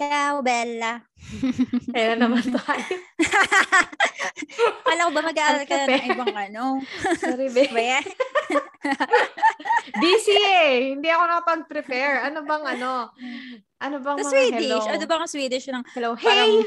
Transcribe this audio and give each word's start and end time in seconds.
Ciao, 0.00 0.40
Bella. 0.40 1.04
Kaya 1.92 2.16
naman 2.16 2.40
tayo. 2.56 2.96
Kala 4.80 5.04
ko 5.04 5.10
ba 5.12 5.20
mag-aaral 5.20 5.64
ka 5.68 5.76
na 5.76 5.92
ng 5.92 6.08
ibang 6.08 6.32
ano? 6.32 6.80
Sorry, 7.20 7.52
babe. 7.52 7.68
Ba 7.68 7.82
yan? 7.84 8.04
Hindi 10.96 11.08
ako 11.12 11.22
nakapag-prepare. 11.28 12.24
Ano 12.24 12.48
bang 12.48 12.64
ano? 12.64 13.12
Ano 13.76 13.96
bang 14.00 14.18
Sa 14.18 14.24
mga 14.24 14.32
Swedish. 14.32 14.72
hello? 14.72 14.88
Ano 14.88 15.04
ba 15.04 15.14
ang 15.20 15.28
Swedish 15.28 15.66
ng 15.68 15.84
Hello. 15.92 16.16
Parang- 16.16 16.48
Hey! 16.48 16.64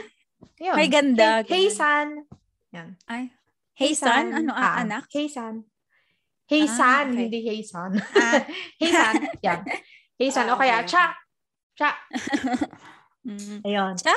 Yun. 0.61 0.75
Ay, 0.77 0.87
ganda. 0.87 1.41
Hey, 1.41 1.73
san. 1.73 2.29
Yan. 2.69 2.93
Ay. 3.09 3.33
Hey, 3.73 3.97
son? 3.97 4.29
Ano, 4.29 4.53
ah, 4.53 4.85
anak? 4.85 5.09
Hey 5.09 5.25
san. 5.25 5.65
Hey 6.45 6.69
Ah, 6.69 6.75
san, 6.77 7.05
okay. 7.09 7.25
hindi 7.25 7.39
hey 7.41 7.65
son. 7.65 7.97
Ah. 8.13 8.45
hey 8.77 8.91
san. 8.93 9.13
Yan. 9.41 9.59
Hey 10.13 10.29
san. 10.29 10.45
Ah, 10.45 10.53
o 10.53 10.59
kaya, 10.61 10.85
okay. 10.85 10.93
cha. 10.93 11.05
Cha. 11.73 11.89
Mm. 13.23 13.63
Ayun. 13.63 13.93
Cha? 13.99 14.15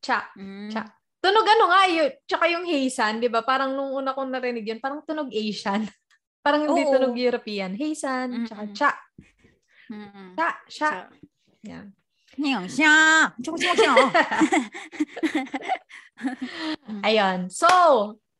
Cha. 0.00 0.18
Mm. 0.38 0.70
Cha. 0.70 0.82
Tunog 1.20 1.44
ano 1.44 1.64
nga 1.68 1.82
yun. 1.90 2.10
Tsaka 2.24 2.44
yung 2.48 2.64
hey 2.64 2.88
san, 2.88 3.20
di 3.20 3.28
ba? 3.28 3.44
Parang 3.44 3.76
nung 3.76 3.92
una 3.92 4.16
kong 4.16 4.32
narinig 4.32 4.64
yun, 4.64 4.80
parang 4.80 5.04
tunog 5.04 5.28
Asian. 5.28 5.84
parang 6.44 6.64
hindi 6.64 6.82
Oo. 6.86 6.92
tunog 6.96 7.14
European. 7.18 7.76
Hey 7.76 7.92
san. 7.92 8.48
Tsaka 8.48 8.64
cha. 8.72 8.90
Mm. 9.92 10.32
Cha. 10.38 10.48
Cha. 10.70 10.90
Yan. 11.66 11.92
Ngayon, 12.40 12.64
siya. 12.70 12.94
Siya. 13.36 13.72
Ayun. 17.06 17.50
So, 17.50 17.68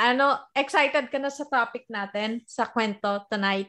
ano, 0.01 0.41
excited 0.57 1.13
ka 1.13 1.19
na 1.21 1.29
sa 1.29 1.45
topic 1.45 1.85
natin, 1.91 2.41
sa 2.49 2.71
kwento 2.71 3.27
tonight. 3.29 3.69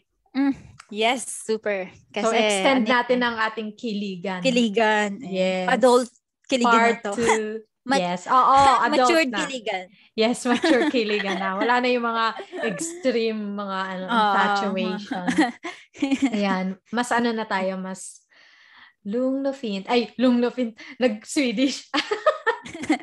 Yes, 0.91 1.23
super. 1.26 1.88
Kasi, 2.12 2.27
so, 2.27 2.36
extend 2.36 2.84
ano, 2.86 2.91
natin 2.91 3.20
ang 3.23 3.38
ating 3.40 3.72
kiligan. 3.80 4.44
Kiligan. 4.44 5.23
Yes. 5.23 5.72
Adult 5.72 6.12
kiligan 6.52 6.76
Part 6.76 6.99
na 6.99 7.05
to. 7.07 7.12
2. 7.16 7.63
Mat- 7.90 7.98
yes. 7.98 8.29
Oo, 8.29 8.57
adult 8.85 9.10
Matured 9.10 9.29
na. 9.34 9.40
kiligan. 9.41 9.85
Yes, 10.13 10.46
mature 10.46 10.85
kiligan 10.93 11.41
na. 11.41 11.57
Wala 11.57 11.82
na 11.82 11.88
yung 11.90 12.05
mga 12.05 12.26
extreme, 12.70 13.41
mga 13.57 13.77
ano, 13.90 14.04
Oo, 14.05 14.20
infatuation. 14.21 15.26
Ayan. 16.29 16.66
Mas 16.94 17.10
ano 17.10 17.34
na 17.34 17.49
tayo, 17.49 17.82
mas 17.82 18.21
lunglofint. 19.01 19.90
Ay, 19.90 20.13
lunglofint. 20.21 20.77
Nag-Swedish. 21.01 21.90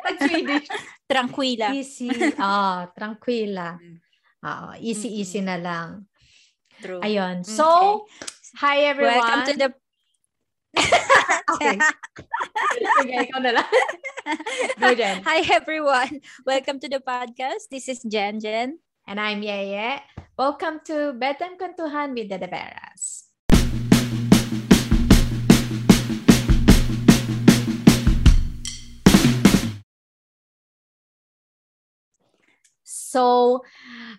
Nag-Swedish. 0.07 0.71
Tranquila. 1.11 1.75
Easy. 1.75 2.07
Ah, 2.39 2.87
tranquila. 2.95 3.83
Mm. 3.83 3.99
Oo, 4.47 4.69
easy-easy 4.79 5.43
na 5.43 5.59
lang. 5.59 6.07
True. 6.83 7.01
Ayun. 7.03 7.43
Okay. 7.43 7.51
So, 7.51 8.07
hi 8.57 8.87
everyone. 8.87 9.19
Welcome 9.19 9.43
to 9.51 9.55
the 9.59 9.69
Okay. 11.59 11.77
Sige, 13.03 13.15
ikaw 13.29 13.41
na 13.43 13.59
lang. 13.59 13.71
Go, 14.81 14.95
Jen. 14.95 15.25
Hi 15.27 15.43
everyone. 15.51 16.23
Welcome 16.47 16.79
to 16.85 16.89
the 16.89 17.03
podcast. 17.03 17.73
This 17.73 17.91
is 17.91 18.05
Jen 18.07 18.39
Jen. 18.39 18.79
And 19.09 19.19
I'm 19.19 19.43
Yeye. 19.43 20.05
Welcome 20.39 20.85
to 20.87 21.17
Betang 21.19 21.59
Kwentuhan 21.59 22.15
with 22.15 22.31
the 22.31 22.39
Deveras. 22.39 23.28
So, 33.09 33.65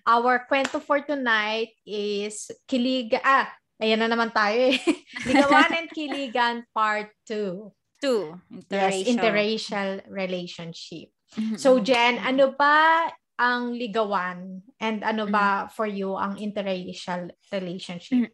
our 0.01 0.49
kwento 0.49 0.81
for 0.81 0.97
tonight 1.05 1.77
is 1.85 2.49
Kiliga. 2.65 3.21
Ah, 3.21 3.53
ayan 3.77 4.01
na 4.01 4.09
naman 4.09 4.33
tayo 4.33 4.73
eh. 4.73 4.81
Ligawan 5.29 5.69
and 5.77 5.89
Kiligan 5.93 6.65
Part 6.73 7.13
2. 7.29 7.69
Two. 8.01 8.33
Yes, 8.71 9.05
Interracial. 9.05 9.11
interracial 9.13 9.89
relationship. 10.09 11.07
Mhm. 11.37 11.59
So, 11.61 11.77
Jen, 11.77 12.17
ano 12.17 12.55
ba 12.57 13.05
ang 13.38 13.75
ligawan? 13.78 14.66
And 14.81 15.05
ano 15.05 15.29
ba 15.29 15.69
Mm. 15.69 15.72
for 15.78 15.85
you 15.85 16.17
ang 16.17 16.41
interracial 16.41 17.29
relationship? 17.53 18.33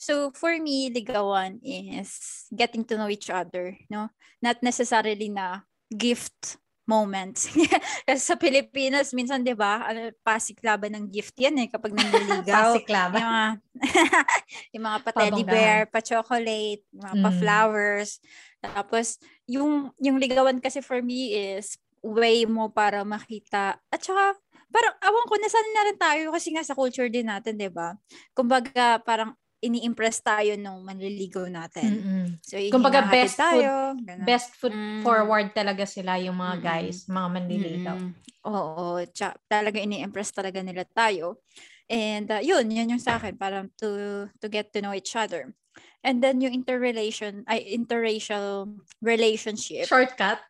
So 0.00 0.32
for 0.32 0.56
me, 0.56 0.88
ligawan 0.88 1.60
is 1.60 2.48
getting 2.48 2.88
to 2.88 2.96
know 2.96 3.12
each 3.12 3.28
other, 3.28 3.76
no? 3.92 4.08
Not 4.40 4.64
necessarily 4.64 5.28
na 5.28 5.60
gift 5.92 6.56
moments. 6.90 7.46
Kasi 8.10 8.18
sa 8.18 8.34
Pilipinas, 8.34 9.14
minsan, 9.14 9.46
di 9.46 9.54
ba, 9.54 9.86
ano, 9.86 10.10
pasiklaban 10.26 10.90
ng 10.98 11.06
gift 11.06 11.38
yan 11.38 11.54
eh, 11.62 11.68
kapag 11.70 11.94
nanliligaw. 11.94 12.74
Pasiklaban. 12.74 13.22
yung 13.22 13.30
mga, 13.30 13.46
yung 14.74 14.84
mga 14.90 14.98
pa-teddy 15.06 15.42
bear, 15.46 15.78
pa-chocolate, 15.86 16.82
mga 16.90 17.14
Mm. 17.14 17.22
pa-flowers. 17.22 18.10
Tapos, 18.58 19.22
yung, 19.46 19.94
yung 20.02 20.18
ligawan 20.18 20.58
kasi 20.58 20.82
for 20.82 20.98
me 20.98 21.30
is 21.30 21.78
way 22.02 22.42
mo 22.44 22.66
para 22.68 23.06
makita. 23.06 23.78
At 23.88 24.00
saka, 24.02 24.34
parang, 24.70 24.94
awan 25.00 25.26
ko, 25.30 25.34
nasan 25.38 25.66
na 25.72 25.82
rin 25.86 25.98
tayo 25.98 26.24
kasi 26.34 26.50
nga 26.50 26.66
sa 26.66 26.74
culture 26.74 27.08
din 27.08 27.30
natin, 27.30 27.54
di 27.56 27.70
ba? 27.70 27.94
Kumbaga, 28.34 28.98
parang 29.04 29.38
ini-impress 29.60 30.24
tayo 30.24 30.56
nung 30.56 30.80
manliligaw 30.80 31.44
natin. 31.46 32.00
Mm-mm. 32.00 32.26
So, 32.40 32.56
Kumbaga, 32.72 33.04
best 33.06 33.36
tayo. 33.36 33.92
ganun. 34.00 34.24
Best 34.24 34.56
foot 34.56 34.72
Mm. 34.72 35.04
forward 35.04 35.52
talaga 35.52 35.84
sila 35.84 36.16
yung 36.16 36.36
mga 36.36 36.56
Mm-mm. 36.56 36.64
guys, 36.64 36.98
mga 37.04 37.28
manliligaw. 37.28 37.96
Mm-mm. 38.00 38.12
Oo, 38.48 39.04
tsa, 39.12 39.36
talaga 39.44 39.76
ini-impress 39.76 40.32
talaga 40.32 40.64
nila 40.64 40.88
tayo. 40.88 41.44
And 41.92 42.30
uh, 42.32 42.40
yun, 42.40 42.72
yun 42.72 42.96
yung 42.96 43.02
sa 43.02 43.20
akin, 43.20 43.36
parang 43.36 43.68
to, 43.76 44.24
to 44.40 44.46
get 44.48 44.72
to 44.72 44.80
know 44.80 44.96
each 44.96 45.12
other. 45.12 45.52
And 46.00 46.24
then 46.24 46.40
yung 46.40 46.56
interrelation, 46.56 47.44
ay, 47.44 47.60
interracial 47.76 48.64
relationship, 49.04 49.84
Shortcut. 49.84 50.40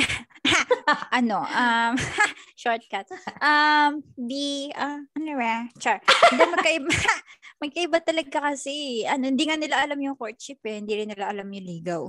ano, 1.12 1.44
um, 1.44 1.92
shortcut. 2.60 3.04
Um, 3.40 4.00
the, 4.16 4.72
uh, 4.74 5.00
ano 5.12 5.30
ba? 5.36 5.68
Char. 5.76 6.00
Hindi, 6.32 6.44
magkaiba, 6.50 6.88
magkaiba 7.60 7.98
talaga 8.02 8.50
kasi. 8.52 9.04
Ano, 9.06 9.28
hindi 9.30 9.44
nga 9.46 9.56
nila 9.58 9.82
alam 9.82 9.98
yung 10.00 10.18
courtship 10.18 10.60
eh. 10.66 10.78
Hindi 10.82 10.92
rin 11.02 11.08
nila 11.10 11.30
alam 11.30 11.48
yung 11.48 11.66
ligaw. 11.66 12.02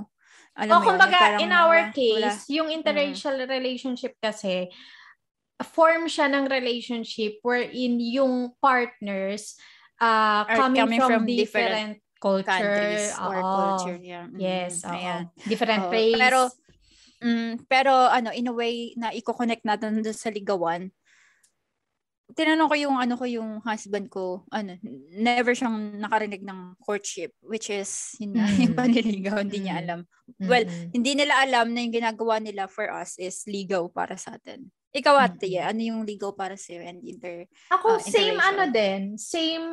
Alam 0.56 0.72
O 0.72 0.76
mo 0.80 0.82
yun, 0.82 0.88
kumbaga, 0.88 1.18
parang 1.20 1.40
in 1.44 1.52
our 1.52 1.78
case, 1.92 2.16
wala. 2.16 2.32
Mm. 2.32 2.48
yung 2.56 2.68
interracial 2.72 3.36
relationship 3.44 4.12
kasi, 4.20 4.72
form 5.72 6.08
siya 6.08 6.28
ng 6.32 6.48
relationship 6.48 7.40
wherein 7.40 7.96
yung 8.00 8.52
partners 8.60 9.56
uh, 10.00 10.44
coming, 10.48 10.80
coming 10.84 11.00
from, 11.00 11.10
from 11.12 11.24
different, 11.28 11.96
culture. 12.20 12.48
countries 12.48 13.12
or 13.20 13.36
Oo. 13.40 13.52
culture. 13.52 13.96
Yeah. 14.00 14.28
Mm, 14.28 14.40
Yes, 14.40 14.84
ayan. 14.84 15.28
Different 15.44 15.88
Oo, 15.88 15.92
race. 15.92 16.16
pero, 16.20 16.40
Mm, 17.16 17.64
pero 17.64 17.92
ano, 18.12 18.28
in 18.28 18.44
a 18.44 18.52
way 18.52 18.92
na 18.92 19.08
i-connect 19.08 19.64
natin 19.64 20.04
sa 20.12 20.28
ligawan, 20.28 20.92
tinanong 22.34 22.66
ko 22.66 22.74
yung 22.74 22.96
ano 22.98 23.14
ko 23.14 23.22
yung 23.28 23.62
husband 23.62 24.10
ko, 24.10 24.42
ano, 24.50 24.74
never 25.14 25.54
siyang 25.54 26.02
nakarinig 26.02 26.42
ng 26.42 26.74
courtship, 26.82 27.30
which 27.44 27.70
is 27.70 28.16
yun 28.18 28.34
na, 28.34 28.44
Mm. 28.50 28.58
yung 28.66 28.74
panliligaw, 28.74 29.36
hindi 29.46 29.58
niya 29.62 29.76
Mm. 29.78 29.82
alam. 29.86 30.00
well, 30.42 30.64
Mm-mm. 30.66 30.90
Hindi 30.90 31.12
nila 31.14 31.38
alam 31.38 31.70
na 31.70 31.86
yung 31.86 31.94
ginagawa 31.94 32.42
nila 32.42 32.66
for 32.66 32.90
us 32.90 33.14
is 33.22 33.46
ligaw 33.46 33.86
para 33.86 34.18
sa 34.18 34.34
atin. 34.34 34.66
Ikaw 34.90 35.14
ate, 35.22 35.46
Mm-mm. 35.54 35.70
ano 35.70 35.80
yung 35.86 36.00
ligaw 36.02 36.34
para 36.34 36.58
sa 36.58 36.74
and 36.74 37.04
inter 37.06 37.46
Ako, 37.70 37.94
uh, 37.94 38.02
same 38.02 38.40
ano 38.42 38.66
din. 38.66 39.14
Same, 39.14 39.66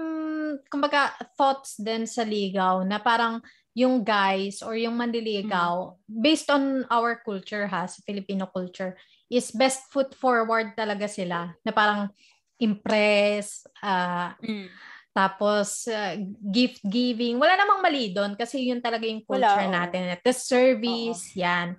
kumbaga, 0.70 1.10
thoughts 1.34 1.80
din 1.82 2.06
sa 2.06 2.22
ligaw 2.22 2.86
na 2.86 3.02
parang 3.02 3.42
yung 3.74 4.06
guys 4.06 4.62
or 4.62 4.78
yung 4.78 4.94
manliligaw, 4.94 5.98
based 6.06 6.46
on 6.54 6.86
our 6.94 7.18
culture 7.26 7.66
ha, 7.66 7.90
sa 7.90 7.98
Filipino 8.06 8.46
culture, 8.46 8.94
is 9.34 9.50
best 9.50 9.90
foot 9.90 10.14
forward 10.14 10.78
talaga 10.78 11.10
sila. 11.10 11.50
Na 11.66 11.74
parang 11.74 12.14
impress, 12.62 13.66
ah, 13.82 14.36
Mm. 14.42 14.70
tapos 15.14 15.88
ah, 15.90 16.18
gift 16.50 16.82
giving. 16.86 17.38
Wala 17.38 17.54
namang 17.58 17.82
mali 17.86 18.14
doon 18.14 18.34
kasi 18.38 18.70
yun 18.70 18.82
talaga 18.82 19.06
yung 19.06 19.24
Wala, 19.26 19.46
culture 19.50 19.68
oo. 19.70 19.74
natin. 19.74 20.02
At 20.14 20.22
the 20.26 20.34
service, 20.34 21.34
yan. 21.38 21.78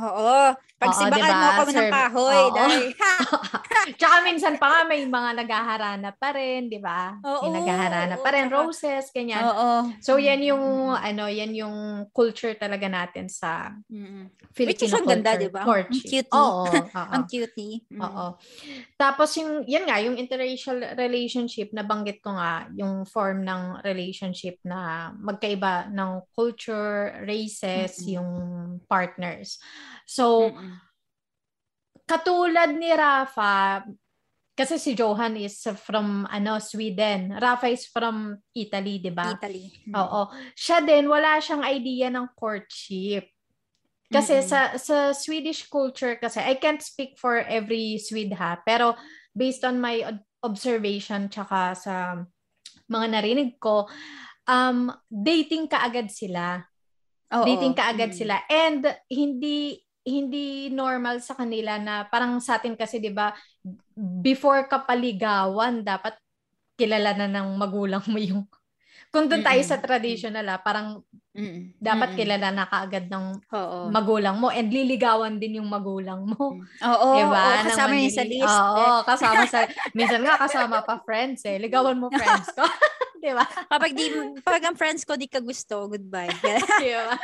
Oo. 0.00 0.52
Pag 0.84 0.92
Oo, 0.94 1.08
diba? 1.10 1.32
mo 1.32 1.46
ako 1.48 1.62
ng 1.64 1.72
Serve- 1.74 1.94
kahoy. 1.94 2.36
Oo. 2.38 2.52
dahil, 2.52 2.82
Tsaka 4.00 4.16
minsan 4.20 4.54
pa 4.56 4.66
nga 4.66 4.80
may 4.84 5.04
mga 5.04 5.30
naghaharana 5.36 6.10
pa 6.12 6.28
rin, 6.32 6.68
di 6.68 6.80
ba? 6.80 7.16
Oo, 7.20 7.48
May 7.48 7.60
naghaharana 7.60 8.16
pa 8.18 8.28
rin, 8.32 8.48
tsaka- 8.48 8.56
roses, 8.58 9.04
ganyan. 9.10 9.44
Oo. 9.44 9.70
So 10.00 10.16
yan 10.16 10.40
yung 10.40 10.64
ano, 10.90 11.28
yan 11.28 11.52
yung 11.52 11.76
culture 12.10 12.52
talaga 12.54 12.88
natin 12.88 13.28
sa 13.28 13.72
Mm-mm. 13.88 14.32
Filipino 14.52 14.70
Which 14.70 14.84
is 14.84 14.94
ang 14.94 15.06
ganda, 15.06 15.36
di 15.36 15.48
ba? 15.48 15.64
Ang 15.64 15.90
cute. 15.90 16.30
Oo. 16.30 16.64
Ang 17.14 17.24
cutie. 17.26 17.84
Mm. 17.90 18.00
Oo. 18.00 18.26
Tapos 18.94 19.30
yung 19.36 19.66
yan 19.66 19.84
nga, 19.84 19.98
yung 19.98 20.16
interracial 20.16 20.80
relationship 20.94 21.70
nabanggit 21.70 22.22
ko 22.22 22.32
nga 22.32 22.66
yung 22.72 23.04
form 23.04 23.42
ng 23.42 23.82
relationship 23.82 24.56
na 24.62 25.12
magkaiba 25.14 25.90
ng 25.90 26.24
culture, 26.32 27.20
races, 27.22 28.00
Mm-mm. 28.00 28.14
yung 28.14 28.30
partners. 28.86 29.58
So 30.06 30.50
Mm-mm. 30.50 30.73
Katulad 32.04 32.72
ni 32.76 32.92
Rafa, 32.92 33.84
kasi 34.54 34.78
si 34.78 34.94
Johan 34.94 35.34
is 35.34 35.66
from 35.82 36.30
ano 36.30 36.62
Sweden. 36.62 37.34
Rafa 37.34 37.66
is 37.74 37.90
from 37.90 38.38
Italy, 38.54 39.02
'di 39.02 39.10
ba? 39.10 39.34
Italy. 39.34 39.66
Mm. 39.90 39.98
Oo. 39.98 40.30
Siya 40.54 40.78
din 40.78 41.10
wala 41.10 41.42
siyang 41.42 41.66
idea 41.66 42.06
ng 42.06 42.30
courtship. 42.38 43.34
Kasi 44.06 44.38
Mm-mm. 44.38 44.46
sa 44.46 44.60
sa 44.78 44.96
Swedish 45.10 45.66
culture 45.66 46.14
kasi 46.22 46.38
I 46.38 46.54
can't 46.62 46.78
speak 46.78 47.18
for 47.18 47.42
every 47.42 47.98
Swede 47.98 48.30
ha, 48.38 48.62
pero 48.62 48.94
based 49.34 49.66
on 49.66 49.82
my 49.82 50.06
ob- 50.06 50.22
observation 50.46 51.26
tsaka 51.26 51.74
sa 51.74 52.22
mga 52.86 53.06
narinig 53.10 53.58
ko, 53.58 53.90
um 54.46 54.92
dating 55.10 55.66
kaagad 55.66 56.14
sila. 56.14 56.62
Oo. 57.34 57.42
Dating 57.42 57.74
kaagad 57.74 58.14
Mm. 58.14 58.18
sila 58.22 58.36
and 58.46 58.86
hindi 59.10 59.82
hindi 60.04 60.68
normal 60.68 61.24
sa 61.24 61.32
kanila 61.36 61.80
na 61.80 62.04
parang 62.08 62.36
sa 62.38 62.60
atin 62.60 62.76
kasi 62.76 63.00
'di 63.00 63.10
ba 63.12 63.32
before 63.96 64.68
ka 64.68 64.84
paligawan 64.84 65.80
dapat 65.80 66.16
kilala 66.76 67.16
na 67.16 67.28
ng 67.30 67.56
magulang 67.56 68.04
mo 68.08 68.18
yung 68.20 68.44
kung 69.14 69.30
doon 69.30 69.42
tayo 69.42 69.62
sa 69.64 69.78
traditional 69.80 70.44
ah, 70.50 70.60
parang 70.60 71.00
Mm-mm. 71.34 71.74
dapat 71.80 72.14
Mm-mm. 72.14 72.18
kilala 72.18 72.48
na 72.54 72.64
kaagad 72.66 73.06
ng 73.10 73.26
Oo. 73.50 73.90
magulang 73.90 74.36
mo 74.38 74.48
and 74.50 74.70
liligawan 74.70 75.36
din 75.38 75.58
yung 75.62 75.68
magulang 75.70 76.24
mo. 76.24 76.56
Oo, 76.82 77.10
diba? 77.14 77.42
oo, 77.42 77.64
kasama 77.66 77.94
yun 77.98 78.12
sa 78.14 78.24
list. 78.24 78.58
Oo, 78.58 79.02
kasama 79.06 79.42
sa, 79.46 79.58
minsan 79.94 80.20
nga 80.22 80.38
kasama 80.40 80.82
pa 80.86 80.98
friends 81.02 81.42
eh. 81.46 81.58
Ligawan 81.60 81.98
mo 81.98 82.08
friends 82.10 82.48
ko. 82.54 82.64
diba? 83.24 83.44
Kapag 83.48 83.92
di, 83.98 84.04
pag 84.44 84.62
ang 84.68 84.76
friends 84.76 85.02
ko 85.08 85.16
di 85.16 85.24
ka 85.24 85.40
gusto, 85.40 85.88
goodbye. 85.88 86.28
diba? 86.84 87.16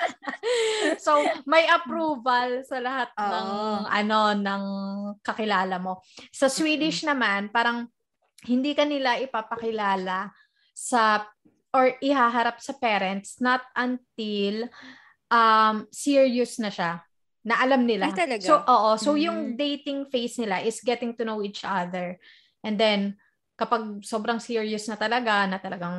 so, 0.96 1.28
may 1.44 1.68
approval 1.68 2.64
sa 2.64 2.80
lahat 2.80 3.12
Oo. 3.20 3.28
ng, 3.28 3.48
ano, 3.86 4.20
ng 4.32 4.64
kakilala 5.20 5.76
mo. 5.76 6.00
Sa 6.32 6.48
Swedish 6.48 7.04
naman, 7.04 7.52
parang 7.52 7.84
hindi 8.48 8.72
ka 8.72 8.88
nila 8.88 9.20
ipapakilala 9.20 10.32
sa 10.72 11.28
or 11.76 11.92
ihaharap 12.00 12.58
sa 12.58 12.74
parents 12.74 13.38
not 13.38 13.62
until 13.78 14.66
um 15.30 15.86
serious 15.94 16.58
na 16.58 16.72
siya 16.72 17.04
na 17.44 17.60
alam 17.60 17.84
nila. 17.88 18.10
Ay, 18.10 18.16
talaga? 18.16 18.44
So, 18.44 18.54
oo. 18.64 18.90
So, 19.00 19.10
Mm. 19.16 19.20
yung 19.24 19.38
dating 19.56 20.00
phase 20.12 20.36
nila 20.40 20.60
is 20.60 20.80
getting 20.84 21.16
to 21.16 21.24
know 21.24 21.40
each 21.40 21.64
other. 21.64 22.20
And 22.60 22.76
then, 22.76 23.16
kapag 23.60 24.00
sobrang 24.00 24.40
serious 24.40 24.88
na 24.88 24.96
talaga, 24.96 25.44
na 25.44 25.60
talagang, 25.60 25.96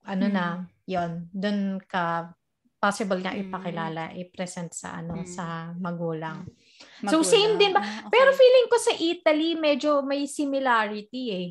ano 0.00 0.24
Mm. 0.24 0.32
na, 0.32 0.64
yon 0.88 1.28
doon 1.28 1.76
ka 1.84 2.32
possible 2.80 3.20
Mm. 3.20 3.44
ipakilala, 3.44 4.16
i-present 4.16 4.72
sa, 4.72 4.96
ano, 5.04 5.20
Mm. 5.20 5.28
sa 5.28 5.76
magulang. 5.76 6.48
Magulang. 7.04 7.12
So, 7.12 7.20
same 7.20 7.60
din 7.60 7.76
ba? 7.76 7.84
Ah, 7.84 8.08
okay. 8.08 8.16
Pero 8.16 8.28
feeling 8.32 8.66
ko 8.72 8.76
sa 8.80 8.92
Italy, 8.96 9.48
medyo 9.60 10.00
may 10.00 10.24
similarity 10.24 11.24
eh. 11.30 11.48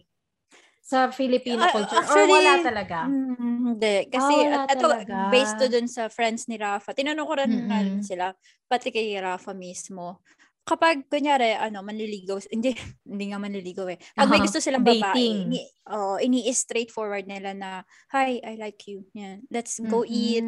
Sa 0.81 1.13
Filipino 1.13 1.61
Ah, 1.61 1.69
culture. 1.69 2.01
actually, 2.01 2.25
or 2.25 2.33
wala 2.33 2.53
talaga. 2.65 2.99
Mm, 3.05 3.77
hindi. 3.77 3.95
Kasi, 4.09 4.33
Ah, 4.33 4.41
wala 4.41 4.57
at- 4.65 4.73
ito, 4.73 4.87
talaga. 4.89 5.17
based 5.29 5.55
to 5.61 5.69
dun 5.69 5.85
sa 5.85 6.09
friends 6.09 6.49
ni 6.49 6.57
Rafa, 6.57 6.97
tinanong 6.97 7.27
ko 7.29 7.33
rin 7.37 7.53
rin 7.69 8.01
sila, 8.01 8.33
pati 8.65 8.89
kay 8.89 9.13
Rafa 9.21 9.53
mismo. 9.53 10.25
Kapag, 10.69 11.09
kunyari, 11.09 11.57
ano, 11.57 11.81
manliligaw, 11.81 12.37
hindi, 12.53 12.77
hindi 13.09 13.25
nga 13.33 13.41
manliligaw 13.41 13.89
eh. 13.89 13.97
Pag 14.13 14.29
may 14.29 14.37
Aha, 14.37 14.45
gusto 14.45 14.61
silang 14.61 14.85
babae, 14.85 15.01
dating. 15.17 15.37
ini, 15.49 15.61
oh, 15.89 16.21
ini-straightforward 16.21 17.25
nila 17.25 17.57
na, 17.57 17.81
hi, 18.13 18.37
I 18.37 18.53
like 18.53 18.77
you. 18.85 19.01
Yan. 19.17 19.41
Let's 19.49 19.81
go 19.81 20.05
eat. 20.05 20.45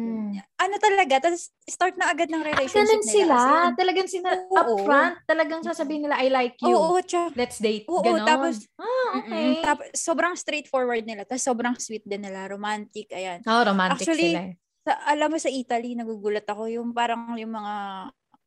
Ano 0.56 0.74
talaga, 0.78 1.26
tapos 1.26 1.50
start 1.66 1.98
na 1.98 2.14
agad 2.14 2.30
ng 2.30 2.38
At 2.38 2.54
relationship 2.54 3.02
ganun 3.02 3.02
nila. 3.02 3.10
sila. 3.10 3.34
As 3.34 3.50
in, 3.50 3.74
Talagang 3.74 4.08
sina 4.08 4.30
Oo. 4.46 4.54
upfront. 4.78 5.14
Talagang 5.26 5.62
sasabihin 5.66 6.06
nila, 6.06 6.22
I 6.22 6.30
like 6.30 6.54
you. 6.62 6.70
Oo, 6.70 7.02
tsaka, 7.02 7.34
Let's 7.34 7.58
date. 7.58 7.90
Oo, 7.90 7.98
Ganon. 8.00 8.22
tapos- 8.22 8.62
ah, 8.78 9.18
okay. 9.18 9.58
tapos, 9.58 9.86
sobrang 9.92 10.38
straightforward 10.38 11.02
nila. 11.02 11.26
Tapos 11.26 11.42
sobrang 11.42 11.74
sweet 11.76 12.06
din 12.06 12.22
nila. 12.22 12.46
Romantic, 12.46 13.10
ayan. 13.10 13.42
oh, 13.42 13.62
romantic 13.66 14.06
Actually, 14.06 14.38
sila. 14.38 14.42
eh. 14.46 14.54
Sa, 14.82 14.92
alam 15.10 15.30
mo 15.30 15.38
sa 15.38 15.46
Italy, 15.46 15.94
nagugulat 15.94 16.46
ako 16.46 16.66
yung 16.66 16.90
parang 16.90 17.34
yung 17.34 17.50
mga, 17.50 17.74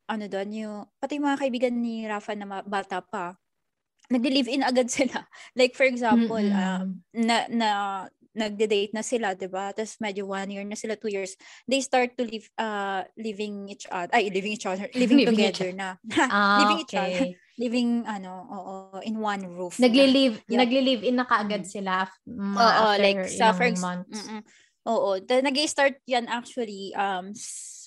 ano 0.06 0.24
doon, 0.30 0.48
yung, 0.54 0.76
pati 0.98 1.18
yung 1.18 1.26
mga 1.28 1.40
kaibigan 1.42 1.74
ni 1.76 2.06
Rafa 2.06 2.32
na 2.34 2.62
bata 2.62 3.02
pa, 3.02 3.34
nag-live-in 4.10 4.62
agad 4.62 4.86
sila. 4.96 5.26
Like, 5.58 5.74
for 5.74 5.86
example, 5.86 6.38
Mm-mm. 6.38 6.54
um, 6.54 6.86
na, 7.14 7.46
na, 7.50 7.70
nagde-date 8.36 8.92
na 8.92 9.00
sila, 9.00 9.32
'di 9.32 9.48
ba? 9.48 9.72
Tapos 9.72 9.96
medyo 9.96 10.28
one 10.28 10.52
year 10.52 10.60
na 10.68 10.76
sila, 10.76 10.92
two 10.92 11.08
years. 11.08 11.40
They 11.64 11.80
start 11.80 12.20
to 12.20 12.24
live, 12.28 12.44
uh, 12.60 13.08
living 13.16 13.72
each 13.72 13.88
other, 13.88 14.12
ay, 14.12 14.28
living 14.28 14.52
each 14.52 14.68
other, 14.68 14.92
living, 15.00 15.24
Living 15.24 15.40
each 15.40 15.56
together 15.56 15.72
na. 15.72 15.96
ah, 16.28 16.60
living 16.60 16.78
each 16.84 16.92
other. 16.92 17.16
okay. 17.16 17.40
living, 17.56 18.04
ano, 18.04 18.44
oo, 18.52 19.00
in 19.00 19.16
one 19.16 19.40
roof. 19.48 19.80
na. 19.80 19.88
Nagli-live, 19.88 20.44
Yeah. 20.44 20.60
nagli-live 20.60 21.02
in 21.08 21.16
na 21.16 21.24
kaagad 21.24 21.64
Mm. 21.64 21.72
sila 21.72 22.04
mga 22.28 22.60
Oo, 22.60 22.84
after 22.84 23.00
like 23.00 23.20
sa 23.32 23.56
first, 23.56 23.80
months. 23.80 24.12
mm-mm. 24.12 24.44
Oo, 24.86 25.16
nag 25.24 25.56
start 25.64 25.96
yan 26.04 26.28
actually, 26.28 26.92
um, 26.92 27.32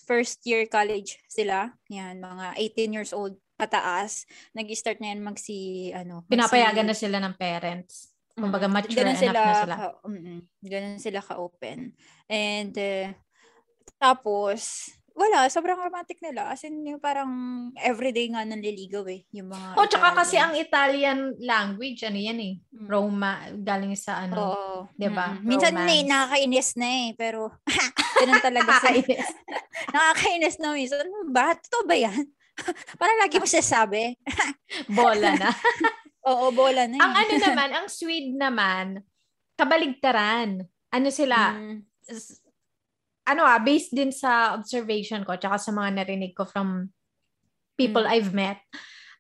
first 0.10 0.42
year 0.50 0.66
college 0.66 1.22
sila, 1.30 1.70
yan, 1.86 2.18
mga 2.18 2.58
18 2.58 2.96
years 2.98 3.12
old 3.14 3.38
pataas, 3.54 4.26
nag-start 4.58 4.98
na 4.98 5.14
yan 5.14 5.22
magsi, 5.22 5.94
ano, 5.94 6.26
magsi- 6.26 6.34
Pinapayagan 6.34 6.88
na 6.90 6.98
sila 6.98 7.22
ng 7.22 7.38
parents. 7.38 8.10
Kumbaga, 8.34 8.66
Mm, 8.66 8.74
mature 8.74 8.98
ganun 8.98 9.22
enough 9.22 9.38
na 9.46 9.54
sila. 9.54 9.76
Ka, 9.78 9.88
mm, 10.10 10.40
ganun 10.66 10.98
sila 10.98 11.20
ka-open. 11.22 11.94
And, 12.26 12.74
eh, 12.74 13.14
tapos, 14.02 14.90
wala, 15.12 15.48
sobrang 15.48 15.78
romantic 15.78 16.20
nila. 16.20 16.50
As 16.50 16.62
in, 16.62 16.82
yung 16.84 16.98
parang 16.98 17.30
everyday 17.76 18.28
nga 18.28 18.42
nanliligaw 18.42 19.06
eh, 19.06 19.24
yung 19.32 19.50
mga 19.50 19.68
Oh, 19.74 19.86
tsaka 19.86 20.14
kasi 20.14 20.36
ang. 20.36 20.54
Italian 20.54 21.38
language, 21.38 22.04
ano 22.04 22.16
yan 22.16 22.40
eh. 22.40 22.54
Mm. 22.70 22.86
Roma, 22.86 23.32
galing 23.56 23.94
sa 23.94 24.24
ano. 24.24 24.36
Oo. 24.36 24.76
diba? 24.94 25.36
Mm-mm. 25.36 25.46
Minsan 25.46 25.74
Romance. 25.74 25.92
eh, 25.92 26.02
nakakainis 26.04 26.70
na 26.76 26.88
eh, 26.88 27.08
pero 27.14 27.40
ganun 28.20 28.42
talaga. 28.42 28.72
Kakainis. 28.78 29.28
Nakakainis 29.96 30.56
na 30.58 30.68
minsan. 30.72 31.02
Ano 31.02 31.30
ba? 31.30 31.54
Totoo 31.54 31.84
ba 31.84 31.96
yan? 31.96 32.24
Parang 33.00 33.18
lagi 33.18 33.38
mo 33.38 33.46
sasabi. 33.46 34.20
Bola 34.88 35.34
na. 35.34 35.50
Oo, 36.28 36.52
bola 36.52 36.84
na 36.86 37.00
ang 37.00 37.14
eh. 37.16 37.20
ano 37.24 37.34
naman, 37.42 37.70
ang 37.72 37.88
Swede 37.88 38.36
naman, 38.36 39.00
kabaligtaran. 39.56 40.62
Ano 40.90 41.08
sila, 41.10 41.56
Mm. 41.56 41.78
Ano 43.30 43.46
ah, 43.46 43.62
based 43.62 43.94
din 43.94 44.10
sa 44.10 44.58
observation 44.58 45.22
ko, 45.22 45.38
tsaka 45.38 45.62
sa 45.62 45.70
mga 45.70 46.02
narinig 46.02 46.34
ko 46.34 46.44
from 46.44 46.90
people 47.78 48.04
Mm. 48.04 48.12
I've 48.12 48.34
met, 48.34 48.60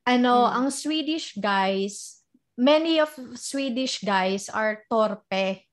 ano, 0.03 0.49
Mm. 0.49 0.53
ang 0.53 0.67
Swedish 0.73 1.37
guys, 1.37 2.19
many 2.57 2.97
of 2.97 3.07
Swedish 3.37 4.01
guys 4.01 4.49
are 4.49 4.83
torpe. 4.89 5.63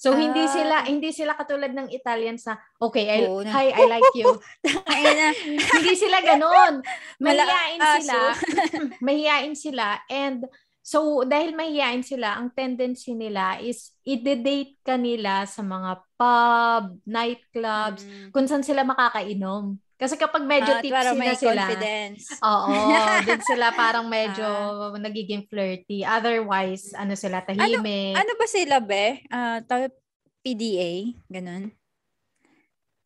So 0.00 0.16
hindi 0.16 0.40
Ah. 0.40 0.48
sila 0.48 0.76
hindi 0.88 1.12
sila 1.12 1.36
katulad 1.36 1.76
ng 1.76 1.92
Italians 1.92 2.48
na 2.48 2.56
okay, 2.80 3.04
I, 3.04 3.28
na. 3.44 3.52
hi, 3.52 3.66
I 3.68 3.84
like 3.84 4.10
you. 4.16 4.32
Hindi 5.76 5.92
sila 5.92 6.24
ganon. 6.24 6.80
Mala- 7.20 7.44
Mahihain 7.44 7.80
aso. 7.84 8.00
sila. 8.00 8.20
mahihain 9.04 9.52
sila 9.52 9.86
and 10.08 10.48
so 10.90 11.22
dahil 11.22 11.54
mahihain 11.54 12.02
sila, 12.02 12.34
ang 12.34 12.50
tendency 12.50 13.14
nila 13.14 13.62
is 13.62 13.94
i-date 14.02 14.74
ka 14.82 14.98
nila 14.98 15.46
sa 15.46 15.62
mga 15.62 16.02
pub, 16.18 16.84
nightclubs, 17.06 18.02
Mm. 18.02 18.28
kung 18.34 18.50
saan 18.50 18.66
sila 18.66 18.82
makakainom. 18.82 19.78
Kasi 19.94 20.16
kapag 20.16 20.42
medyo 20.42 20.72
Ah, 20.72 20.80
tipsy 20.80 21.14
na 21.14 21.34
sila, 21.36 21.62
confidence. 21.68 22.24
oo, 22.42 22.72
dun 23.28 23.42
sila 23.44 23.70
parang 23.70 24.08
medyo 24.08 24.42
Ah. 24.42 24.96
nagiging 24.98 25.46
flirty. 25.46 26.02
Otherwise, 26.02 26.90
ano 26.96 27.14
sila, 27.14 27.44
tahimik. 27.44 28.16
Ano 28.16 28.32
ba 28.34 28.46
sila, 28.48 28.80
be? 28.80 29.22
Ah, 29.30 29.60
tawag 29.62 29.92
PDA? 30.40 31.14
Ganun? 31.28 31.70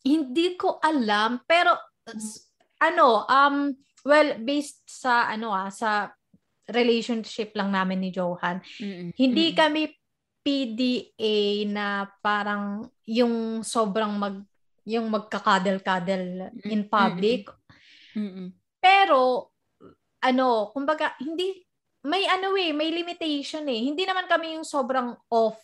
Hindi 0.01 0.55
ko 0.55 0.79
alam, 0.81 1.43
pero 1.45 1.75
ano, 2.79 3.25
um 3.27 3.73
well 4.05 4.37
based 4.39 4.85
sa 4.85 5.27
ano 5.27 5.49
ah 5.49 5.73
sa 5.73 6.13
relationship 6.69 7.53
lang 7.53 7.73
namin 7.73 8.01
ni 8.01 8.11
Johan. 8.15 8.61
Mm-mm. 8.81 9.13
Hindi 9.17 9.53
Mm-mm. 9.53 9.59
kami 9.59 9.83
PDA 10.45 11.65
na 11.73 12.05
parang 12.21 12.89
yung 13.09 13.65
sobrang 13.65 14.13
mag 14.17 14.45
yung 14.85 15.09
magkakadel-kadel 15.09 16.53
in 16.69 16.85
public. 16.85 17.49
Mm-mm. 18.13 18.53
Pero 18.77 19.49
ano, 20.21 20.69
kumbaga 20.77 21.17
hindi 21.21 21.65
may 22.05 22.29
ano 22.29 22.53
eh, 22.61 22.77
may 22.77 22.93
limitation 22.93 23.65
eh. 23.65 23.81
Hindi 23.81 24.05
naman 24.05 24.29
kami 24.29 24.61
yung 24.61 24.69
sobrang 24.69 25.17
off 25.33 25.57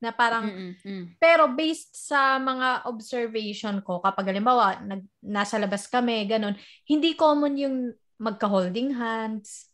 na 0.00 0.12
parang 0.12 0.48
Mm-mm. 0.48 0.72
Mm. 0.80 1.04
pero 1.20 1.44
based 1.52 1.92
sa 1.92 2.40
mga 2.40 2.88
observation 2.88 3.84
ko, 3.84 4.00
kapag 4.00 4.32
halimbawa, 4.32 4.80
nag, 4.80 5.04
nasa 5.20 5.60
labas 5.60 5.84
kami, 5.88 6.24
ganun, 6.24 6.56
hindi 6.88 7.12
common 7.12 7.54
yung 7.60 7.76
magka-holding 8.16 8.96
hands. 8.96 9.69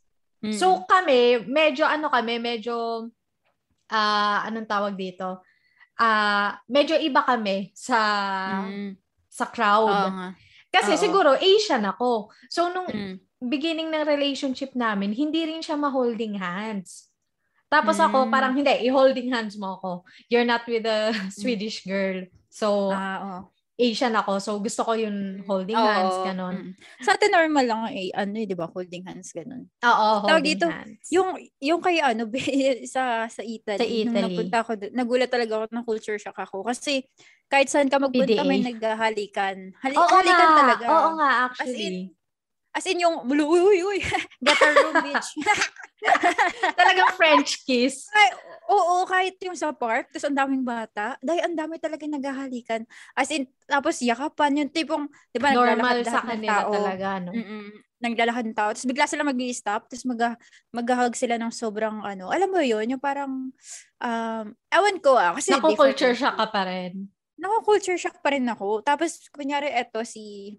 So 0.52 0.84
kami, 0.84 1.42
medyo 1.44 1.82
ano 1.82 2.06
kami, 2.08 2.38
medyo, 2.38 3.08
ah 3.88 4.44
anong 4.46 4.68
tawag 4.68 4.94
dito? 4.94 5.40
Ah 5.96 6.60
medyo 6.68 6.94
iba 6.98 7.24
kami 7.24 7.72
sa 7.72 7.98
Mm. 8.68 8.94
sa 9.26 9.44
Oo 9.44 9.52
crowd. 9.52 10.12
nga. 10.12 10.28
Kasi 10.70 10.92
oo. 10.94 11.00
siguro 11.00 11.30
Asian 11.36 11.84
ako. 11.84 12.28
So 12.48 12.68
nung 12.68 12.88
Mm. 12.88 13.16
beginning 13.42 13.88
ng 13.90 14.04
relationship 14.04 14.72
namin, 14.72 15.12
hindi 15.12 15.44
rin 15.44 15.60
siya 15.60 15.76
ma-holding 15.76 16.36
hands. 16.36 17.08
Tapos 17.66 17.98
ako, 17.98 18.26
Mm. 18.26 18.30
parang 18.30 18.52
hindi, 18.54 18.70
i-holding 18.86 19.28
hands 19.34 19.58
mo 19.58 19.76
ako. 19.76 19.90
You're 20.30 20.46
not 20.46 20.62
with 20.70 20.86
a 20.86 21.10
Swedish 21.34 21.82
girl. 21.82 22.28
So, 22.46 22.92
Ah, 22.94 23.18
oo. 23.20 23.40
Asian 23.78 24.16
ako, 24.16 24.40
so 24.40 24.56
gusto 24.56 24.80
ko 24.88 24.96
yung 24.96 25.44
holding 25.44 25.84
Oo, 25.84 25.84
hands, 25.84 26.16
ganon. 26.24 26.64
mm. 26.64 26.78
Sa 27.02 27.18
atin 27.18 27.32
normal 27.34 27.64
lang 27.66 27.80
eh, 27.90 28.14
ano 28.14 28.36
eh, 28.38 28.46
'di 28.46 28.54
ba, 28.54 28.70
holding 28.70 29.02
hands 29.08 29.34
ganun. 29.34 29.66
Oo, 29.84 30.08
Tawag 30.26 30.40
holding 30.40 30.56
dito, 30.56 30.68
hands. 30.68 31.12
Yung 31.12 31.36
yung 31.62 31.80
kay 31.84 32.00
ano 32.02 32.26
sa 32.94 33.26
sa 33.30 33.42
Italy, 33.44 33.78
Sa 33.78 33.84
nung 34.02 34.18
Italy. 34.18 34.22
napunta 34.22 34.62
ako 34.64 34.76
nagulat 34.94 35.30
talaga 35.32 35.62
ako 35.62 35.66
ng 35.74 35.86
culture 35.88 36.18
shock 36.20 36.38
ako 36.38 36.64
kasi 36.66 37.06
kahit 37.50 37.68
saan 37.70 37.88
ka 37.92 37.98
magpunta 38.02 38.42
may 38.46 38.58
naghahalikan. 38.62 39.74
Hali, 39.84 40.02
Oo 40.02 40.16
halikan 40.16 40.50
nga, 40.50 40.50
talaga. 40.56 40.90
oo 40.90 41.08
nga, 41.18 41.28
As 41.60 41.70
actually. 41.70 41.76
in, 41.76 42.16
as 42.76 42.86
in 42.88 43.00
yung 43.04 43.24
uy 43.28 43.40
uy 43.42 43.78
uy, 43.84 44.00
a 44.64 44.70
room 44.80 45.02
bitch. 45.04 45.38
Talagang 46.78 47.16
French 47.16 47.64
kiss. 47.64 48.06
Ay, 48.12 48.28
oo, 48.68 49.06
kahit 49.08 49.36
yung 49.42 49.56
sa 49.56 49.72
park, 49.72 50.12
tapos 50.12 50.26
ang 50.28 50.36
daming 50.36 50.64
bata, 50.66 51.16
dahil 51.24 51.42
ang 51.48 51.56
dami 51.56 51.80
talaga 51.80 52.04
naghahalikan. 52.04 52.84
As 53.16 53.30
in, 53.32 53.48
tapos 53.64 54.00
yakapan, 54.04 54.64
yung 54.64 54.70
tipong, 54.70 55.08
di 55.32 55.38
ba, 55.40 55.56
Normal 55.56 56.04
sa 56.04 56.22
kanila 56.22 56.68
tao. 56.68 56.72
talaga, 56.74 57.08
no? 57.22 57.32
Mm-mm. 57.32 57.66
Naglalakad 57.96 58.44
ng 58.44 58.56
tao. 58.56 58.70
Tapos 58.76 58.84
bigla 58.84 59.08
sila 59.08 59.24
mag 59.24 59.40
stop 59.56 59.88
tapos 59.88 60.04
mag 60.04 60.36
mag-hug 60.68 61.16
sila 61.16 61.40
ng 61.40 61.48
sobrang 61.48 62.04
ano. 62.04 62.28
Alam 62.28 62.52
mo 62.52 62.60
yun, 62.60 62.84
yung 62.92 63.00
parang, 63.00 63.48
um, 64.04 64.46
ewan 64.68 64.96
ko 65.00 65.16
ah. 65.16 65.32
Kasi 65.32 65.56
Naku, 65.56 65.72
different 65.72 65.96
culture 65.96 66.12
eh. 66.12 66.18
shock 66.20 66.36
ka 66.36 66.46
pa 66.52 66.62
rin. 66.68 67.08
Naku, 67.40 67.56
culture 67.64 67.96
shock 67.96 68.20
pa 68.20 68.36
rin 68.36 68.44
ako. 68.44 68.84
Tapos, 68.84 69.24
kunyari, 69.32 69.72
eto 69.72 70.04
si, 70.04 70.56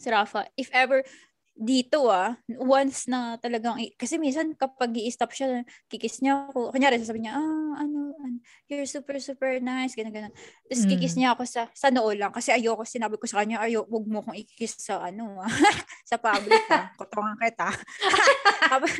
si 0.00 0.08
Rafa, 0.08 0.48
if 0.56 0.72
ever, 0.72 1.04
dito 1.52 2.08
ah, 2.08 2.34
once 2.48 3.06
na 3.12 3.36
talagang, 3.38 3.76
kasi 4.00 4.16
minsan 4.16 4.56
kapag 4.56 4.96
i-stop 4.96 5.30
siya, 5.36 5.62
kikis 5.86 6.24
niya 6.24 6.48
ako. 6.50 6.72
Kunyari, 6.72 6.96
sasabihin 6.98 7.28
niya, 7.30 7.34
ah, 7.38 7.72
ano, 7.84 8.16
ano, 8.18 8.36
you're 8.72 8.88
super, 8.88 9.20
super 9.20 9.60
nice, 9.60 9.92
ganun, 9.94 10.12
ganun. 10.16 10.32
Tapos 10.66 10.82
Mm. 10.84 10.90
kikis 10.96 11.14
niya 11.20 11.36
ako 11.36 11.42
sa, 11.46 11.68
sa 11.76 11.92
noo 11.92 12.08
lang. 12.16 12.32
Kasi 12.32 12.50
ayoko, 12.56 12.82
sinabi 12.88 13.20
ko 13.20 13.28
sa 13.28 13.44
kanya, 13.44 13.60
ayoko, 13.62 13.86
huwag 13.92 14.06
mo 14.08 14.18
akong 14.24 14.38
ikikis 14.40 14.80
sa, 14.80 15.04
ano, 15.04 15.38
ah, 15.44 15.48
sa 16.10 16.16
public, 16.18 16.64
ah. 16.72 16.88
Kutongan 16.96 17.36
kita. 17.38 17.68
Tapos, 18.72 18.92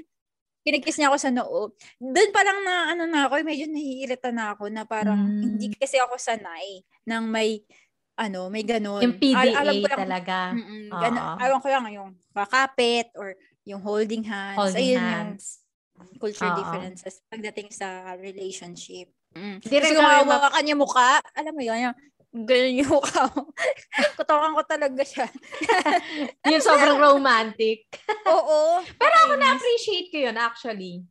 kinikis 0.63 0.97
niya 1.01 1.11
ako 1.11 1.19
sa 1.19 1.31
noo. 1.35 1.61
Doon 1.99 2.31
pa 2.35 2.43
lang 2.47 2.61
na, 2.67 2.75
ano 2.95 3.05
na 3.11 3.27
ako, 3.27 3.43
medyo 3.43 3.67
naiirita 3.71 4.31
na 4.31 4.55
ako 4.55 4.71
na 4.71 4.85
parang, 4.87 5.19
Mm. 5.19 5.43
hindi 5.43 5.73
kasi 5.75 5.99
ako 5.99 6.21
sanay 6.21 6.85
ng 7.09 7.25
may, 7.27 7.65
ano, 8.17 8.53
may 8.53 8.65
ganun. 8.65 9.01
Yung 9.01 9.17
PDA 9.17 9.57
Al- 9.57 9.59
alam 9.67 9.75
ko 9.81 9.89
lang, 9.89 10.01
talaga. 10.05 10.37
Mm-mm, 10.53 10.85
ganun, 10.93 11.37
alam 11.41 11.59
ko 11.59 11.67
lang 11.69 11.85
yung 11.93 12.11
kakapit 12.33 13.09
or 13.17 13.35
yung 13.65 13.81
holding 13.81 14.25
hands. 14.27 14.59
Holding 14.59 14.99
Ayun 14.99 15.03
hands. 15.03 15.45
yung 16.03 16.19
culture 16.19 16.51
Oo. 16.51 16.59
differences 16.59 17.23
pagdating 17.31 17.71
sa 17.71 18.19
relationship. 18.19 19.09
Mm. 19.33 19.65
Hindi 19.65 19.77
rin 19.81 19.97
hawakan 19.97 20.65
yung 20.69 20.81
mukha, 20.83 21.23
alam 21.33 21.55
mo 21.55 21.63
yun, 21.63 21.79
yung 21.89 21.97
ganun 22.33 22.81
yung 22.81 22.91
mukha 22.91 23.23
mo. 23.33 23.49
Kutokan 24.19 24.53
ko 24.57 24.63
talaga 24.65 25.03
siya. 25.05 25.27
yung 26.53 26.65
sobrang 26.65 26.99
romantic. 27.01 27.87
Oo. 28.33 28.81
Pero 28.97 29.15
ako 29.29 29.33
na-appreciate 29.37 30.09
ko 30.09 30.17
yun 30.21 30.37
actually. 30.37 31.05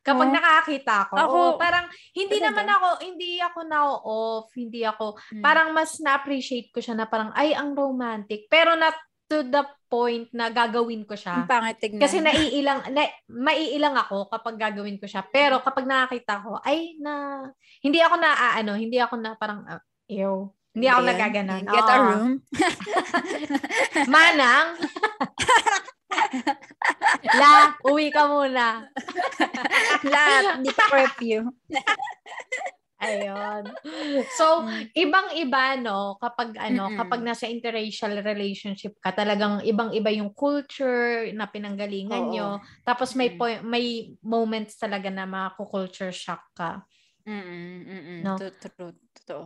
Kapag 0.00 0.28
Oh. 0.28 0.34
nakakita 0.34 0.96
ko, 1.06 1.14
Ako, 1.14 1.36
oo, 1.36 1.56
parang 1.56 1.84
hindi 2.12 2.40
talaga? 2.40 2.48
naman 2.50 2.66
ako, 2.72 2.88
hindi 3.04 3.32
ako 3.36 3.58
na-off, 3.68 4.46
hindi 4.56 4.80
ako, 4.80 5.06
Mm. 5.36 5.42
parang 5.44 5.68
mas 5.70 6.00
na-appreciate 6.00 6.72
ko 6.72 6.80
siya 6.80 6.96
na 6.96 7.04
parang, 7.04 7.30
ay, 7.36 7.52
ang 7.52 7.76
romantic. 7.76 8.48
Pero 8.48 8.72
not 8.74 8.96
to 9.28 9.44
the 9.44 9.60
point 9.86 10.26
na 10.32 10.48
gagawin 10.48 11.04
ko 11.04 11.14
siya. 11.14 11.44
Ang 11.44 11.46
pangit 11.46 11.78
tignan. 11.78 12.00
Kasi 12.00 12.18
naiilang, 12.18 12.82
na, 12.90 13.06
maiilang 13.28 13.94
ako 13.94 14.26
kapag 14.26 14.56
gagawin 14.56 14.96
ko 14.96 15.06
siya. 15.06 15.22
Pero 15.22 15.60
kapag 15.60 15.84
nakakita 15.84 16.40
ko, 16.40 16.58
ay, 16.64 16.96
na, 16.98 17.44
hindi 17.78 18.00
ako 18.00 18.16
na, 18.16 18.30
ah, 18.32 18.52
ano, 18.56 18.74
hindi 18.74 18.96
ako 18.96 19.14
na 19.20 19.36
parang, 19.36 19.62
uh, 19.68 19.78
ew. 20.08 20.48
Hindi 20.70 20.86
ako 20.86 21.00
Ayan. 21.02 21.10
nagaganon. 21.12 21.62
Get 21.66 21.82
a 21.84 21.94
Oo. 21.94 22.04
room. 22.06 22.30
Manang, 24.14 24.78
La, 27.40 27.74
uwi 27.86 28.10
ka 28.10 28.26
muna. 28.26 28.86
Hindi 30.56 30.70
pa 30.72 30.84
curfew. 30.88 31.48
Ayun. 33.00 33.64
So, 34.36 34.60
Mm. 34.60 34.92
ibang-iba, 34.92 35.64
no? 35.80 36.20
Kapag, 36.20 36.52
ano, 36.60 36.92
Mm-mm. 36.92 36.98
kapag 37.00 37.24
nasa 37.24 37.48
interracial 37.48 38.12
relationship 38.20 38.92
ka, 39.00 39.16
talagang 39.16 39.64
ibang-iba 39.64 40.12
yung 40.12 40.36
culture 40.36 41.32
na 41.32 41.48
pinanggalingan 41.48 42.28
Oo. 42.28 42.32
nyo. 42.32 42.48
Tapos 42.84 43.16
may, 43.16 43.32
point, 43.40 43.64
may 43.64 44.12
moments 44.20 44.76
talaga 44.76 45.08
na 45.08 45.24
mako-culture 45.24 46.12
shock 46.12 46.44
ka. 46.52 46.84
Mm-mm. 47.24 48.20
No? 48.20 48.36
Totoo. 48.36 48.92
Totoo. 49.16 49.44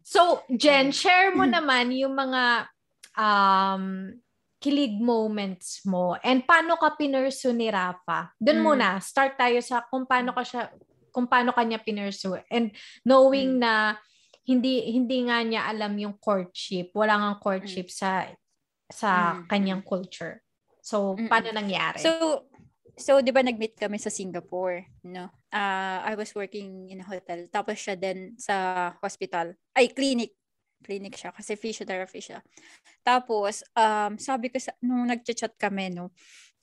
So, 0.00 0.40
Jen, 0.48 0.88
share 0.88 1.36
mo 1.36 1.44
naman 1.56 1.92
yung 1.92 2.16
mga 2.16 2.64
um, 3.12 4.08
kilig 4.56 4.96
moments 4.96 5.84
mo 5.84 6.16
and 6.24 6.42
paano 6.48 6.80
ka 6.80 6.96
pinursu 6.96 7.52
ni 7.52 7.68
Rafa. 7.68 8.32
Doon 8.40 8.58
Mm. 8.60 8.64
muna, 8.64 8.88
start 9.04 9.36
tayo 9.36 9.60
sa 9.60 9.84
kung 9.84 10.08
paano 10.08 10.32
ka 10.32 10.42
siya 10.42 10.72
kung 11.12 11.28
paano 11.28 11.52
kanya 11.52 11.80
pinursu 11.80 12.36
and 12.52 12.72
knowing 13.04 13.56
Mm. 13.56 13.62
na 13.64 13.72
hindi 14.46 14.92
hindi 14.92 15.26
nga 15.26 15.42
niya 15.42 15.66
alam 15.68 15.96
yung 15.98 16.16
courtship. 16.16 16.92
Wala 16.94 17.16
nga 17.18 17.32
courtship 17.40 17.88
sa 17.92 18.30
sa 18.88 19.34
Mm. 19.36 19.48
kanyang 19.50 19.82
culture. 19.82 20.40
So, 20.78 21.18
Mm-mm. 21.18 21.26
paano 21.26 21.50
nangyari? 21.50 21.98
So, 21.98 22.46
so 22.94 23.18
'di 23.18 23.34
ba 23.34 23.42
nag-meet 23.42 23.74
kami 23.74 23.98
sa 23.98 24.08
Singapore, 24.08 24.86
no? 25.02 25.28
Ah, 25.50 26.06
I 26.06 26.14
was 26.14 26.30
working 26.32 26.86
in 26.88 27.02
a 27.02 27.06
hotel. 27.06 27.50
Tapos 27.50 27.74
siya 27.76 27.98
din 27.98 28.38
sa 28.38 28.94
hospital. 29.02 29.58
Ay, 29.74 29.90
clinic. 29.90 30.32
Clinic 30.84 31.16
siya 31.16 31.30
kasi 31.32 31.56
physiotherapy 31.56 32.20
siya. 32.20 32.40
Tapos, 33.02 33.62
um, 33.76 34.18
sabi 34.18 34.50
ko 34.50 34.58
sa 34.60 34.74
nung 34.82 35.06
nagchat-chat 35.08 35.56
kami, 35.56 35.94
no. 35.94 36.12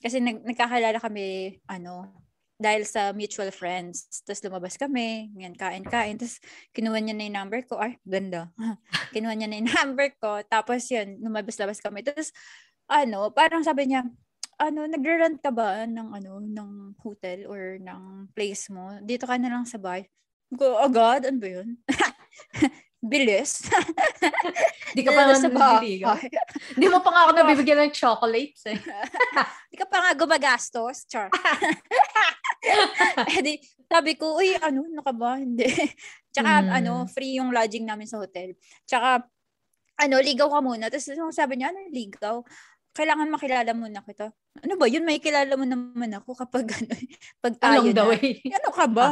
Kasi 0.03 0.19
nag, 0.19 0.43
nagkakalala 0.43 0.99
kami 0.99 1.57
ano 1.71 2.23
dahil 2.63 2.87
sa 2.87 3.11
mutual 3.11 3.51
friends. 3.51 4.23
Tapos 4.23 4.39
lumabas 4.45 4.75
kami, 4.79 5.33
ngayon 5.35 5.55
kain-kain. 5.57 6.15
Tapos 6.15 6.39
kinuha 6.71 6.99
niya 7.01 7.15
na 7.17 7.25
yung 7.27 7.37
number 7.39 7.59
ko. 7.67 7.81
Ay, 7.81 7.99
ganda. 8.07 8.53
kinuha 9.15 9.33
niya 9.35 9.47
na 9.51 9.59
yung 9.59 9.71
number 9.79 10.07
ko. 10.21 10.39
Tapos 10.47 10.87
yun, 10.87 11.19
lumabas-labas 11.19 11.83
kami. 11.83 12.05
Tapos, 12.05 12.31
ano, 12.87 13.33
parang 13.35 13.65
sabi 13.65 13.91
niya, 13.91 14.07
ano, 14.61 14.85
nagre-rent 14.85 15.41
ka 15.41 15.51
ba 15.51 15.83
ng 15.83 16.09
ano, 16.13 16.39
ng 16.39 16.71
hotel 17.01 17.49
or 17.49 17.81
ng 17.81 18.31
place 18.31 18.69
mo? 18.69 19.01
Dito 19.03 19.25
ka 19.27 19.35
na 19.35 19.49
lang 19.51 19.65
sa 19.67 19.81
bahay. 19.81 20.07
Ko, 20.53 20.77
agad, 20.77 21.25
ano 21.25 21.37
ba 21.41 21.49
yun? 21.49 21.75
Bilis. 23.03 23.67
Di 24.95 25.03
ka 25.03 25.11
pa 25.11 25.27
nga 25.27 25.35
sa 25.35 25.51
nabibigyan. 25.51 26.07
bahay. 26.07 26.31
Di 26.79 26.87
mo 26.87 27.03
pa 27.03 27.11
nga 27.11 27.21
ako 27.27 27.31
nabibigyan 27.35 27.83
ng 27.83 27.91
chocolates 27.91 28.63
eh. 28.71 28.79
Di 29.71 29.75
ka 29.75 29.83
pa 29.83 29.99
nga 29.99 30.11
gumagastos. 30.15 31.03
Char. 31.11 31.27
eh 33.27 33.39
di, 33.43 33.59
sabi 33.91 34.15
ko, 34.15 34.39
uy, 34.39 34.55
ano, 34.55 34.87
ano 34.87 35.03
ka 35.03 35.11
ba? 35.11 35.35
Hindi. 35.35 35.67
Tsaka, 36.31 36.63
Mm. 36.63 36.71
ano, 36.79 36.91
free 37.11 37.35
yung 37.37 37.51
lodging 37.51 37.83
namin 37.83 38.07
sa 38.07 38.23
hotel. 38.23 38.55
Tsaka, 38.87 39.27
ano, 39.99 40.15
ligaw 40.23 40.47
ka 40.49 40.59
muna. 40.63 40.87
Tapos 40.87 41.11
sabi 41.35 41.59
niya, 41.59 41.75
ano, 41.75 41.83
ligaw? 41.91 42.39
Kailangan 42.93 43.25
makilala 43.27 43.73
muna 43.73 43.99
kita. 43.99 44.29
Ano 44.59 44.77
ba 44.77 44.85
yun? 44.85 45.01
May 45.01 45.17
kilala 45.17 45.49
mo 45.51 45.65
naman 45.65 46.13
ako 46.13 46.37
kapag, 46.37 46.69
ano, 46.69 46.93
pag 47.43 47.53
tayo 47.57 47.81
Along 47.81 47.89
the 47.89 47.97
na. 47.97 48.05
way. 48.07 48.29
Ano 48.47 48.69
ka 48.69 48.85
ba? 48.85 49.07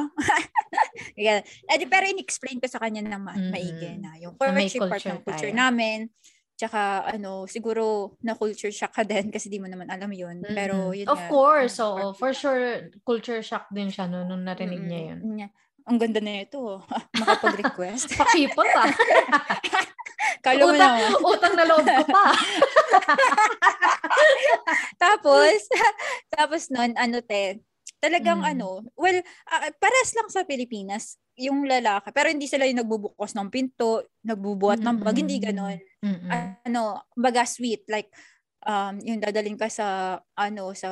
Yan. 1.20 1.42
Eh, 1.42 1.76
di, 1.76 1.86
pero 1.86 2.06
in-explain 2.06 2.58
ko 2.58 2.70
sa 2.70 2.78
kanya 2.78 3.02
na 3.02 3.18
ma- 3.18 3.34
Mm-mm. 3.34 3.50
maigi 3.50 3.98
na. 3.98 4.14
Yung 4.16 4.38
courtship 4.38 4.86
part 4.86 5.02
ng 5.02 5.20
culture 5.20 5.50
tayo. 5.50 5.58
namin. 5.58 6.14
Tsaka, 6.54 6.80
ano, 7.10 7.46
siguro 7.46 8.14
na 8.22 8.38
culture 8.38 8.70
shock 8.70 8.94
ka 8.94 9.02
din 9.02 9.28
kasi 9.34 9.50
di 9.50 9.58
mo 9.58 9.66
naman 9.66 9.90
alam 9.90 10.10
yun. 10.10 10.46
Pero, 10.46 10.94
Mm-mm. 10.94 10.98
yun 11.02 11.08
Of 11.10 11.18
nga, 11.18 11.28
course, 11.28 11.76
oo. 11.82 12.14
part- 12.14 12.22
For 12.22 12.32
sure, 12.32 12.62
culture 13.02 13.42
shock 13.42 13.66
din 13.68 13.90
siya 13.90 14.06
no, 14.06 14.22
nung 14.22 14.46
narinig 14.46 14.78
Mm-mm. 14.78 14.86
niya 14.88 15.02
yun. 15.08 15.20
Niya. 15.36 15.50
Ang 15.82 15.98
ganda 15.98 16.22
na 16.22 16.46
ito. 16.46 16.62
oh. 16.62 16.86
Makapag-request. 17.18 18.14
Pakipot 18.14 18.70
ah. 18.78 18.94
Kala 20.42 20.62
mo 20.62 20.74
utang, 20.74 20.94
naman. 20.98 21.10
utang 21.26 21.54
na 21.58 21.66
loob 21.66 21.86
ko 21.86 22.04
pa. 22.10 22.24
tapos, 25.04 25.58
tapos 26.36 26.62
nun, 26.70 26.94
ano 26.98 27.18
te, 27.22 27.62
talagang 28.02 28.42
Mm. 28.42 28.52
ano, 28.58 28.70
well, 28.98 29.18
ah, 29.50 29.70
pares 29.78 30.14
lang 30.18 30.30
sa 30.30 30.46
Pilipinas, 30.46 31.18
yung 31.38 31.66
lalaki, 31.66 32.10
pero 32.14 32.30
hindi 32.30 32.46
sila 32.46 32.66
yung 32.66 32.82
nagbubukas 32.82 33.34
ng 33.34 33.50
pinto, 33.50 34.06
nagbubuhat 34.26 34.82
ng 34.82 34.98
bag, 35.02 35.22
hindi 35.22 35.38
ganon. 35.42 35.78
Mm-mm. 36.02 36.30
Ano, 36.66 37.06
baga 37.14 37.46
sweet, 37.46 37.86
like, 37.90 38.10
um, 38.66 38.98
yung 39.02 39.22
dadalhin 39.22 39.58
ka 39.58 39.70
sa, 39.70 40.18
ano, 40.38 40.74
sa 40.74 40.90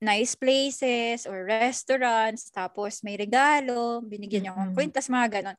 nice 0.00 0.32
places 0.32 1.28
or 1.28 1.44
restaurants, 1.44 2.48
tapos 2.48 3.04
may 3.04 3.20
regalo, 3.20 4.00
binigyan 4.00 4.48
niya 4.48 4.52
akong 4.56 4.72
Mm-mm. 4.72 4.78
kwintas, 4.80 5.12
mga 5.12 5.28
ganon. 5.28 5.56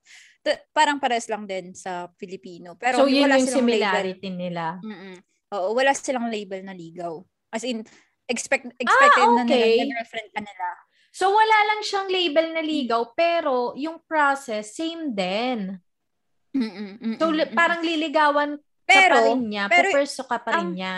Parang 0.74 0.98
pares 0.98 1.29
lang 1.29 1.45
din 1.45 1.77
sa 1.77 2.10
Pilipino. 2.17 2.74
Pero 2.74 3.05
so, 3.05 3.07
yun 3.07 3.29
wala 3.29 3.38
yung 3.38 3.45
silang 3.45 3.69
label. 3.69 3.77
similarity 3.77 4.29
nila. 4.33 4.65
Mm-mm. 4.81 5.15
Oo, 5.53 5.77
wala 5.77 5.93
silang 5.93 6.27
label 6.33 6.65
na 6.65 6.74
ligaw. 6.74 7.21
As 7.53 7.62
in, 7.62 7.86
expect, 8.25 8.65
expected 8.81 9.29
na 9.38 9.45
okay. 9.45 9.77
nila, 9.77 9.86
na 9.86 9.93
girlfriend 10.01 10.29
ka 10.33 10.41
nila. 10.41 10.67
So, 11.13 11.29
wala 11.29 11.57
lang 11.69 11.81
siyang 11.86 12.10
label 12.10 12.48
na 12.57 12.63
ligaw, 12.65 13.01
pero 13.13 13.77
yung 13.77 14.01
process, 14.10 14.74
same 14.74 15.13
din. 15.13 15.77
Mm-mm, 16.57 16.98
mm-mm, 16.98 17.15
So, 17.21 17.29
li- 17.29 17.51
parang 17.53 17.86
liligawan 17.86 18.57
pero, 18.89 19.15
ka 19.15 19.21
pa 19.21 19.27
rin 19.29 19.43
niya. 19.45 19.63
Pero, 19.69 19.89
puperso 19.93 20.24
ka 20.25 20.38
pa 20.41 20.50
rin 20.55 20.57
ang, 20.57 20.69
niya. 20.74 20.95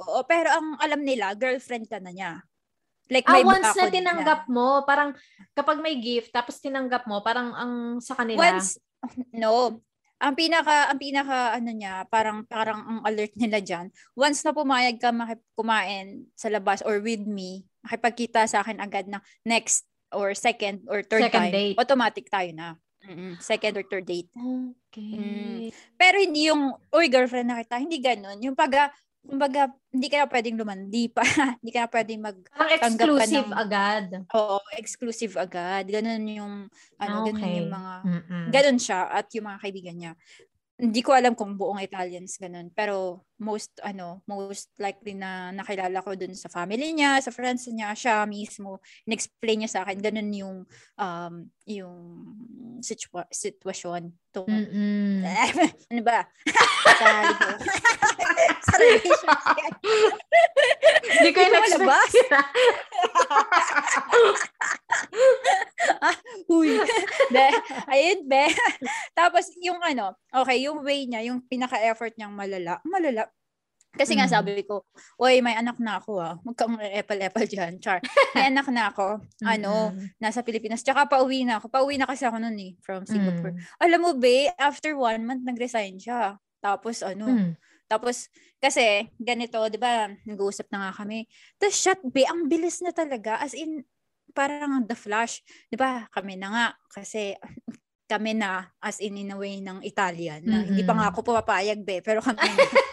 Oo, 0.00 0.24
pero 0.24 0.48
ang 0.48 0.80
alam 0.80 1.04
nila, 1.04 1.36
girlfriend 1.36 1.84
ka 1.90 2.00
na 2.00 2.14
niya. 2.14 2.40
Like, 3.10 3.26
ah, 3.26 3.42
once 3.42 3.74
na 3.74 3.90
tinanggap 3.90 4.46
nila. 4.46 4.54
mo, 4.54 4.86
parang 4.86 5.10
kapag 5.52 5.82
may 5.82 5.98
gift, 5.98 6.30
tapos 6.30 6.62
tinanggap 6.62 7.10
mo, 7.10 7.18
parang 7.26 7.50
ang 7.58 7.72
sa 7.98 8.14
kanila. 8.14 8.38
Once, 8.38 8.78
no. 9.34 9.82
Ang 10.20 10.36
pinaka, 10.36 10.92
ang 10.92 11.00
pinaka, 11.00 11.58
ano 11.58 11.70
niya, 11.74 12.06
parang, 12.06 12.46
parang 12.46 12.78
ang 12.86 13.00
alert 13.08 13.34
nila 13.34 13.58
dyan, 13.58 13.88
once 14.14 14.44
na 14.44 14.52
pumayag 14.52 15.00
ka 15.00 15.10
makip, 15.10 15.40
kumain 15.56 16.28
sa 16.36 16.52
labas 16.52 16.84
or 16.86 17.00
with 17.00 17.24
me, 17.24 17.64
makipagkita 17.82 18.44
sa 18.44 18.60
akin 18.60 18.78
agad 18.78 19.08
na 19.08 19.24
next 19.42 19.88
or 20.12 20.36
second 20.36 20.84
or 20.86 21.00
third 21.02 21.24
second 21.24 21.50
time, 21.50 21.52
date. 21.56 21.76
automatic 21.80 22.28
tayo 22.28 22.52
na. 22.52 22.76
Mm-mm. 23.00 23.40
Second 23.40 23.80
or 23.80 23.84
third 23.88 24.04
date. 24.04 24.28
Okay. 24.92 25.16
Mm. 25.16 25.72
Pero 25.96 26.16
hindi 26.20 26.52
yung, 26.52 26.76
uy, 26.92 27.08
girlfriend 27.08 27.48
na 27.48 27.64
kita. 27.64 27.80
Hindi 27.80 27.96
ganun. 27.96 28.36
Yung 28.44 28.52
pag, 28.52 28.92
kumbaga, 29.24 29.72
hindi 29.92 30.06
ka 30.08 30.16
na 30.24 30.28
pwedeng 30.30 30.56
lumandi 30.56 31.04
pa. 31.12 31.22
hindi 31.60 31.70
ka 31.70 31.86
na 31.86 31.90
pwedeng 31.92 32.20
mag 32.20 32.38
Ang 32.56 32.70
exclusive 32.72 33.48
ng, 33.50 33.56
agad. 33.56 34.06
Oo, 34.32 34.58
exclusive 34.76 35.34
agad. 35.36 35.84
Ganun 35.88 36.24
yung, 36.28 36.54
ano, 37.00 37.14
okay. 37.24 37.32
ganun 37.36 37.58
yung 37.58 37.70
mga, 37.72 37.94
Mm-mm. 38.04 38.44
ganun 38.48 38.78
siya 38.80 39.10
at 39.12 39.28
yung 39.36 39.46
mga 39.50 39.58
kaibigan 39.60 39.96
niya 39.96 40.12
hindi 40.80 41.04
ko 41.04 41.12
alam 41.12 41.36
kung 41.36 41.60
buong 41.60 41.84
Italians 41.84 42.40
ganun. 42.40 42.72
Pero 42.72 43.28
most, 43.40 43.72
ano, 43.80 44.20
most 44.28 44.68
likely 44.76 45.16
na 45.16 45.50
nakilala 45.50 46.04
ko 46.04 46.12
dun 46.12 46.36
sa 46.36 46.52
family 46.52 46.92
niya, 46.92 47.18
sa 47.24 47.32
friends 47.32 47.66
niya, 47.72 47.96
siya 47.96 48.28
mismo, 48.28 48.84
in-explain 49.08 49.64
niya 49.64 49.70
sa 49.72 49.80
akin, 49.82 49.98
ganun 49.98 50.30
yung, 50.30 50.56
um, 51.00 51.34
yung 51.64 51.96
situa- 52.84 53.28
sitwasyon. 53.32 54.12
To, 54.36 54.44
ano 55.90 56.02
ba? 56.04 56.28
sa, 57.00 57.08
relationship. 58.76 59.72
Hindi 61.20 61.30
ko 61.32 61.38
in-expect. 61.40 62.14
ah, 66.00 66.16
huy. 66.48 66.80
De, 67.30 67.48
ayun, 67.90 68.20
be. 68.26 68.44
Tapos, 69.14 69.50
yung 69.60 69.80
ano, 69.80 70.16
okay, 70.32 70.66
yung 70.66 70.82
way 70.84 71.06
niya, 71.06 71.24
yung 71.30 71.42
pinaka-effort 71.46 72.14
niyang 72.16 72.34
malala, 72.34 72.78
malala, 72.84 73.29
kasi 73.90 74.14
nga 74.14 74.30
mm. 74.30 74.32
sabi 74.32 74.62
ko, 74.62 74.86
oy, 75.18 75.42
may 75.42 75.58
anak 75.58 75.82
na 75.82 75.98
ako 75.98 76.22
ah. 76.22 76.38
Huwag 76.46 76.54
kang 76.54 76.78
epal-epal 76.78 77.46
dyan. 77.50 77.82
Char. 77.82 77.98
May 78.38 78.46
anak 78.46 78.70
na 78.70 78.94
ako. 78.94 79.18
Ano, 79.42 79.90
mm-hmm. 79.90 80.22
nasa 80.22 80.46
Pilipinas. 80.46 80.86
Tsaka 80.86 81.10
pauwi 81.10 81.42
na 81.42 81.58
ako. 81.58 81.66
Pauwi 81.74 81.98
na 81.98 82.06
kasi 82.06 82.22
ako 82.22 82.38
noon 82.38 82.54
eh, 82.58 82.72
from 82.86 83.02
Singapore. 83.02 83.58
Mm. 83.58 83.60
Alam 83.82 84.00
mo, 84.00 84.10
be, 84.14 84.46
after 84.54 84.94
one 84.94 85.26
month, 85.26 85.42
nag-resign 85.42 85.98
siya. 85.98 86.38
Tapos 86.60 87.00
ano, 87.00 87.26
mm. 87.26 87.52
tapos 87.88 88.28
kasi 88.60 89.08
ganito, 89.16 89.56
'di 89.66 89.80
ba? 89.80 90.12
Nag-uusap 90.28 90.68
na 90.68 90.88
nga 90.88 91.02
kami. 91.02 91.24
Tapos 91.56 91.76
shot 91.80 92.00
be, 92.04 92.28
ang 92.28 92.46
bilis 92.46 92.84
na 92.84 92.92
talaga 92.92 93.40
as 93.40 93.56
in 93.56 93.82
parang 94.36 94.84
the 94.84 94.94
flash, 94.94 95.40
'di 95.72 95.80
ba? 95.80 96.06
Kami 96.12 96.36
na 96.36 96.48
nga 96.52 96.66
kasi 96.92 97.34
kami 98.10 98.34
na 98.34 98.66
as 98.82 98.98
in 98.98 99.14
in 99.14 99.30
a 99.30 99.38
way 99.38 99.62
ng 99.62 99.86
Italian 99.86 100.42
na 100.42 100.58
mm-hmm. 100.58 100.68
hindi 100.74 100.82
pa 100.82 100.98
nga 100.98 101.14
ako 101.14 101.22
pumapayag 101.22 101.78
be 101.86 102.02
pero 102.02 102.18
kami 102.18 102.42
na. 102.42 102.66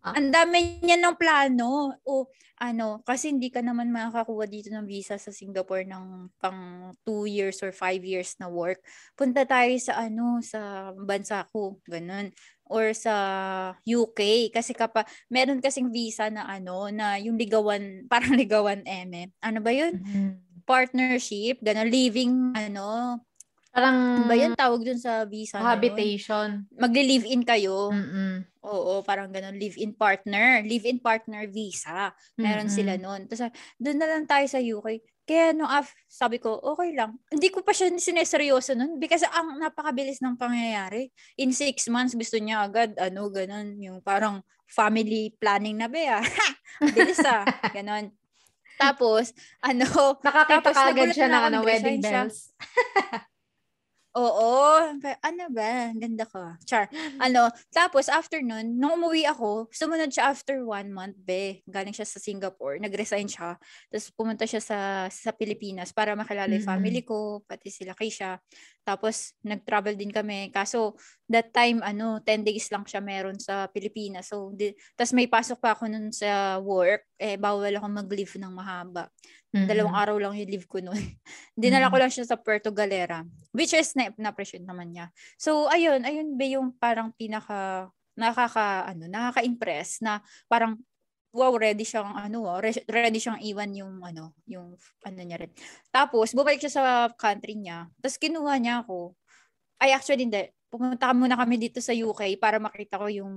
Ah. 0.00 0.16
ang 0.16 0.32
dami 0.32 0.80
niya 0.80 0.96
ng 0.96 1.20
plano 1.20 1.92
o 2.00 2.32
ano 2.56 3.04
kasi 3.04 3.28
hindi 3.28 3.52
ka 3.52 3.60
naman 3.60 3.92
makakakuha 3.92 4.48
dito 4.48 4.72
ng 4.72 4.88
visa 4.88 5.20
sa 5.20 5.28
Singapore 5.28 5.84
ng 5.84 6.32
pang 6.40 6.94
2 7.04 7.28
years 7.28 7.60
or 7.60 7.68
5 7.68 8.00
years 8.00 8.40
na 8.40 8.48
work 8.48 8.80
punta 9.12 9.44
tayo 9.44 9.68
sa 9.76 10.00
ano 10.00 10.40
sa 10.40 10.90
bansa 10.96 11.44
ko 11.52 11.76
ganun 11.84 12.32
or 12.72 12.96
sa 12.96 13.14
UK 13.84 14.48
kasi 14.48 14.72
kapag 14.72 15.04
meron 15.28 15.60
kasing 15.60 15.92
visa 15.92 16.32
na 16.32 16.48
ano 16.48 16.88
na 16.88 17.20
yung 17.20 17.36
ligawan 17.36 17.82
parang 18.12 18.38
ligawan 18.38 18.80
eme 18.88 19.34
ano 19.44 19.60
ba 19.60 19.70
yun 19.74 20.00
mm-hmm. 20.00 20.64
partnership 20.64 21.60
ganun 21.60 21.92
living 21.92 22.32
ano 22.56 23.20
Parang, 23.74 24.30
ba 24.30 24.38
yan 24.38 24.54
tawag 24.54 24.86
dun 24.86 25.02
sa 25.02 25.26
visa 25.26 25.58
Habitation. 25.58 26.62
Magli-live-in 26.78 27.42
kayo. 27.42 27.90
Mm-mm. 27.90 28.46
Oo, 28.62 29.02
parang 29.02 29.34
ganun. 29.34 29.58
Live-in 29.58 29.98
partner. 29.98 30.62
Live-in 30.62 31.02
partner 31.02 31.50
visa. 31.50 32.14
Meron 32.38 32.70
Mm-mm. 32.70 32.78
sila 32.78 32.94
nun. 32.94 33.26
Tapos, 33.26 33.50
doon 33.82 33.98
na 33.98 34.06
lang 34.06 34.30
tayo 34.30 34.46
sa 34.46 34.62
UK. 34.62 35.02
Kaya 35.26 35.50
no, 35.58 35.66
af, 35.66 35.90
sabi 36.06 36.38
ko, 36.38 36.54
okay 36.54 36.94
lang. 36.94 37.18
Hindi 37.26 37.50
ko 37.50 37.66
pa 37.66 37.74
siya 37.74 37.90
sineseryoso 37.90 38.78
nun 38.78 39.02
because 39.02 39.26
ang 39.26 39.58
napakabilis 39.58 40.22
ng 40.22 40.38
pangyayari. 40.38 41.10
In 41.34 41.50
six 41.50 41.90
months, 41.90 42.14
gusto 42.14 42.38
niya 42.38 42.62
agad, 42.62 42.94
ano, 42.94 43.26
ganun. 43.26 43.74
Yung 43.82 43.98
parang 44.06 44.38
family 44.70 45.34
planning 45.34 45.82
na 45.82 45.90
ba, 45.90 46.22
ah. 46.22 46.24
Bilis 46.94 47.18
ah. 47.26 47.42
Ganun. 47.74 48.14
Tapos, 48.78 49.34
ano, 49.58 50.14
nakakita 50.22 50.62
tapos, 50.62 50.78
ka 50.78 50.82
agad 50.94 51.10
siya 51.10 51.26
ng 51.26 51.42
ano, 51.50 51.58
wedding 51.66 51.98
bells. 51.98 52.54
Oo. 54.14 54.78
Ano 55.26 55.44
ba? 55.50 55.90
Ganda 55.98 56.22
ko. 56.26 56.54
Char. 56.62 56.86
Ano, 57.24 57.50
tapos 57.74 58.06
after 58.06 58.42
nun, 58.42 58.78
nung 58.78 59.00
umuwi 59.00 59.26
ako, 59.26 59.70
sumunod 59.74 60.10
siya 60.10 60.30
after 60.30 60.62
one 60.62 60.90
month, 60.94 61.18
be. 61.18 61.62
Galing 61.66 61.94
siya 61.94 62.06
sa 62.06 62.22
Singapore. 62.22 62.78
Nag-resign 62.78 63.26
siya. 63.26 63.58
Tapos 63.90 64.06
pumunta 64.14 64.44
siya 64.46 64.62
sa, 64.62 64.78
sa 65.10 65.30
Pilipinas 65.34 65.90
para 65.90 66.14
makilala 66.14 66.52
yung 66.54 66.62
mm-hmm. 66.62 66.78
family 66.78 67.02
ko, 67.02 67.42
pati 67.46 67.70
sila 67.74 67.94
siya. 67.98 68.38
Tapos, 68.84 69.32
nag-travel 69.40 69.96
din 69.96 70.12
kami. 70.12 70.52
Kaso, 70.52 70.94
that 71.32 71.50
time, 71.56 71.80
ano, 71.80 72.20
10 72.20 72.44
days 72.44 72.68
lang 72.68 72.84
siya 72.84 73.00
meron 73.00 73.40
sa 73.40 73.64
Pilipinas. 73.72 74.28
So, 74.28 74.52
di, 74.52 74.76
tapos 74.92 75.16
may 75.16 75.24
pasok 75.24 75.58
pa 75.58 75.72
ako 75.72 75.88
nun 75.88 76.12
sa 76.12 76.60
work. 76.60 77.08
Eh, 77.14 77.38
bawal 77.38 77.78
ako 77.78 77.86
mag-leave 77.90 78.34
ng 78.38 78.52
mahaba. 78.52 79.06
Mm-hmm. 79.54 79.68
Dalawang 79.70 79.96
araw 79.96 80.16
lang 80.18 80.34
yung 80.34 80.50
leave 80.50 80.66
ko 80.66 80.82
noon. 80.82 80.98
Dinala 81.54 81.86
mm-hmm. 81.86 81.92
ko 81.94 81.96
lang 82.02 82.10
siya 82.10 82.24
sa 82.26 82.36
Puerto 82.36 82.74
Galera, 82.74 83.22
which 83.54 83.70
is 83.70 83.94
na, 83.94 84.10
na-appreciate 84.18 84.66
naman 84.66 84.90
niya. 84.90 85.14
So, 85.38 85.70
ayun, 85.70 86.02
ayun 86.02 86.34
ba 86.34 86.46
yung 86.46 86.74
parang 86.74 87.14
pinaka 87.14 87.88
nakaka 88.14 88.90
ano, 88.94 89.10
nakaka-impress 89.10 90.02
na 90.02 90.22
parang 90.46 90.78
wow, 91.34 91.50
ready 91.58 91.82
siyang 91.82 92.14
ano, 92.14 92.46
oh, 92.46 92.62
ready 92.86 93.18
siyang 93.18 93.42
iwan 93.42 93.74
yung 93.74 93.98
ano, 94.06 94.38
yung 94.46 94.78
ano 95.02 95.18
niya 95.18 95.42
rin. 95.42 95.50
Tapos 95.90 96.30
bumalik 96.30 96.62
siya 96.62 96.72
sa 96.78 96.84
country 97.18 97.58
niya. 97.58 97.90
Tapos 97.98 98.16
kinuha 98.22 98.54
niya 98.62 98.86
ako. 98.86 99.18
Ay 99.82 99.90
actually 99.90 100.30
hindi 100.30 100.46
pumunta 100.74 101.14
muna 101.14 101.38
kami 101.38 101.54
dito 101.54 101.78
sa 101.78 101.94
UK 101.94 102.34
para 102.42 102.58
makita 102.58 102.98
ko 102.98 103.06
yung 103.06 103.34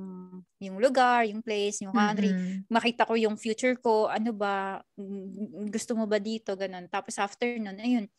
yung 0.57 0.81
lugar, 0.81 1.29
yung 1.29 1.45
place, 1.45 1.85
yung 1.85 1.93
country, 1.93 2.33
mm-hmm. 2.33 2.65
makita 2.73 3.05
ko 3.05 3.13
yung 3.13 3.37
future 3.37 3.77
ko, 3.77 4.09
ano 4.09 4.33
ba, 4.33 4.81
gusto 5.69 5.93
mo 5.93 6.09
ba 6.09 6.17
dito, 6.17 6.57
ganun. 6.57 6.89
Tapos 6.89 7.13
after 7.21 7.45
nun, 7.61 7.77
ayun, 7.77 8.09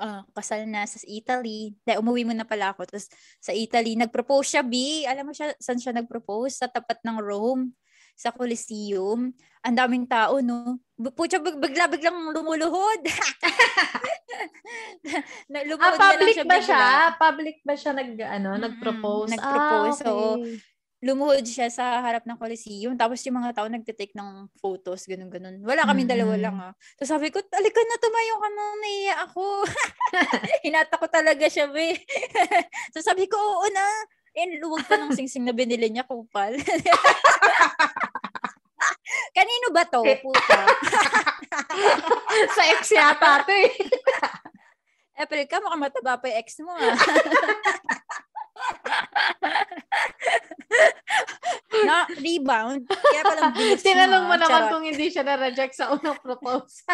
uh, 0.00 0.24
kasal 0.32 0.64
na 0.64 0.88
sa 0.88 0.96
Italy. 1.04 1.76
Dahil 1.84 2.00
umuwi 2.00 2.24
mo 2.24 2.32
na 2.32 2.48
pala 2.48 2.72
ako. 2.72 2.88
Tapos 2.88 3.12
sa 3.36 3.52
Italy, 3.52 4.00
nag-propose 4.00 4.56
siya, 4.56 4.62
B. 4.64 5.04
Alam 5.04 5.28
mo 5.28 5.32
siya, 5.36 5.52
saan 5.60 5.76
siya 5.76 5.92
nag-propose? 5.92 6.64
Sa 6.64 6.72
tapat 6.72 7.04
ng 7.04 7.20
Rome 7.20 7.76
sa 8.18 8.34
Coliseum. 8.34 9.30
Ang 9.62 9.76
daming 9.78 10.06
tao, 10.10 10.42
no? 10.42 10.82
Pucha, 11.14 11.38
bigla-biglang 11.38 12.34
lumuluhod. 12.34 13.02
lumuluhod 15.54 15.94
ah, 15.94 16.10
public 16.10 16.34
siya 16.34 16.46
ba 16.46 16.58
siya? 16.58 16.82
Public 17.14 17.56
ba 17.62 17.74
siya 17.78 17.92
nag, 17.94 18.10
ano, 18.18 18.48
mm-hmm. 18.50 18.64
nag-propose? 18.66 19.30
Nag-propose, 19.38 19.98
ah, 20.02 20.10
okay. 20.10 20.42
so 20.58 20.66
lumuhod 20.98 21.46
siya 21.46 21.70
sa 21.70 22.02
harap 22.02 22.26
ng 22.26 22.34
Coliseum. 22.34 22.98
Tapos 22.98 23.22
yung 23.22 23.38
mga 23.38 23.54
tao 23.54 23.70
nagtitake 23.70 24.18
ng 24.18 24.50
photos, 24.58 25.06
ganun-ganun. 25.06 25.62
Wala 25.62 25.86
kami 25.86 26.02
mm-hmm. 26.02 26.10
dalawa 26.10 26.34
lang 26.34 26.56
ah. 26.58 26.72
So 26.98 27.06
sabi 27.06 27.30
ko, 27.30 27.38
alika 27.38 27.80
na, 27.86 28.02
tumayo 28.02 28.34
ka 28.42 28.48
na, 28.50 28.64
naiya 28.82 29.14
ako. 29.30 29.44
Hinata 30.66 30.98
ko 30.98 31.06
talaga 31.06 31.46
siya, 31.46 31.70
be. 31.70 31.94
so 32.94 32.98
sabi 32.98 33.30
ko, 33.30 33.38
oo 33.38 33.66
na. 33.70 33.86
And 34.38 34.62
luwag 34.62 34.86
pa 34.86 34.98
ng 34.98 35.14
singsing 35.14 35.46
na 35.46 35.54
binili 35.54 35.90
niya, 35.90 36.06
kupal. 36.06 36.54
Kanino 39.34 39.68
ba 39.72 39.84
to, 39.88 40.02
puta? 40.02 40.60
Sa 42.56 42.62
ex 42.76 42.92
yata 42.92 43.44
to 43.44 43.52
eh. 43.52 43.72
April 45.22 45.50
ka, 45.50 45.58
mukhang 45.58 45.82
mataba 45.82 46.14
pa 46.22 46.30
yung 46.30 46.38
ex 46.38 46.62
mo 46.62 46.70
ah. 46.70 46.94
na 51.88 52.04
rebound. 52.20 52.84
Kaya 52.86 53.22
palang 53.24 53.52
bilis 53.54 53.80
Tinanong 53.82 54.24
mo 54.28 54.34
naman 54.36 54.62
kung 54.70 54.84
hindi 54.84 55.08
siya 55.08 55.24
na-reject 55.24 55.74
sa 55.74 55.94
unang 55.94 56.18
proposal. 56.20 56.84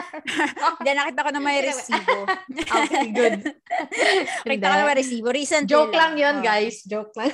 Hindi, 0.81 0.90
nakita 0.92 1.20
ko 1.25 1.31
na 1.33 1.40
may 1.42 1.59
resibo. 1.64 2.29
okay, 2.53 3.07
good. 3.11 3.40
nakita 4.44 4.64
ko 4.70 4.75
na 4.77 4.87
may 4.87 4.99
resibo. 4.99 5.29
Recent 5.35 5.66
Joke 5.66 5.92
lang, 5.92 6.14
lang 6.14 6.20
yun, 6.20 6.37
oh. 6.40 6.44
guys. 6.44 6.85
Joke 6.85 7.12
lang. 7.16 7.33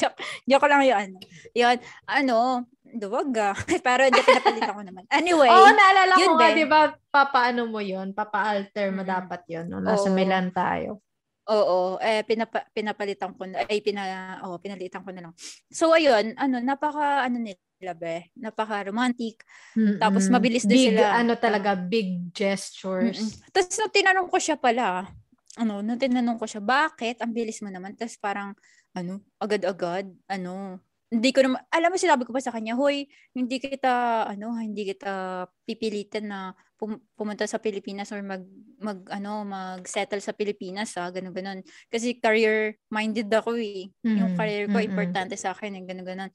joke, 0.00 0.18
joke 0.44 0.68
lang 0.68 0.82
yun. 0.84 1.08
Yun, 1.56 1.76
ano, 2.06 2.68
Duwag 2.96 3.28
ah. 3.40 3.56
Pero 3.86 4.06
hindi, 4.08 4.20
pinapalitan 4.24 4.72
ko 4.72 4.82
naman. 4.84 5.04
Anyway. 5.12 5.50
Oo, 5.50 5.66
oh, 5.68 5.72
naalala 5.72 6.14
ko 6.16 6.32
nga, 6.38 6.48
di 6.54 6.66
ba, 6.68 6.80
papaano 7.12 7.68
mo 7.68 7.80
yon 7.82 8.16
Papa-alter 8.16 8.92
mo 8.94 9.02
mm-hmm. 9.02 9.14
dapat 9.14 9.40
yon 9.48 9.66
no? 9.68 9.80
Nasa 9.82 10.08
oh. 10.08 10.14
Milan 10.14 10.48
tayo. 10.54 11.04
Oo, 11.48 11.96
eh 12.04 12.20
pinapa, 12.28 12.68
pinapalitan 12.76 13.32
ko 13.32 13.48
na 13.48 13.64
ay 13.64 13.80
pina 13.80 14.36
oh, 14.44 14.60
pinalitan 14.60 15.00
ko 15.00 15.16
na 15.16 15.28
lang. 15.28 15.34
So 15.72 15.96
ayun, 15.96 16.36
ano 16.36 16.60
napaka 16.60 17.24
ano 17.24 17.40
nila 17.40 17.96
be, 17.96 18.28
napaka 18.36 18.84
romantic. 18.84 19.40
Mm-mm. 19.72 19.96
Tapos 19.96 20.28
mabilis 20.28 20.68
din 20.68 20.92
big, 20.92 21.00
sila. 21.00 21.16
ano 21.16 21.40
talaga 21.40 21.72
big 21.72 22.36
gestures. 22.36 23.16
Mm-mm. 23.16 23.48
Tapos 23.48 23.80
nung 23.80 23.94
tinanong 23.96 24.28
ko 24.28 24.36
siya 24.36 24.60
pala, 24.60 25.08
ano, 25.56 25.80
nung 25.80 25.96
tinanong 25.96 26.36
ko 26.36 26.44
siya, 26.44 26.60
bakit 26.60 27.16
ang 27.24 27.32
bilis 27.32 27.64
mo 27.64 27.72
naman? 27.72 27.96
Tapos 27.96 28.20
parang 28.20 28.52
ano, 28.92 29.24
agad-agad, 29.40 30.04
ano, 30.28 30.84
hindi 31.08 31.32
ko 31.32 31.40
naman, 31.40 31.64
alam 31.72 31.88
mo 31.88 31.96
sinabi 31.96 32.28
ko 32.28 32.36
pa 32.36 32.44
sa 32.44 32.52
kanya, 32.52 32.76
hoy, 32.76 33.08
hindi 33.32 33.56
kita, 33.56 34.28
ano, 34.28 34.52
hindi 34.60 34.92
kita 34.92 35.44
pipilitan 35.64 36.28
na 36.28 36.52
pum- 36.76 37.00
pumunta 37.16 37.48
sa 37.48 37.56
Pilipinas 37.56 38.12
or 38.12 38.20
mag, 38.20 38.44
mag, 38.76 39.00
ano, 39.08 39.40
mag-settle 39.48 40.20
sa 40.20 40.36
Pilipinas, 40.36 40.92
ha, 41.00 41.08
ganun, 41.08 41.32
ganun. 41.32 41.64
Kasi 41.88 42.20
career-minded 42.20 43.28
ako 43.32 43.56
eh. 43.56 43.88
Mm-hmm. 44.04 44.18
Yung 44.20 44.32
career 44.36 44.64
ko, 44.68 44.76
mm-hmm. 44.76 44.90
importante 44.92 45.34
sa 45.40 45.56
akin, 45.56 45.80
eh, 45.80 45.84
ganun, 45.88 46.04
ganun. 46.04 46.30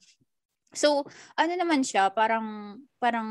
So, 0.74 1.06
ano 1.38 1.52
naman 1.54 1.86
siya, 1.86 2.10
parang, 2.10 2.82
parang, 2.98 3.28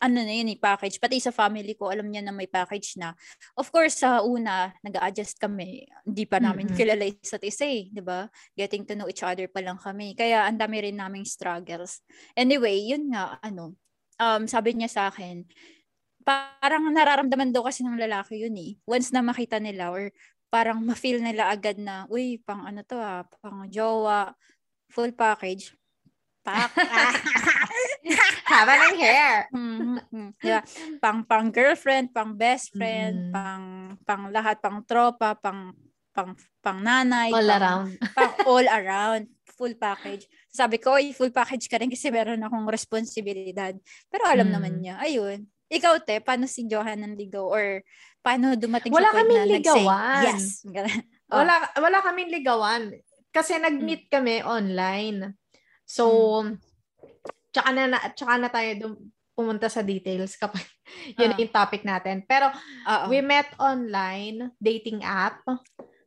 ano 0.00 0.18
na 0.24 0.32
yun, 0.32 0.48
eh, 0.48 0.58
package. 0.58 0.96
Pati 0.96 1.20
sa 1.20 1.28
family 1.28 1.76
ko, 1.76 1.92
alam 1.92 2.08
niya 2.08 2.24
na 2.24 2.32
may 2.32 2.48
package 2.48 2.96
na. 2.96 3.12
Of 3.54 3.68
course, 3.68 4.00
sa 4.00 4.24
una, 4.24 4.72
nag 4.80 4.96
adjust 4.96 5.36
kami. 5.36 5.84
Hindi 6.08 6.24
pa 6.24 6.40
namin 6.40 6.72
mm-hmm. 6.72 6.78
kilala 6.80 7.04
isa't 7.04 7.44
isa 7.44 7.68
eh, 7.68 7.92
di 7.92 8.00
ba? 8.00 8.24
Getting 8.56 8.88
to 8.88 8.96
know 8.96 9.12
each 9.12 9.20
other 9.20 9.44
pa 9.52 9.60
lang 9.60 9.76
kami. 9.76 10.16
Kaya 10.16 10.48
ang 10.48 10.56
dami 10.56 10.80
rin 10.80 10.96
naming 10.96 11.28
struggles. 11.28 12.00
Anyway, 12.32 12.80
yun 12.80 13.12
nga, 13.12 13.36
ano, 13.44 13.76
um, 14.16 14.48
sabi 14.48 14.72
niya 14.72 14.88
sa 14.88 15.02
akin, 15.12 15.44
parang 16.24 16.88
nararamdaman 16.92 17.52
daw 17.52 17.68
kasi 17.68 17.84
ng 17.84 18.00
lalaki 18.00 18.40
yun 18.40 18.56
eh. 18.56 18.76
Once 18.88 19.12
na 19.12 19.20
makita 19.20 19.60
nila 19.60 19.92
or 19.92 20.12
parang 20.52 20.82
ma-feel 20.82 21.22
nila 21.22 21.48
agad 21.48 21.78
na, 21.80 22.04
uy, 22.10 22.42
pang 22.42 22.66
ano 22.66 22.82
to 22.82 22.98
ah, 22.98 23.24
pang 23.40 23.68
jowa, 23.70 24.34
full 24.90 25.14
package. 25.14 25.72
Pak. 26.40 26.70
Haba 28.50 28.72
ng 28.74 28.96
hair. 28.98 29.46
Mm-hmm. 29.52 30.28
Yeah. 30.42 30.62
Pang 31.04 31.22
pang 31.22 31.52
girlfriend, 31.52 32.10
pang 32.10 32.34
best 32.34 32.74
friend, 32.74 33.30
mm-hmm. 33.30 33.34
pang 33.34 33.64
pang 34.02 34.22
lahat, 34.32 34.58
pang 34.58 34.82
tropa, 34.82 35.36
pang 35.38 35.76
pang 36.10 36.34
pang 36.58 36.80
nanay, 36.82 37.30
all 37.30 37.46
pang, 37.46 37.60
around. 37.62 37.90
pang 38.16 38.34
all 38.48 38.66
around, 38.66 39.24
full 39.54 39.72
package. 39.78 40.26
Sabi 40.50 40.82
ko, 40.82 40.98
Oy, 40.98 41.14
full 41.14 41.30
package 41.30 41.70
ka 41.70 41.78
rin 41.78 41.92
kasi 41.92 42.10
meron 42.10 42.42
akong 42.42 42.66
responsibilidad. 42.66 43.76
Pero 44.10 44.24
alam 44.26 44.50
mm. 44.50 44.54
naman 44.56 44.74
niya. 44.82 44.98
Ayun. 44.98 45.46
Ikaw, 45.70 46.02
te, 46.02 46.18
paano 46.18 46.50
si 46.50 46.66
Johan 46.66 47.06
ng 47.06 47.14
ligaw? 47.14 47.46
Or 47.46 47.86
paano 48.20 48.58
dumating 48.58 48.90
wala 48.90 49.14
sa 49.14 49.22
point 49.22 49.30
na 49.30 49.46
ligawan. 49.46 50.24
Yes. 50.26 50.66
oh. 51.30 51.38
Wala, 51.38 51.54
wala 51.78 51.98
kaming 52.02 52.34
ligawan. 52.34 52.90
Kasi 53.30 53.62
nag-meet 53.62 54.10
mm. 54.10 54.12
kami 54.12 54.42
online. 54.42 55.38
So, 55.90 56.04
mm. 56.46 56.54
tsaka 57.50 57.68
na, 57.74 57.98
tsaka 58.14 58.34
na 58.38 58.46
tayo 58.46 58.70
dum, 58.78 58.94
pumunta 59.34 59.66
sa 59.66 59.82
details 59.82 60.38
kapag 60.38 60.62
yun 61.18 61.34
uh. 61.34 61.38
yung 61.42 61.50
topic 61.50 61.82
natin. 61.82 62.22
Pero, 62.30 62.46
Uh-oh. 62.86 63.10
we 63.10 63.18
met 63.18 63.50
online, 63.58 64.54
dating 64.62 65.02
app. 65.02 65.42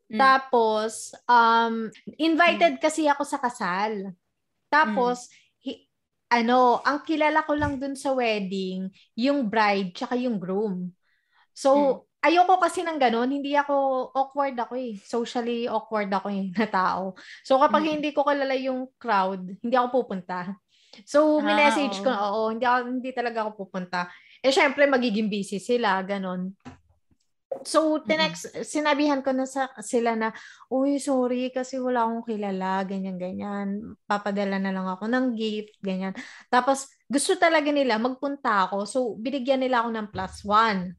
Mm. 0.08 0.16
Tapos, 0.16 1.12
um, 1.28 1.92
invited 2.16 2.80
mm. 2.80 2.82
kasi 2.82 3.12
ako 3.12 3.28
sa 3.28 3.44
kasal. 3.44 4.16
Tapos, 4.72 5.28
mm. 5.28 5.68
hi, 5.68 5.74
ano, 6.32 6.80
ang 6.88 7.04
kilala 7.04 7.44
ko 7.44 7.52
lang 7.52 7.76
dun 7.76 8.00
sa 8.00 8.16
wedding, 8.16 8.88
yung 9.20 9.52
bride 9.52 9.92
tsaka 9.92 10.16
yung 10.16 10.40
groom. 10.40 10.96
So, 11.52 11.70
mm. 11.76 12.13
Ayoko 12.24 12.56
kasi 12.56 12.88
ng 12.88 12.96
ganun, 12.96 13.30
hindi 13.30 13.52
ako 13.54 14.10
awkward 14.16 14.56
ako 14.56 14.80
eh. 14.80 14.96
Socially 15.04 15.68
awkward 15.68 16.08
ako 16.08 16.32
eh 16.32 16.50
na 16.56 16.68
tao. 16.72 17.14
So 17.44 17.60
kapag 17.60 17.84
mm-hmm. 17.84 17.96
hindi 18.00 18.10
ko 18.16 18.24
kilala 18.24 18.56
yung 18.56 18.88
crowd, 18.96 19.44
hindi 19.60 19.76
ako 19.76 19.88
pupunta. 20.04 20.56
So, 21.02 21.42
ah, 21.42 21.46
minessage 21.46 22.06
ko, 22.06 22.14
oo, 22.14 22.54
hindi, 22.54 22.70
ako, 22.70 22.80
hindi 22.86 23.10
talaga 23.10 23.50
ako 23.50 23.66
pupunta. 23.66 24.14
Eh, 24.46 24.54
syempre, 24.54 24.86
magiging 24.86 25.26
busy 25.26 25.58
sila, 25.58 25.98
ganun. 26.06 26.54
So, 27.66 27.98
tinext, 28.06 28.54
mm-hmm. 28.54 28.62
sinabihan 28.62 29.22
ko 29.26 29.34
na 29.34 29.50
sa, 29.50 29.74
sila 29.82 30.14
na, 30.14 30.30
uy, 30.70 31.02
sorry, 31.02 31.50
kasi 31.50 31.82
wala 31.82 32.06
akong 32.06 32.30
kilala, 32.30 32.86
ganyan-ganyan. 32.86 33.98
Papadala 34.06 34.62
na 34.62 34.70
lang 34.70 34.86
ako 34.86 35.10
ng 35.10 35.26
gift, 35.34 35.82
ganyan. 35.82 36.14
Tapos, 36.54 36.94
gusto 37.10 37.34
talaga 37.42 37.74
nila, 37.74 37.98
magpunta 37.98 38.70
ako. 38.70 38.86
So, 38.86 39.18
binigyan 39.18 39.66
nila 39.66 39.82
ako 39.82 39.90
ng 39.98 40.08
plus 40.14 40.46
one. 40.46 40.94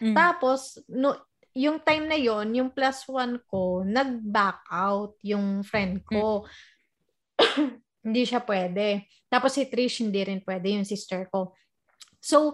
Mm. 0.00 0.14
Tapos, 0.14 0.80
no, 0.90 1.16
yung 1.54 1.78
time 1.78 2.10
na 2.10 2.18
yon 2.18 2.50
yung 2.54 2.70
plus 2.70 3.06
one 3.06 3.38
ko, 3.46 3.86
nag-back 3.86 4.66
out 4.70 5.14
yung 5.22 5.62
friend 5.62 6.02
ko. 6.02 6.44
Mm. 7.38 7.82
hindi 8.04 8.22
siya 8.28 8.44
pwede. 8.44 9.08
Tapos 9.32 9.56
si 9.56 9.64
Trish, 9.64 10.04
hindi 10.04 10.20
rin 10.20 10.44
pwede, 10.44 10.76
yung 10.76 10.84
sister 10.84 11.24
ko. 11.32 11.56
So, 12.20 12.52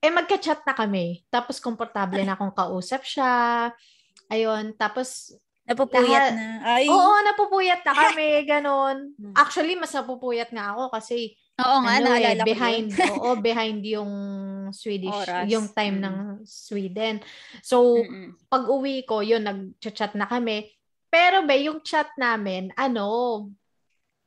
eh 0.00 0.08
magka-chat 0.08 0.64
na 0.64 0.72
kami. 0.72 1.28
Tapos 1.28 1.60
komportable 1.60 2.24
na 2.24 2.32
akong 2.34 2.56
kausap 2.56 3.04
siya. 3.04 3.70
Ayun, 4.32 4.72
tapos 4.74 5.36
Napupuyat 5.66 6.06
lahat, 6.06 6.32
na. 6.38 6.48
Ay. 6.62 6.86
Oo, 6.86 7.14
napupuyat 7.26 7.82
na 7.82 7.92
kami, 7.92 8.28
ganun. 8.54 8.96
Hmm. 9.18 9.34
Actually, 9.34 9.74
mas 9.74 9.90
napupuyat 9.90 10.54
nga 10.54 10.72
ako 10.72 10.94
kasi 10.94 11.34
Oo 11.58 11.76
nga, 11.82 11.98
ano, 11.98 12.14
eh, 12.14 12.38
behind, 12.46 12.94
oo, 13.18 13.34
behind 13.42 13.82
yung 13.82 14.12
Swedish, 14.72 15.26
Oras. 15.26 15.46
yung 15.50 15.70
time 15.70 15.98
mm. 15.98 16.04
ng 16.06 16.16
Sweden. 16.46 17.14
So, 17.60 18.02
Mm-mm. 18.02 18.38
pag 18.50 18.64
uwi 18.66 19.04
ko, 19.06 19.20
yun, 19.20 19.44
nag-chat 19.44 20.14
na 20.14 20.26
kami. 20.30 20.70
Pero 21.10 21.46
ba, 21.46 21.54
yung 21.54 21.82
chat 21.82 22.10
namin, 22.18 22.74
ano, 22.74 23.46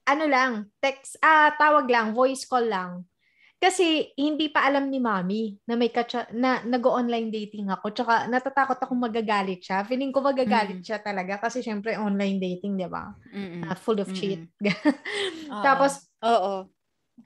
ano 0.08 0.26
lang, 0.26 0.68
text, 0.82 1.20
ah, 1.22 1.54
tawag 1.56 1.86
lang, 1.88 2.12
voice 2.16 2.48
call 2.48 2.66
lang. 2.66 3.10
Kasi 3.60 4.16
hindi 4.16 4.48
pa 4.48 4.64
alam 4.64 4.88
ni 4.88 5.04
Mami 5.04 5.60
na 5.68 5.76
may 5.76 5.92
kacha, 5.92 6.32
na 6.32 6.64
nag-online 6.64 7.28
dating 7.28 7.68
ako. 7.68 7.92
Tsaka 7.92 8.32
natatakot 8.32 8.80
akong 8.80 9.04
magagalit 9.04 9.60
siya. 9.60 9.84
Feeling 9.84 10.16
ko 10.16 10.24
magagalit 10.24 10.80
mm. 10.80 10.88
siya 10.88 11.04
talaga 11.04 11.44
kasi 11.44 11.60
syempre 11.60 12.00
online 12.00 12.40
dating, 12.40 12.80
'di 12.80 12.88
ba? 12.88 13.12
Uh, 13.36 13.76
full 13.76 14.00
of 14.00 14.08
Mm-mm. 14.08 14.16
cheat. 14.16 14.48
Tapos 15.68 16.08
oo. 16.24 16.72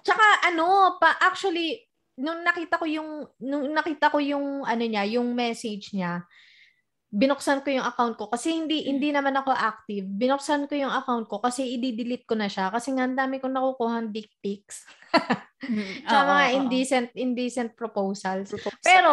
Tsaka 0.02 0.49
ano, 0.49 0.97
pa 0.97 1.21
actually 1.21 1.86
nung 2.17 2.45
nakita 2.45 2.78
ko 2.78 2.86
yung 2.86 3.26
nung 3.41 3.65
nakita 3.73 4.13
ko 4.13 4.21
yung 4.21 4.65
ano 4.65 4.84
niya, 4.86 5.04
yung 5.17 5.34
message 5.34 5.93
niya, 5.93 6.21
binuksan 7.13 7.62
ko 7.62 7.69
yung 7.69 7.86
account 7.86 8.17
ko 8.17 8.26
kasi 8.26 8.58
hindi 8.58 8.89
hindi 8.89 9.13
naman 9.13 9.38
ako 9.38 9.54
active. 9.54 10.02
Binuksan 10.10 10.65
ko 10.65 10.73
yung 10.73 10.89
account 10.89 11.30
ko 11.30 11.38
kasi 11.38 11.78
i-delete 11.78 12.26
ko 12.26 12.34
na 12.34 12.49
siya 12.49 12.73
kasi 12.73 12.89
nga 12.97 13.06
ang 13.06 13.13
dami 13.13 13.38
kong 13.38 13.54
nakukuha 13.54 14.10
dick 14.10 14.34
pics. 14.41 14.82
mm, 15.62 16.10
Sa 16.10 16.26
mga 16.26 16.43
oh, 16.49 16.58
indecent 16.58 17.10
indecent 17.13 17.78
proposals. 17.78 18.49
Proposal, 18.49 18.82
pero 18.82 19.10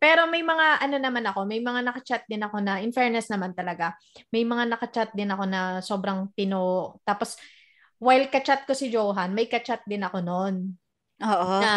pero 0.00 0.24
may 0.24 0.40
mga 0.40 0.80
ano 0.80 0.96
naman 0.96 1.24
ako, 1.28 1.44
may 1.44 1.60
mga 1.60 1.84
naka-chat 1.84 2.24
din 2.24 2.40
ako 2.40 2.64
na 2.64 2.80
in 2.80 2.96
fairness 2.96 3.28
naman 3.28 3.52
talaga. 3.52 3.92
May 4.32 4.48
mga 4.48 4.72
naka-chat 4.72 5.12
din 5.12 5.28
ako 5.28 5.44
na 5.44 5.84
sobrang 5.84 6.32
pino 6.32 6.96
tapos 7.04 7.36
while 8.00 8.24
ka-chat 8.32 8.64
ko 8.64 8.72
si 8.72 8.88
Johan, 8.88 9.36
may 9.36 9.52
ka-chat 9.52 9.84
din 9.84 10.00
ako 10.00 10.24
noon. 10.24 10.80
Oo. 11.22 11.56
Na, 11.62 11.74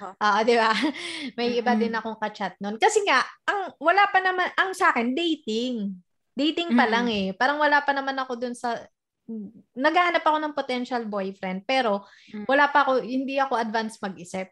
oo, 0.00 0.38
di 0.42 0.54
ba? 0.56 0.72
May 1.36 1.52
mm-hmm. 1.52 1.60
iba 1.60 1.72
din 1.76 1.94
akong 1.94 2.18
ka-chat 2.18 2.56
noon. 2.58 2.80
Kasi 2.80 3.04
nga, 3.04 3.20
ang 3.44 3.76
wala 3.76 4.08
pa 4.08 4.18
naman, 4.24 4.48
ang 4.56 4.72
sa 4.72 4.90
akin, 4.90 5.12
dating. 5.12 5.92
Dating 6.34 6.72
pa 6.72 6.88
mm-hmm. 6.88 6.92
lang 6.92 7.06
eh. 7.12 7.26
Parang 7.36 7.60
wala 7.60 7.84
pa 7.84 7.92
naman 7.92 8.16
ako 8.16 8.32
dun 8.40 8.56
sa, 8.56 8.74
naghahanap 9.76 10.24
ako 10.24 10.38
ng 10.40 10.56
potential 10.56 11.02
boyfriend, 11.06 11.64
pero 11.68 12.04
mm-hmm. 12.32 12.48
wala 12.48 12.68
pa 12.72 12.88
ako, 12.88 13.04
hindi 13.04 13.36
ako 13.36 13.54
advance 13.60 14.00
mag-isip. 14.00 14.48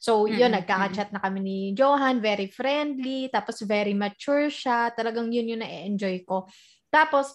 So, 0.00 0.24
mm-hmm. 0.24 0.38
yun, 0.40 0.52
nagkaka-chat 0.56 1.10
na 1.12 1.20
kami 1.20 1.38
ni 1.42 1.58
Johan, 1.76 2.22
very 2.22 2.48
friendly, 2.48 3.28
tapos 3.28 3.60
very 3.66 3.92
mature 3.92 4.48
siya, 4.48 4.94
talagang 4.94 5.28
yun 5.34 5.52
yung 5.52 5.62
na-enjoy 5.62 6.24
ko. 6.24 6.48
Tapos, 6.88 7.34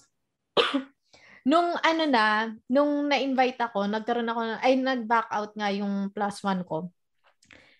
nung 1.45 1.73
ano 1.82 2.04
na, 2.06 2.54
nung 2.69 3.10
na-invite 3.10 3.60
ako, 3.62 3.89
nagkaroon 3.89 4.30
ako, 4.30 4.41
ay 4.62 4.77
nag-back 4.77 5.27
out 5.34 5.51
nga 5.58 5.69
yung 5.73 6.10
plus 6.13 6.41
one 6.45 6.62
ko. 6.65 6.89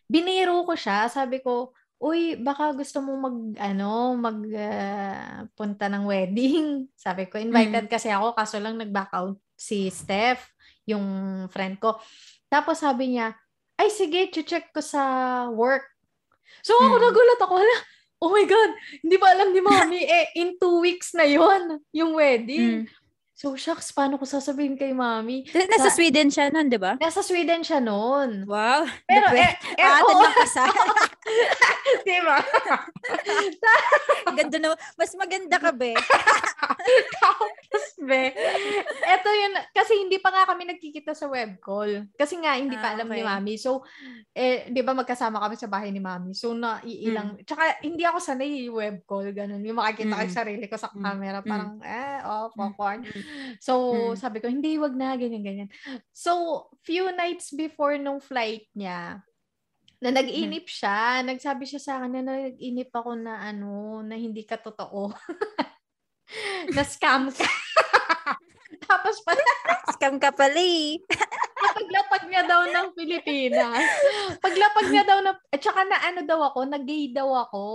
Biniro 0.10 0.66
ko 0.66 0.74
siya, 0.76 1.08
sabi 1.08 1.40
ko, 1.40 1.72
uy, 2.02 2.36
baka 2.42 2.74
gusto 2.74 2.98
mo 3.00 3.14
mag, 3.16 3.38
ano, 3.62 4.18
mag 4.18 4.40
uh, 4.42 5.46
punta 5.54 5.86
ng 5.86 6.10
wedding. 6.10 6.90
Sabi 6.98 7.30
ko, 7.30 7.38
invited 7.38 7.86
mm. 7.86 7.94
kasi 7.94 8.10
ako, 8.10 8.34
kaso 8.34 8.58
lang 8.58 8.82
nag-back 8.82 9.14
out 9.14 9.38
si 9.54 9.86
Steph, 9.94 10.50
yung 10.90 11.06
friend 11.54 11.78
ko. 11.78 12.02
Tapos 12.50 12.82
sabi 12.82 13.16
niya, 13.16 13.38
ay 13.78 13.94
sige, 13.94 14.34
check 14.34 14.74
ko 14.74 14.82
sa 14.82 15.02
work. 15.54 15.86
So 16.66 16.74
ako 16.74 16.98
mm. 16.98 17.04
nagulat 17.06 17.40
ako, 17.46 17.54
hala, 17.62 17.78
oh 18.22 18.30
my 18.34 18.46
God, 18.50 18.72
hindi 19.06 19.16
ba 19.22 19.28
alam 19.38 19.50
ni 19.54 19.62
Mami, 19.66 20.02
eh, 20.02 20.28
in 20.42 20.58
two 20.58 20.82
weeks 20.82 21.14
na 21.14 21.30
yon 21.30 21.78
yung 21.94 22.18
wedding. 22.18 22.86
Mm. 22.86 23.01
So, 23.42 23.58
shucks, 23.58 23.90
paano 23.90 24.22
ko 24.22 24.26
sasabihin 24.30 24.78
kay 24.78 24.94
mami? 24.94 25.50
Nasa 25.50 25.90
sa, 25.90 25.98
Sweden 25.98 26.30
siya 26.30 26.54
nun, 26.54 26.70
di 26.70 26.78
ba? 26.78 26.94
Nasa 27.02 27.26
Sweden 27.26 27.66
siya 27.66 27.82
nun. 27.82 28.46
Wow. 28.46 28.86
Pero, 29.10 29.34
eh, 29.34 29.50
eh, 29.50 29.82
ah, 29.82 30.06
oh. 30.06 30.22
Di 32.08 32.18
ba? 32.26 32.38
Ganda 34.38 34.58
na. 34.58 34.74
Mas 34.98 35.14
maganda 35.14 35.58
ka, 35.62 35.70
be. 35.74 35.94
Tapos, 37.22 37.86
be, 38.02 38.34
eto 39.06 39.30
yun, 39.30 39.54
kasi 39.70 39.94
hindi 40.02 40.18
pa 40.18 40.34
nga 40.34 40.50
kami 40.50 40.66
nagkikita 40.66 41.14
sa 41.14 41.30
web 41.30 41.62
call. 41.62 42.10
Kasi 42.18 42.42
nga, 42.42 42.58
hindi 42.58 42.74
pa 42.78 42.92
Ah, 42.92 42.96
alam 42.98 43.08
ni 43.08 43.22
okay. 43.22 43.28
Mami. 43.30 43.54
So, 43.62 43.86
eh, 44.34 44.66
di 44.74 44.82
ba 44.82 44.98
magkasama 44.98 45.38
kami 45.38 45.56
sa 45.56 45.70
bahay 45.70 45.94
ni 45.94 46.02
Mami. 46.02 46.34
So, 46.34 46.58
na 46.58 46.82
iilang, 46.82 47.38
tsaka 47.46 47.80
hindi 47.86 48.02
ako 48.02 48.18
sanay 48.18 48.66
web 48.74 49.06
call, 49.06 49.30
ganun. 49.30 49.62
Yung 49.62 49.78
makikita 49.78 50.18
ko 50.18 50.22
Mm. 50.22 50.28
yung 50.28 50.40
sarili 50.42 50.66
ko 50.66 50.76
sa 50.82 50.90
Mm. 50.90 51.02
camera, 51.06 51.40
Mm. 51.42 51.48
parang, 51.48 51.72
eh, 51.86 52.20
oh, 52.26 52.48
popcorn. 52.52 53.00
Mm. 53.06 53.22
So, 53.62 53.74
Mm. 54.12 54.18
sabi 54.18 54.38
ko, 54.42 54.48
hindi, 54.50 54.82
wag 54.82 54.98
na, 54.98 55.14
ganyan, 55.14 55.46
ganyan. 55.46 55.70
So, 56.10 56.66
few 56.82 57.06
nights 57.14 57.54
before 57.54 57.96
nung 58.02 58.18
flight 58.20 58.66
niya, 58.74 59.22
na 60.02 60.10
nag-inip 60.10 60.66
siya, 60.66 61.22
nagsabi 61.22 61.64
siya 61.64 61.82
sa 61.82 61.92
akin 62.02 62.12
na 62.12 62.24
nag-inip 62.26 62.90
ako 62.90 63.14
na 63.22 63.38
ano, 63.40 64.02
na 64.02 64.18
hindi 64.18 64.42
ka 64.44 64.58
totoo. 64.58 65.14
na 66.76 66.84
scam 66.84 67.30
ka. 67.30 67.46
Tapos 68.90 69.22
pa, 69.22 69.38
Scam 69.96 70.18
ka 70.18 70.34
pala 70.34 70.58
eh. 70.58 70.98
paglapag 71.62 72.24
niya 72.28 72.44
daw 72.50 72.62
ng 72.66 72.88
Pilipinas, 72.98 73.86
paglapag 74.42 74.88
niya 74.90 75.04
daw 75.06 75.20
ng, 75.22 75.38
at 75.54 75.62
saka 75.62 75.82
na 75.86 75.98
ano 76.02 76.22
daw 76.26 76.40
ako, 76.50 76.60
nag-gay 76.66 77.14
daw 77.14 77.30
ako. 77.38 77.66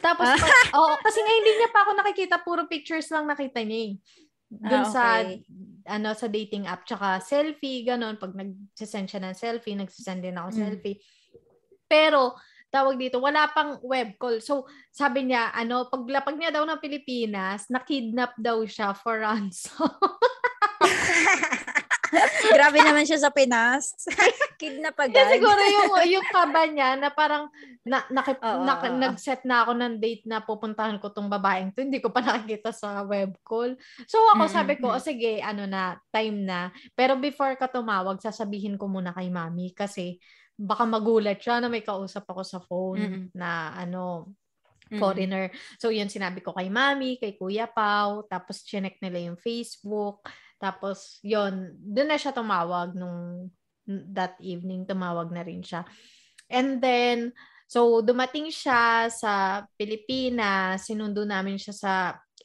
Tapos, 0.00 0.24
Ah. 0.28 0.36
pa, 0.36 0.48
oo, 0.80 0.94
kasi 1.00 1.20
nga 1.20 1.32
hindi 1.32 1.52
niya 1.56 1.70
pa 1.72 1.80
ako 1.84 1.90
nakikita, 1.96 2.36
puro 2.40 2.64
pictures 2.64 3.08
lang 3.12 3.28
nakita 3.28 3.60
niya 3.64 3.80
eh. 3.88 3.92
Dun 4.60 4.84
Ah, 4.84 4.90
sa, 4.90 5.02
okay. 5.20 5.42
ano, 5.86 6.08
sa 6.14 6.26
dating 6.30 6.64
app, 6.64 6.86
tsaka 6.86 7.18
selfie, 7.20 7.82
ganun. 7.82 8.16
Pag 8.16 8.32
nag-send 8.32 9.10
siya 9.10 9.20
ng 9.22 9.34
selfie, 9.36 9.76
nagsisend 9.76 10.22
din 10.22 10.38
ako 10.38 10.48
Mm. 10.54 10.60
selfie. 10.62 10.98
Pero, 11.84 12.34
tawag 12.70 12.98
dito, 12.98 13.22
wala 13.22 13.46
pang 13.54 13.78
web 13.82 14.18
call. 14.18 14.42
So, 14.42 14.66
sabi 14.90 15.30
niya, 15.30 15.54
ano, 15.54 15.86
paglapag 15.86 16.34
niya 16.34 16.50
daw 16.50 16.66
ng 16.66 16.82
Pilipinas, 16.82 17.70
nakidnap 17.70 18.34
daw 18.34 18.62
siya 18.66 18.94
for 18.94 19.18
ransom. 19.24 19.90
Grabe 22.52 22.78
naman 22.84 23.08
siya 23.08 23.22
sa 23.24 23.30
Pinas. 23.32 23.94
Kidnap 24.60 24.96
Kaya 24.98 25.08
agad. 25.08 25.28
siguro 25.38 25.60
yung, 25.62 25.90
yung 26.18 26.26
kaba 26.28 26.68
niya 26.68 26.98
na 26.98 27.08
parang 27.08 27.48
na, 27.84 28.04
nakip, 28.12 28.38
Oo, 28.40 28.64
na- 28.64 28.96
nag-set 29.08 29.44
na 29.48 29.64
ako 29.64 29.72
ng 29.76 29.94
date 30.00 30.24
na 30.28 30.44
pupuntahan 30.44 31.00
ko 31.00 31.08
tong 31.10 31.32
babaeng 31.32 31.72
to. 31.72 31.84
Hindi 31.84 32.00
ko 32.00 32.12
pa 32.12 32.20
nakikita 32.24 32.70
sa 32.74 33.04
web 33.04 33.34
call. 33.46 33.76
So 34.04 34.20
ako 34.36 34.48
Mm-mm, 34.48 34.56
sabi 34.56 34.74
ko, 34.76 34.92
mm. 34.92 34.96
o 34.96 35.02
sige, 35.02 35.32
ano 35.40 35.64
na, 35.64 35.96
time 36.12 36.44
na. 36.44 36.68
Pero 36.92 37.16
before 37.16 37.56
ka 37.56 37.70
tumawag, 37.70 38.20
sasabihin 38.20 38.76
ko 38.76 38.88
muna 38.88 39.14
kay 39.16 39.28
mami 39.32 39.72
kasi 39.72 40.20
baka 40.54 40.86
magulat 40.86 41.42
siya 41.42 41.58
na 41.58 41.66
may 41.66 41.82
kausap 41.82 42.28
ako 42.30 42.42
sa 42.46 42.62
phone 42.62 43.00
Mm-mm. 43.00 43.24
na 43.34 43.74
ano, 43.74 44.30
foreigner. 44.94 45.50
So, 45.80 45.90
yun 45.90 46.12
sinabi 46.12 46.44
ko 46.44 46.54
kay 46.54 46.68
mami, 46.70 47.18
kay 47.18 47.34
Kuya 47.34 47.66
Pau, 47.66 48.22
tapos 48.28 48.62
chinek 48.62 49.00
nila 49.02 49.32
yung 49.32 49.38
Facebook. 49.40 50.22
Tapos, 50.64 51.20
yun, 51.20 51.76
doon 51.76 52.08
na 52.08 52.16
siya 52.16 52.32
tumawag 52.32 52.96
nung 52.96 53.52
that 54.16 54.40
evening, 54.40 54.88
tumawag 54.88 55.28
na 55.28 55.44
rin 55.44 55.60
siya. 55.60 55.84
And 56.48 56.80
then, 56.80 57.36
so, 57.68 58.00
dumating 58.00 58.48
siya 58.48 59.12
sa 59.12 59.64
Pilipinas, 59.76 60.88
sinundo 60.88 61.28
namin 61.28 61.60
siya 61.60 61.74
sa 61.76 61.92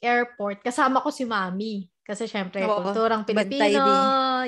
airport. 0.03 0.59
Kasama 0.59 0.99
ko 0.99 1.07
si 1.15 1.23
mami. 1.23 1.87
Kasi 2.03 2.25
syempre, 2.27 2.65
Oo, 2.65 2.81
kulturang 2.81 3.23
Pilipino. 3.23 3.85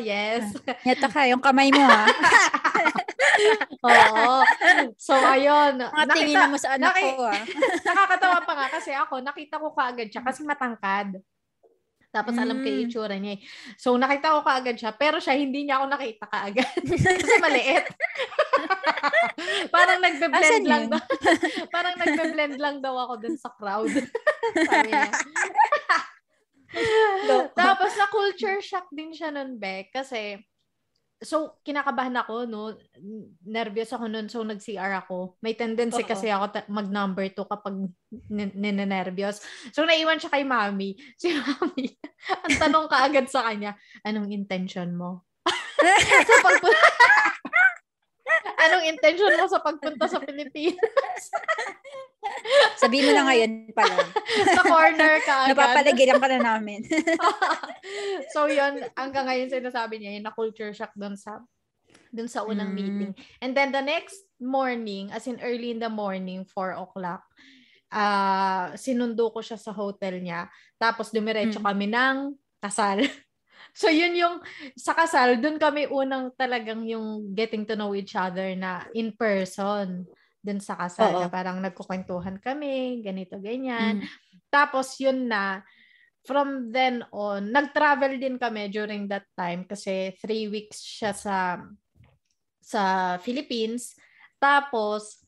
Yes. 0.02 0.50
Yata 0.88 1.08
ka, 1.08 1.30
yung 1.30 1.40
kamay 1.40 1.70
mo 1.70 1.80
ha. 1.86 2.10
Oo. 3.86 4.42
So, 4.98 5.14
ayun. 5.14 5.78
Mga 5.78 6.14
tingin 6.18 6.50
mo 6.50 6.58
sa 6.58 6.76
anak 6.76 6.90
naki- 6.90 7.14
ko 7.14 7.22
ah. 7.22 7.44
Nakakatawa 7.88 8.38
pa 8.44 8.54
nga 8.58 8.68
kasi 8.74 8.92
ako, 8.98 9.22
nakita 9.22 9.62
ko 9.62 9.78
kaagad 9.78 10.10
siya 10.10 10.26
kasi 10.26 10.42
matangkad. 10.42 11.22
Tapos 12.12 12.36
alam 12.36 12.60
ko 12.60 12.68
yung 12.68 12.80
Mm. 12.84 12.88
itsura 12.92 13.16
niya. 13.16 13.34
eh. 13.36 13.42
So 13.80 13.96
nakita 13.96 14.36
ko 14.36 14.44
kaagad 14.44 14.76
siya, 14.76 14.92
pero 14.92 15.18
siya 15.18 15.34
hindi 15.34 15.64
niya 15.64 15.80
ako 15.80 15.86
nakita 15.90 16.26
kaagad. 16.28 16.68
kasi 17.24 17.34
maliit. 17.40 17.88
parang 19.76 20.00
nagbe-blend 20.00 20.66
lang 20.68 20.86
daw. 20.92 21.00
parang 21.76 21.96
nagbe-blend 21.96 22.56
lang 22.60 22.76
daw 22.80 22.96
ako 23.00 23.14
dun 23.18 23.38
sa 23.40 23.50
crowd. 23.56 23.88
Sabi 24.60 24.92
niya. 24.92 25.08
Tapos 27.52 27.92
na 27.96 28.08
culture 28.08 28.60
shock 28.60 28.88
din 28.92 29.12
siya 29.12 29.32
nun, 29.32 29.56
Beck. 29.56 29.92
Kasi, 29.92 30.40
so, 31.22 31.62
kinakabahan 31.62 32.18
ako, 32.18 32.50
no? 32.50 32.74
Nervous 33.46 33.94
ako 33.94 34.10
nun, 34.10 34.26
so 34.26 34.42
nag-CR 34.42 35.06
ako. 35.06 35.38
May 35.46 35.54
tendency 35.54 36.02
Oo. 36.02 36.10
kasi 36.10 36.34
ako 36.34 36.46
ta- 36.50 36.68
mag-number 36.68 37.30
two 37.30 37.46
kapag 37.46 37.78
nin- 38.28 38.58
ninenervyos. 38.58 39.40
So, 39.70 39.86
naiwan 39.86 40.18
siya 40.18 40.34
kay 40.34 40.44
mami. 40.44 40.98
Si 41.22 41.30
mami, 41.30 41.94
ang 42.34 42.56
tanong 42.58 42.86
ka 42.90 43.06
agad 43.06 43.30
sa 43.30 43.46
kanya, 43.46 43.78
anong 44.02 44.34
intention 44.34 44.98
mo? 44.98 45.30
sa 46.30 46.36
pagpunta, 46.42 46.90
anong 48.66 48.86
intention 48.90 49.34
mo 49.38 49.46
sa 49.46 49.62
pagpunta 49.62 50.06
sa 50.10 50.18
Pilipinas? 50.22 51.22
Sabihin 52.82 53.06
mo 53.06 53.14
na 53.14 53.30
ngayon 53.30 53.52
pala. 53.78 53.96
sa 54.58 54.62
corner 54.66 55.14
ka 55.22 55.34
agad. 55.46 55.54
Napapalagilan 55.54 56.18
ka 56.18 56.28
na 56.34 56.40
namin. 56.42 56.82
so 58.34 58.50
yun, 58.50 58.82
hanggang 58.98 59.30
ngayon 59.30 59.54
sinasabi 59.54 60.02
niya 60.02 60.18
yun 60.18 60.26
na 60.26 60.34
culture 60.34 60.74
shock 60.74 60.90
doon 60.98 61.14
sa 61.14 61.46
doon 62.10 62.28
sa 62.28 62.42
unang 62.44 62.74
Mm. 62.74 62.78
meeting. 62.78 63.12
And 63.40 63.54
then 63.54 63.70
the 63.72 63.84
next 63.84 64.18
morning, 64.42 65.14
as 65.14 65.30
in 65.30 65.38
early 65.46 65.72
in 65.72 65.80
the 65.80 65.92
morning, 65.92 66.44
4 66.44 66.76
o'clock, 66.76 67.22
ah 67.92 68.72
sinundo 68.80 69.30
ko 69.30 69.44
siya 69.44 69.60
sa 69.60 69.72
hotel 69.76 70.24
niya. 70.24 70.50
Tapos 70.82 71.12
dumiretso 71.14 71.62
Mm. 71.62 71.68
kami 71.68 71.86
ng 71.92 72.18
kasal. 72.60 73.04
so 73.78 73.88
yun 73.92 74.16
yung 74.18 74.42
sa 74.74 74.96
kasal, 74.98 75.38
doon 75.38 75.62
kami 75.62 75.86
unang 75.88 76.34
talagang 76.36 76.82
yung 76.88 77.32
getting 77.36 77.64
to 77.64 77.76
know 77.78 77.94
each 77.94 78.16
other 78.18 78.56
na 78.58 78.88
in 78.98 79.14
person 79.14 80.08
dun 80.42 80.58
sa 80.58 80.74
kasal 80.76 81.14
Oo. 81.16 81.22
na 81.22 81.30
parang 81.30 81.62
nagkukwentuhan 81.62 82.42
kami, 82.42 83.06
ganito, 83.06 83.38
ganyan. 83.38 84.02
Mm. 84.02 84.08
Tapos 84.50 84.98
yun 84.98 85.30
na, 85.30 85.62
from 86.26 86.70
then 86.70 87.02
on, 87.10 87.50
nag-travel 87.50 88.18
din 88.18 88.38
kami 88.38 88.70
during 88.70 89.10
that 89.10 89.26
time 89.34 89.66
kasi 89.66 90.14
three 90.22 90.46
weeks 90.50 90.82
siya 90.82 91.14
sa 91.14 91.62
sa 92.62 93.18
Philippines. 93.22 93.98
Tapos, 94.38 95.22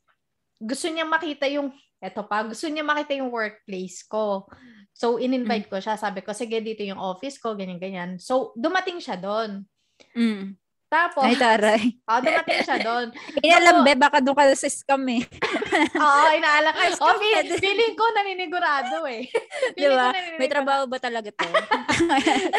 gusto 0.61 0.87
niya 0.89 1.05
makita 1.05 1.49
yung, 1.49 1.73
eto 1.97 2.23
pa, 2.25 2.45
gusto 2.45 2.69
niya 2.69 2.85
makita 2.85 3.17
yung 3.17 3.33
workplace 3.33 4.05
ko. 4.05 4.45
So, 4.93 5.17
in-invite 5.17 5.67
ko 5.67 5.81
siya. 5.81 5.97
Sabi 5.97 6.21
ko, 6.21 6.31
sige, 6.31 6.61
dito 6.61 6.85
yung 6.85 7.01
office 7.01 7.41
ko, 7.41 7.57
ganyan-ganyan. 7.57 8.21
So, 8.21 8.53
dumating 8.53 9.01
siya 9.01 9.17
doon. 9.17 9.65
Mm. 10.13 10.55
Tapos, 10.93 11.25
Ay, 11.25 11.33
taray. 11.33 11.83
ah, 12.05 12.21
dumating 12.21 12.61
siya 12.61 12.77
doon. 12.77 13.07
Inalambe, 13.41 13.97
baka 13.97 14.21
doon 14.21 14.37
ka 14.37 14.53
sa 14.53 14.69
scam 14.69 15.01
eh. 15.09 15.25
Oo, 16.05 16.25
inaalam. 16.37 16.69
Ay, 16.77 16.93
oh, 17.01 17.17
feel, 17.17 17.49
stupid. 17.49 17.65
feeling 17.65 17.93
ko 17.97 18.05
naninigurado 18.13 19.01
eh. 19.09 19.25
Feeling 19.73 19.89
ko 19.89 19.97
ba? 19.97 20.13
naninigurado. 20.13 20.37
May 20.37 20.49
trabaho 20.53 20.83
ba 20.85 20.97
talaga 21.01 21.33
to? 21.33 21.49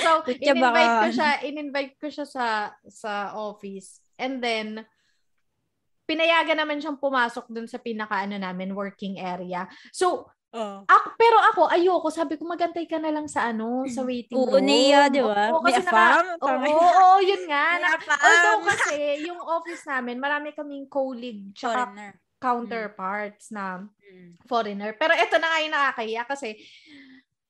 so, 0.03 0.11
in-invite 0.35 0.95
ko 0.99 1.09
siya, 1.15 1.31
in-invite 1.47 1.95
ko 2.03 2.07
siya 2.11 2.27
sa 2.27 2.47
sa 2.91 3.39
office. 3.39 4.03
And 4.19 4.43
then 4.43 4.83
pinayagan 6.11 6.59
naman 6.59 6.83
siyang 6.83 6.99
pumasok 6.99 7.47
dun 7.55 7.71
sa 7.71 7.79
pinaka 7.79 8.19
ano 8.19 8.35
namin 8.35 8.75
working 8.75 9.23
area. 9.23 9.71
So, 9.95 10.27
Oh. 10.55 10.87
ako, 10.87 11.07
pero 11.19 11.35
ako 11.51 11.61
ayoko, 11.67 12.09
sabi 12.15 12.39
ko 12.39 12.47
magantay 12.47 12.87
ka 12.87 13.03
na 13.03 13.11
lang 13.11 13.27
sa 13.27 13.51
ano, 13.51 13.83
sa 13.91 14.07
waiting 14.07 14.39
Oo, 14.39 14.55
room. 14.55 14.63
Niya, 14.63 15.11
di 15.11 15.19
ba? 15.19 15.51
Oo, 15.51 15.59
May 15.67 15.75
afam? 15.75 15.91
naka, 15.91 16.39
oo, 16.39 16.79
oo, 16.79 17.19
yun 17.27 17.43
nga. 17.51 17.83
Na, 17.83 17.99
although 17.99 18.63
kasi 18.71 19.27
yung 19.27 19.43
office 19.43 19.83
namin, 19.83 20.23
marami 20.23 20.55
kaming 20.55 20.87
colleague 20.87 21.51
tsaka 21.59 21.91
Foreigner. 21.91 22.13
counterparts 22.39 23.51
na 23.51 23.83
Mm. 24.15 24.39
foreigner. 24.47 24.95
Pero 24.95 25.11
ito 25.19 25.35
na 25.43 25.49
nga 25.51 25.59
yung 25.59 25.75
nakakaya 25.75 26.23
kasi 26.23 26.55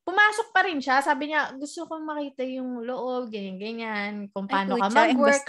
pumasok 0.00 0.48
pa 0.48 0.64
rin 0.64 0.80
siya. 0.80 1.04
Sabi 1.04 1.28
niya, 1.28 1.52
gusto 1.60 1.84
kong 1.84 2.04
makita 2.04 2.40
yung 2.44 2.84
loob, 2.84 3.28
ganyan-ganyan, 3.28 4.32
kung 4.32 4.48
paano 4.48 4.76
ka 4.76 4.88
putya, 4.88 4.96
mag-work. 5.12 5.44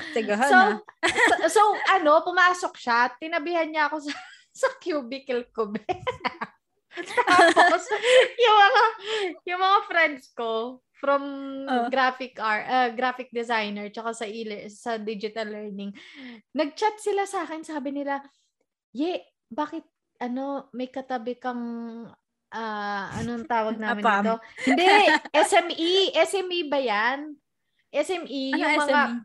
So, 0.48 0.56
ah. 0.60 0.76
so, 1.48 1.60
so, 1.60 1.62
ano, 1.91 2.20
pumasok 2.20 2.74
siya, 2.76 3.15
tinabihan 3.15 3.68
niya 3.68 3.88
ako 3.88 4.04
sa, 4.04 4.12
sa 4.63 4.68
cubicle 4.80 5.44
ko. 5.52 5.72
Tapos, 6.98 7.84
yung 8.44 8.58
mga, 8.58 8.84
yung 9.46 9.62
mga 9.62 9.80
friends 9.86 10.32
ko, 10.32 10.80
from 10.96 11.24
Oh. 11.68 11.92
graphic 11.92 12.40
art, 12.40 12.66
uh, 12.66 12.90
graphic 12.90 13.28
designer, 13.30 13.92
tsaka 13.92 14.16
sa, 14.16 14.26
e- 14.26 14.72
sa 14.72 14.96
digital 14.96 15.46
learning, 15.46 15.92
nag-chat 16.52 16.96
sila 16.98 17.28
sa 17.28 17.44
akin, 17.44 17.62
sabi 17.62 17.92
nila, 17.92 18.24
Ye, 18.90 19.20
bakit, 19.46 19.84
ano, 20.18 20.72
may 20.72 20.88
katabi 20.88 21.36
kang, 21.36 21.62
ah, 22.50 23.12
anong 23.20 23.44
tawag 23.44 23.76
namin 23.76 24.02
Apam. 24.02 24.24
dito? 24.24 24.36
Hindi, 24.64 24.88
SME. 25.36 25.94
SME 26.16 26.60
ba 26.72 26.80
yan? 26.80 27.36
SME, 27.92 28.56
Ano 28.56 28.64
yung 28.64 28.80
mga, 28.80 29.02
SME? 29.04 29.20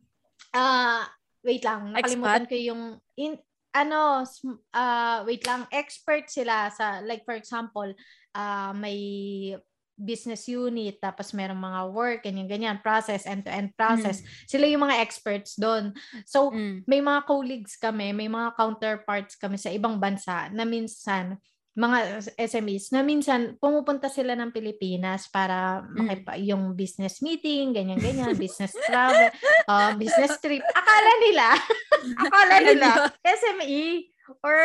ah, 0.53 1.07
wait 1.41 1.63
lang, 1.63 1.95
nakalimutan 1.95 2.45
Expat? 2.45 2.51
ko 2.51 2.57
yung, 2.59 2.83
in, 3.15 3.33
ano, 3.71 4.27
uh, 4.75 5.19
wait 5.27 5.47
lang, 5.47 5.67
expert 5.71 6.27
sila 6.27 6.71
sa, 6.75 7.01
like 7.07 7.23
for 7.23 7.35
example, 7.35 7.87
uh, 8.35 8.73
may 8.75 9.55
business 10.01 10.49
unit, 10.49 10.97
tapos 10.97 11.37
merong 11.37 11.61
mga 11.61 11.81
work, 11.93 12.21
ganyan-ganyan, 12.25 12.81
process, 12.81 13.29
end-to-end 13.29 13.77
process. 13.77 14.25
Mm. 14.25 14.29
Sila 14.49 14.65
yung 14.73 14.85
mga 14.89 14.97
experts 15.05 15.61
doon. 15.61 15.93
So, 16.25 16.49
mm. 16.49 16.89
may 16.89 17.05
mga 17.05 17.29
colleagues 17.29 17.77
kami, 17.77 18.17
may 18.17 18.27
mga 18.33 18.57
counterparts 18.57 19.37
kami 19.37 19.61
sa 19.61 19.69
ibang 19.69 20.01
bansa 20.01 20.49
na 20.57 20.65
minsan, 20.65 21.37
mga 21.79 22.27
SMEs, 22.35 22.91
na 22.91 23.07
minsan 23.07 23.55
pumupunta 23.63 24.11
sila 24.11 24.35
ng 24.35 24.51
Pilipinas 24.51 25.31
para 25.31 25.87
mm. 25.87 25.95
makipa 25.95 26.35
yung 26.43 26.75
business 26.75 27.23
meeting, 27.23 27.71
ganyan-ganyan, 27.71 28.35
business 28.35 28.75
travel, 28.91 29.31
uh, 29.71 29.95
business 30.03 30.35
trip. 30.43 30.67
Akala 30.75 31.13
nila, 31.23 31.47
akala 32.27 32.57
nila, 32.67 32.89
SME, 33.23 34.11
or 34.43 34.59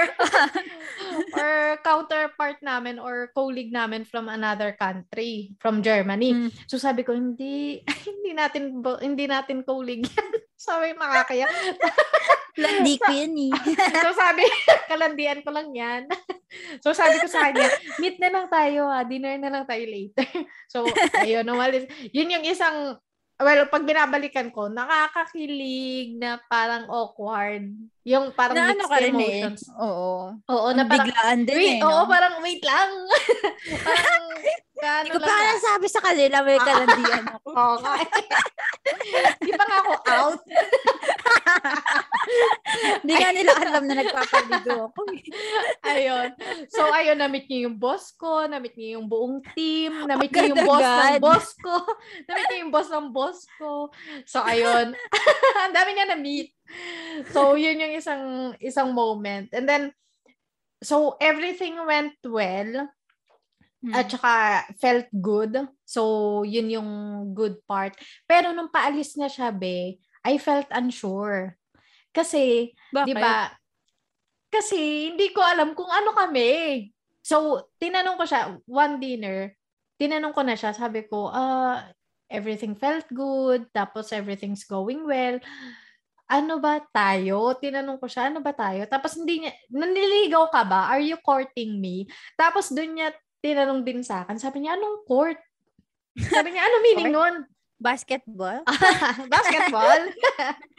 or 1.40 1.78
counterpart 1.82 2.62
namin 2.62 3.02
or 3.02 3.34
colleague 3.34 3.74
namin 3.74 4.06
from 4.06 4.30
another 4.30 4.78
country 4.78 5.54
from 5.58 5.82
Germany. 5.82 6.34
Mm. 6.34 6.50
So 6.70 6.78
sabi 6.78 7.02
ko 7.02 7.18
hindi 7.18 7.82
hindi 8.06 8.32
natin 8.38 8.86
hindi 9.02 9.26
natin 9.26 9.66
colleague 9.66 10.06
yan. 10.06 10.30
sabi 10.56 10.94
makakaya. 10.94 11.50
Landi 12.56 12.96
ko 12.96 13.12
yan 13.12 13.36
eh. 13.36 13.54
so 14.04 14.16
sabi, 14.16 14.44
kalandian 14.88 15.44
ko 15.44 15.52
lang 15.52 15.70
yan. 15.76 16.08
so 16.84 16.96
sabi 16.96 17.20
ko 17.20 17.28
sa 17.28 17.52
kanya, 17.52 17.68
meet 18.00 18.16
na 18.20 18.32
lang 18.32 18.48
tayo 18.48 18.88
ha, 18.88 19.04
dinner 19.04 19.36
na 19.36 19.52
lang 19.52 19.64
tayo 19.68 19.84
later. 19.84 20.24
so 20.72 20.88
ayun, 21.20 21.44
umalis. 21.52 21.84
Yun 22.16 22.40
yung 22.40 22.46
isang 22.48 22.96
well, 23.36 23.68
pag 23.68 23.84
binabalikan 23.84 24.48
ko, 24.56 24.72
nakakakilig 24.72 26.16
na 26.16 26.40
parang 26.48 26.88
awkward. 26.88 27.68
Yung 28.08 28.32
parang 28.32 28.56
na, 28.56 28.72
mixed 28.72 28.88
ano 28.88 28.96
eh. 28.96 29.12
emotions. 29.12 29.62
Eh. 29.68 29.84
Oo. 29.84 30.16
Oo, 30.48 30.68
na 30.72 30.88
parang, 30.88 31.12
biglaan 31.12 31.40
din 31.44 31.58
wait, 31.60 31.76
eh. 31.76 31.80
No? 31.84 31.88
Oo, 31.92 32.02
parang 32.08 32.40
wait 32.40 32.64
lang. 32.64 32.90
parang, 33.84 34.24
Hindi 35.04 35.12
ko 35.12 35.20
pa 35.20 35.36
na. 35.36 35.60
sabi 35.60 35.88
sa 35.92 36.00
kanila, 36.00 36.46
may 36.48 36.60
kalandian 36.62 37.26
ako. 37.36 37.48
Oo. 37.52 37.76
Di 39.42 39.52
pa 39.54 39.64
nga 39.66 39.78
ako 39.84 39.94
out. 40.06 40.42
Hindi 43.02 43.14
nga 43.16 43.30
nila 43.32 43.52
alam 43.54 43.84
na 43.86 43.96
nagpapaligo 44.02 44.92
ako. 44.92 45.00
ayun. 45.86 46.30
So, 46.70 46.90
ayun, 46.90 47.18
na-meet 47.22 47.46
niyo 47.48 47.70
yung 47.70 47.78
boss 47.78 48.14
ko, 48.18 48.50
na-meet 48.50 48.76
niyo 48.76 49.00
yung 49.00 49.08
buong 49.08 49.40
team, 49.54 50.10
na-meet 50.10 50.32
niyo 50.34 50.58
yung 50.58 50.66
boss 50.66 50.86
ng 50.86 51.22
boss 51.22 51.48
ko, 51.62 51.76
na-meet 52.28 52.48
niyo 52.50 52.60
yung 52.66 52.74
boss 52.74 52.90
ng 52.90 53.10
boss 53.14 53.40
ko. 53.58 53.72
So, 54.26 54.42
ayun. 54.42 54.98
Ang 55.66 55.74
dami 55.74 55.90
niya 55.94 56.08
na-meet. 56.14 56.50
So, 57.32 57.56
yun 57.56 57.82
yung 57.82 57.94
isang 57.94 58.54
isang 58.60 58.92
moment. 58.92 59.54
And 59.54 59.70
then, 59.70 59.94
so, 60.82 61.16
everything 61.22 61.78
went 61.86 62.18
well. 62.26 62.90
Hmm. 63.86 63.94
At 63.94 64.10
saka 64.10 64.66
felt 64.82 65.06
good. 65.14 65.62
So, 65.86 66.42
yun 66.42 66.74
yung 66.74 66.90
good 67.38 67.62
part. 67.70 67.94
Pero 68.26 68.50
nung 68.50 68.74
paalis 68.74 69.14
na 69.14 69.30
siya, 69.30 69.54
be, 69.54 70.02
I 70.26 70.42
felt 70.42 70.66
unsure. 70.74 71.54
Kasi, 72.10 72.74
di 73.06 73.14
ba, 73.14 73.54
kasi 74.50 75.14
hindi 75.14 75.30
ko 75.30 75.46
alam 75.46 75.78
kung 75.78 75.92
ano 75.92 76.18
kami. 76.18 76.90
So, 77.22 77.70
tinanong 77.78 78.18
ko 78.18 78.26
siya, 78.26 78.58
one 78.66 78.98
dinner, 78.98 79.54
tinanong 80.02 80.34
ko 80.34 80.42
na 80.42 80.58
siya, 80.58 80.74
sabi 80.74 81.06
ko, 81.06 81.30
uh, 81.30 81.78
everything 82.26 82.74
felt 82.74 83.06
good, 83.14 83.70
tapos 83.70 84.10
everything's 84.10 84.66
going 84.66 85.06
well. 85.06 85.38
Ano 86.26 86.58
ba 86.58 86.82
tayo? 86.90 87.54
Tinanong 87.62 88.02
ko 88.02 88.10
siya, 88.10 88.34
ano 88.34 88.42
ba 88.42 88.50
tayo? 88.50 88.82
Tapos 88.90 89.14
hindi 89.14 89.46
niya, 89.46 89.54
naniligaw 89.70 90.50
ka 90.50 90.66
ba? 90.66 90.90
Are 90.90 91.04
you 91.06 91.22
courting 91.22 91.78
me? 91.78 92.10
Tapos 92.34 92.74
doon 92.74 92.98
niya 92.98 93.14
tinanong 93.46 93.86
din 93.86 94.02
sa 94.02 94.26
akin, 94.26 94.42
sabi 94.42 94.66
niya, 94.66 94.74
anong 94.74 95.06
court? 95.06 95.38
Sabi 96.18 96.58
niya, 96.58 96.66
ano 96.66 96.78
meaning 96.82 97.14
nun? 97.14 97.36
Basketball? 97.78 98.66
Basketball? 99.34 100.02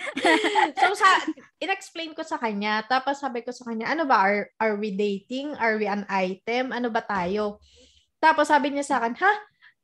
so, 0.83 0.87
sa, 0.99 1.09
in-explain 1.63 2.11
ko 2.19 2.27
sa 2.27 2.41
kanya, 2.43 2.83
tapos 2.91 3.23
sabi 3.23 3.47
ko 3.47 3.55
sa 3.55 3.71
kanya, 3.71 3.95
ano 3.95 4.03
ba, 4.09 4.19
are, 4.19 4.51
are 4.59 4.75
we 4.75 4.91
dating? 4.91 5.55
Are 5.63 5.79
we 5.79 5.87
an 5.87 6.03
item? 6.11 6.75
Ano 6.75 6.91
ba 6.91 7.07
tayo? 7.07 7.63
Tapos 8.19 8.51
sabi 8.51 8.75
niya 8.75 8.83
sa 8.83 8.99
akin, 8.99 9.15
ha? 9.23 9.33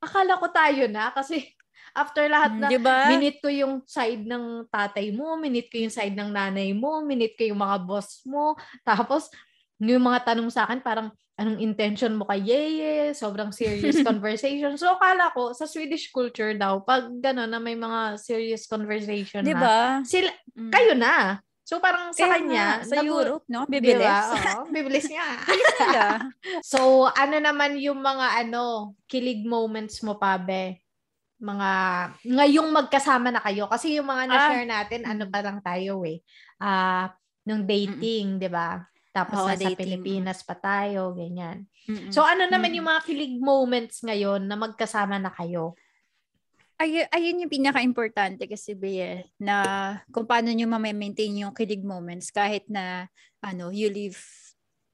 Akala 0.03 0.41
ko 0.41 0.51
tayo 0.51 0.91
na 0.91 1.15
kasi 1.15 1.47
after 2.01 2.25
lahat 2.27 2.57
na 2.57 2.73
diba? 2.73 3.13
minute 3.13 3.39
ko 3.39 3.53
yung 3.53 3.85
side 3.85 4.25
ng 4.25 4.67
tatay 4.73 5.13
mo, 5.13 5.37
minute 5.37 5.69
ko 5.69 5.77
yung 5.79 5.93
side 5.93 6.17
ng 6.17 6.33
nanay 6.33 6.73
mo, 6.73 7.05
minute 7.05 7.37
ko 7.37 7.45
yung 7.45 7.61
mga 7.61 7.85
boss 7.85 8.25
mo, 8.25 8.57
tapos 8.83 9.29
yung 9.91 10.07
mga 10.07 10.31
tanong 10.31 10.51
sa 10.53 10.69
akin 10.69 10.79
parang 10.79 11.11
anong 11.41 11.59
intention 11.59 12.13
mo 12.15 12.29
kay 12.29 12.45
Yeye, 12.45 13.17
sobrang 13.17 13.51
serious 13.51 13.99
conversation. 14.09 14.77
So, 14.77 14.95
akala 14.95 15.33
ko, 15.33 15.57
sa 15.57 15.65
Swedish 15.65 16.13
culture 16.13 16.53
daw, 16.55 16.85
pag 16.85 17.09
gano'n 17.09 17.51
na 17.51 17.59
may 17.59 17.75
mga 17.75 18.21
serious 18.21 18.69
conversation 18.69 19.43
diba? 19.43 19.99
na, 19.99 20.07
sila, 20.07 20.31
mm. 20.55 20.71
kayo 20.71 20.93
na. 20.95 21.41
So, 21.67 21.81
parang 21.81 22.13
sa 22.13 22.29
Kaya 22.29 22.33
kanya, 22.37 22.67
nga, 22.85 22.87
sa 22.87 22.95
nagu- 23.01 23.09
Europe, 23.17 23.47
no? 23.49 23.65
Bibilis. 23.65 23.97
Diba? 23.97 24.19
Oo, 24.29 24.63
bibilis 24.69 25.09
nga. 25.09 25.29
so, 26.71 27.09
ano 27.09 27.37
naman 27.41 27.81
yung 27.81 27.99
mga, 27.99 28.45
ano, 28.47 28.93
kilig 29.09 29.43
moments 29.49 30.05
mo 30.05 30.21
pa, 30.21 30.37
be? 30.37 30.79
Mga, 31.43 31.71
ngayong 32.29 32.71
magkasama 32.71 33.33
na 33.33 33.41
kayo. 33.41 33.67
Kasi 33.73 33.97
yung 33.97 34.07
mga 34.07 34.31
na-share 34.31 34.69
ah. 34.69 34.73
natin, 34.79 35.01
ano 35.09 35.25
pa 35.27 35.41
lang 35.41 35.59
tayo 35.65 36.05
eh. 36.05 36.21
Ah, 36.61 36.69
uh, 36.69 37.07
nung 37.43 37.67
dating, 37.67 38.39
di 38.39 38.47
ba? 38.47 38.79
Tapos 39.13 39.45
Oo, 39.45 39.49
nasa 39.53 39.69
dating. 39.69 39.77
Pilipinas 39.77 40.41
pa 40.41 40.57
tayo, 40.57 41.13
ganyan. 41.13 41.69
Mm-mm. 41.85 42.09
So 42.09 42.25
ano 42.25 42.49
naman 42.49 42.73
Mm-mm. 42.73 42.79
yung 42.81 42.89
mga 42.89 43.03
kilig 43.05 43.37
moments 43.37 44.01
ngayon 44.01 44.49
na 44.49 44.57
magkasama 44.57 45.21
na 45.21 45.29
kayo? 45.29 45.77
Ay, 46.81 47.07
ayun 47.15 47.47
yung 47.47 47.53
pinaka-importante 47.53 48.49
kasi 48.49 48.75
Bea, 48.75 49.23
na 49.39 49.57
kung 50.11 50.27
paano 50.27 50.51
nyo 50.51 50.67
ma-maintain 50.67 51.45
yung 51.47 51.55
kilig 51.55 51.85
moments 51.85 52.35
kahit 52.35 52.67
na 52.67 53.07
ano, 53.39 53.71
you 53.71 53.87
live 53.87 54.19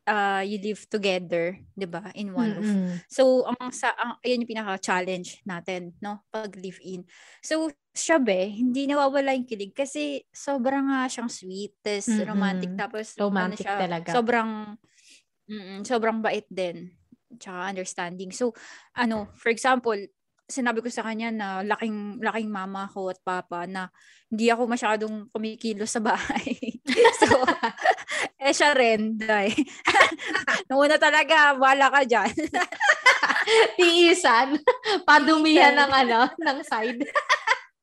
uh, 0.09 0.43
you 0.43 0.57
live 0.59 0.89
together, 0.89 1.61
'di 1.77 1.87
ba? 1.89 2.09
In 2.17 2.33
one 2.33 2.57
mm-hmm. 2.57 2.65
roof. 2.65 3.05
So 3.13 3.45
ang 3.45 3.71
sa 3.71 3.93
ang 3.97 4.17
ayun 4.25 4.43
yung 4.43 4.53
pinaka-challenge 4.57 5.45
natin, 5.45 5.93
no? 6.01 6.25
Pag 6.33 6.57
live 6.57 6.81
in. 6.81 7.05
So 7.45 7.69
siya 7.99 8.19
be, 8.23 8.55
hindi 8.63 8.87
nawawala 8.87 9.35
yung 9.35 9.49
kilig 9.49 9.75
kasi 9.75 10.23
sobrang 10.31 10.87
nga 10.89 11.05
uh, 11.05 11.11
siyang 11.11 11.31
sweet, 11.31 11.75
tas 11.83 12.07
mm-hmm. 12.07 12.29
romantic 12.29 12.71
tapos 12.79 13.07
romantic 13.19 13.67
ano 13.67 13.75
siya, 13.75 13.83
talaga. 13.83 14.11
Sobrang 14.15 14.51
mm, 15.51 15.79
sobrang 15.83 16.19
bait 16.23 16.47
din. 16.47 16.95
Tsaka 17.37 17.75
understanding. 17.75 18.31
So 18.31 18.55
ano, 18.97 19.29
for 19.35 19.51
example, 19.51 19.99
sinabi 20.49 20.81
ko 20.81 20.89
sa 20.89 21.05
kanya 21.05 21.29
na 21.29 21.61
laking 21.61 22.25
laking 22.25 22.49
mama 22.49 22.89
ko 22.89 23.13
at 23.13 23.21
papa 23.21 23.69
na 23.69 23.93
hindi 24.33 24.49
ako 24.49 24.65
masyadong 24.65 25.29
kumikilos 25.33 25.93
sa 25.93 26.01
bahay. 26.05 26.57
so, 27.21 27.29
eh 28.45 28.53
siya 28.53 28.77
rin, 28.77 29.17
dahil. 29.17 29.57
Noong 30.69 31.01
talaga, 31.01 31.57
wala 31.57 31.89
ka 31.89 32.05
dyan. 32.05 32.33
Tiisan. 33.81 34.61
Padumihan 35.09 35.73
ng 35.73 35.93
ano, 35.93 36.21
ng 36.37 36.59
side. 36.61 37.01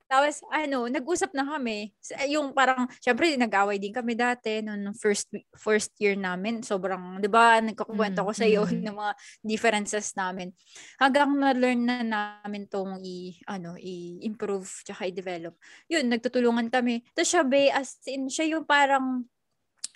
Tapos, 0.06 0.46
ano, 0.54 0.86
nag-usap 0.86 1.34
na 1.34 1.42
kami. 1.58 1.90
Yung 2.30 2.54
parang, 2.54 2.86
syempre, 3.02 3.34
nag-away 3.34 3.82
din 3.82 3.90
kami 3.90 4.14
dati 4.14 4.62
noong 4.62 4.94
first 4.94 5.34
first 5.58 5.98
year 5.98 6.14
namin. 6.14 6.62
Sobrang, 6.62 7.18
di 7.18 7.26
ba, 7.26 7.58
nagkakwento 7.58 8.22
ko 8.22 8.32
sa 8.32 8.46
iyo 8.46 8.70
mm-hmm. 8.70 8.86
ng 8.86 8.96
mga 8.96 9.14
differences 9.42 10.14
namin. 10.14 10.54
Hanggang 11.02 11.34
na-learn 11.34 11.82
na 11.82 11.98
namin 12.06 12.70
tong 12.70 13.02
i, 13.02 13.34
ano, 13.50 13.74
i-improve 13.82 14.70
tsaka 14.86 15.10
i-develop. 15.10 15.58
Yun, 15.90 16.06
nagtutulungan 16.06 16.70
kami. 16.70 17.02
Tapos 17.18 17.30
siya, 17.34 17.42
be, 17.42 17.74
as 17.74 17.98
in, 18.06 18.30
siya 18.30 18.46
yung 18.58 18.66
parang, 18.70 19.26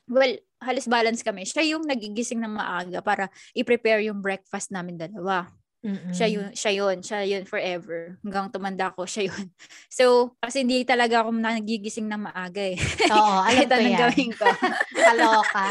well, 0.10 0.34
halos 0.60 0.90
balance 0.90 1.22
kami. 1.22 1.46
Siya 1.46 1.78
yung 1.78 1.86
nagigising 1.86 2.42
ng 2.42 2.54
maaga 2.58 3.00
para 3.06 3.30
i-prepare 3.54 4.10
yung 4.10 4.26
breakfast 4.26 4.74
namin 4.74 4.98
dalawa. 4.98 5.59
Mm-mm. 5.80 6.12
Siya 6.12 6.28
yun, 6.28 6.52
siya 6.52 6.72
yun, 6.76 6.98
siya 7.00 7.20
yun 7.24 7.44
forever. 7.48 8.20
Hanggang 8.20 8.52
tumanda 8.52 8.92
ko, 8.92 9.08
siya 9.08 9.32
yun. 9.32 9.48
So, 10.00 10.36
kasi 10.44 10.68
hindi 10.68 10.84
talaga 10.84 11.24
ako 11.24 11.32
nagigising 11.32 12.08
na 12.08 12.20
maaga 12.20 12.60
eh. 12.60 12.78
Oo, 13.16 13.36
alam 13.44 13.64
ko 13.68 13.80
yan. 13.80 14.00
gawin 14.00 14.32
ko. 14.36 14.46
Kaloka. 15.08 15.66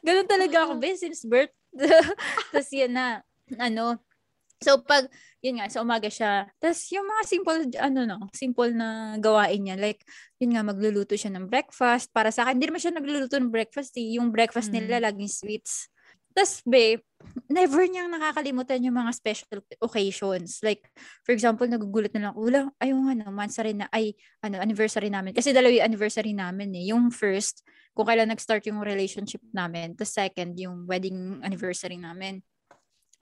Ganun 0.00 0.28
talaga 0.28 0.56
ako, 0.64 0.72
be, 0.80 0.96
since 0.96 1.28
birth. 1.28 1.52
Tapos 2.52 2.70
yun 2.72 2.96
na, 2.96 3.20
ano, 3.60 4.00
so 4.64 4.80
pag, 4.80 5.12
yun 5.44 5.60
nga, 5.60 5.68
sa 5.68 5.84
umaga 5.84 6.08
siya. 6.08 6.48
Tapos 6.56 6.80
yung 6.88 7.04
mga 7.04 7.22
simple, 7.28 7.58
ano 7.76 8.00
no, 8.08 8.18
simple 8.32 8.72
na 8.72 9.20
gawain 9.20 9.60
niya. 9.60 9.76
Like, 9.76 10.00
yun 10.40 10.56
nga, 10.56 10.64
magluluto 10.64 11.12
siya 11.20 11.36
ng 11.36 11.52
breakfast. 11.52 12.08
Para 12.16 12.32
sa 12.32 12.48
akin, 12.48 12.56
hindi 12.56 12.72
naman 12.72 12.80
siya 12.80 12.96
nagluluto 12.96 13.36
ng 13.36 13.52
breakfast. 13.52 13.92
Eh. 14.00 14.16
Yung 14.16 14.32
breakfast 14.32 14.72
mm. 14.72 14.76
nila, 14.80 15.04
laging 15.04 15.28
sweets. 15.28 15.92
Tapos, 16.34 16.66
babe, 16.66 16.98
never 17.46 17.86
niyang 17.86 18.10
nakakalimutan 18.10 18.82
yung 18.82 18.98
mga 18.98 19.14
special 19.14 19.62
occasions. 19.78 20.58
Like, 20.66 20.82
for 21.22 21.30
example, 21.30 21.62
nagugulat 21.70 22.10
na 22.10 22.28
lang, 22.28 22.34
ulang, 22.34 22.66
ay, 22.82 22.90
yung 22.90 23.06
ano, 23.06 23.30
mansari 23.30 23.70
na, 23.70 23.86
ay, 23.94 24.18
ano, 24.42 24.58
anniversary 24.58 25.14
namin. 25.14 25.30
Kasi 25.30 25.54
dalawa 25.54 25.70
yung 25.78 25.86
anniversary 25.94 26.34
namin 26.34 26.74
eh. 26.74 26.90
Yung 26.90 27.14
first, 27.14 27.62
kung 27.94 28.10
kailan 28.10 28.34
nag-start 28.34 28.66
yung 28.66 28.82
relationship 28.82 29.40
namin. 29.54 29.94
Tapos 29.94 30.10
second, 30.10 30.58
yung 30.58 30.90
wedding 30.90 31.38
anniversary 31.46 31.96
namin. 32.02 32.42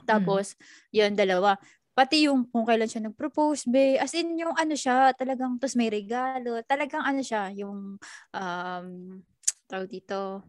Tapos, 0.09 0.57
mm. 0.57 0.97
yun, 0.97 1.13
dalawa. 1.13 1.61
Pati 1.93 2.33
yung 2.33 2.49
kung 2.49 2.65
kailan 2.65 2.89
siya 2.89 3.13
nag-propose, 3.13 3.69
be, 3.69 4.01
as 4.01 4.17
in 4.17 4.41
yung 4.41 4.57
ano 4.57 4.73
siya, 4.73 5.13
talagang, 5.13 5.61
tapos 5.61 5.77
may 5.77 5.93
regalo, 5.93 6.65
talagang 6.65 7.05
ano 7.05 7.21
siya, 7.21 7.53
yung, 7.53 8.01
um, 8.33 8.87
tawag 9.69 9.89
dito, 9.93 10.41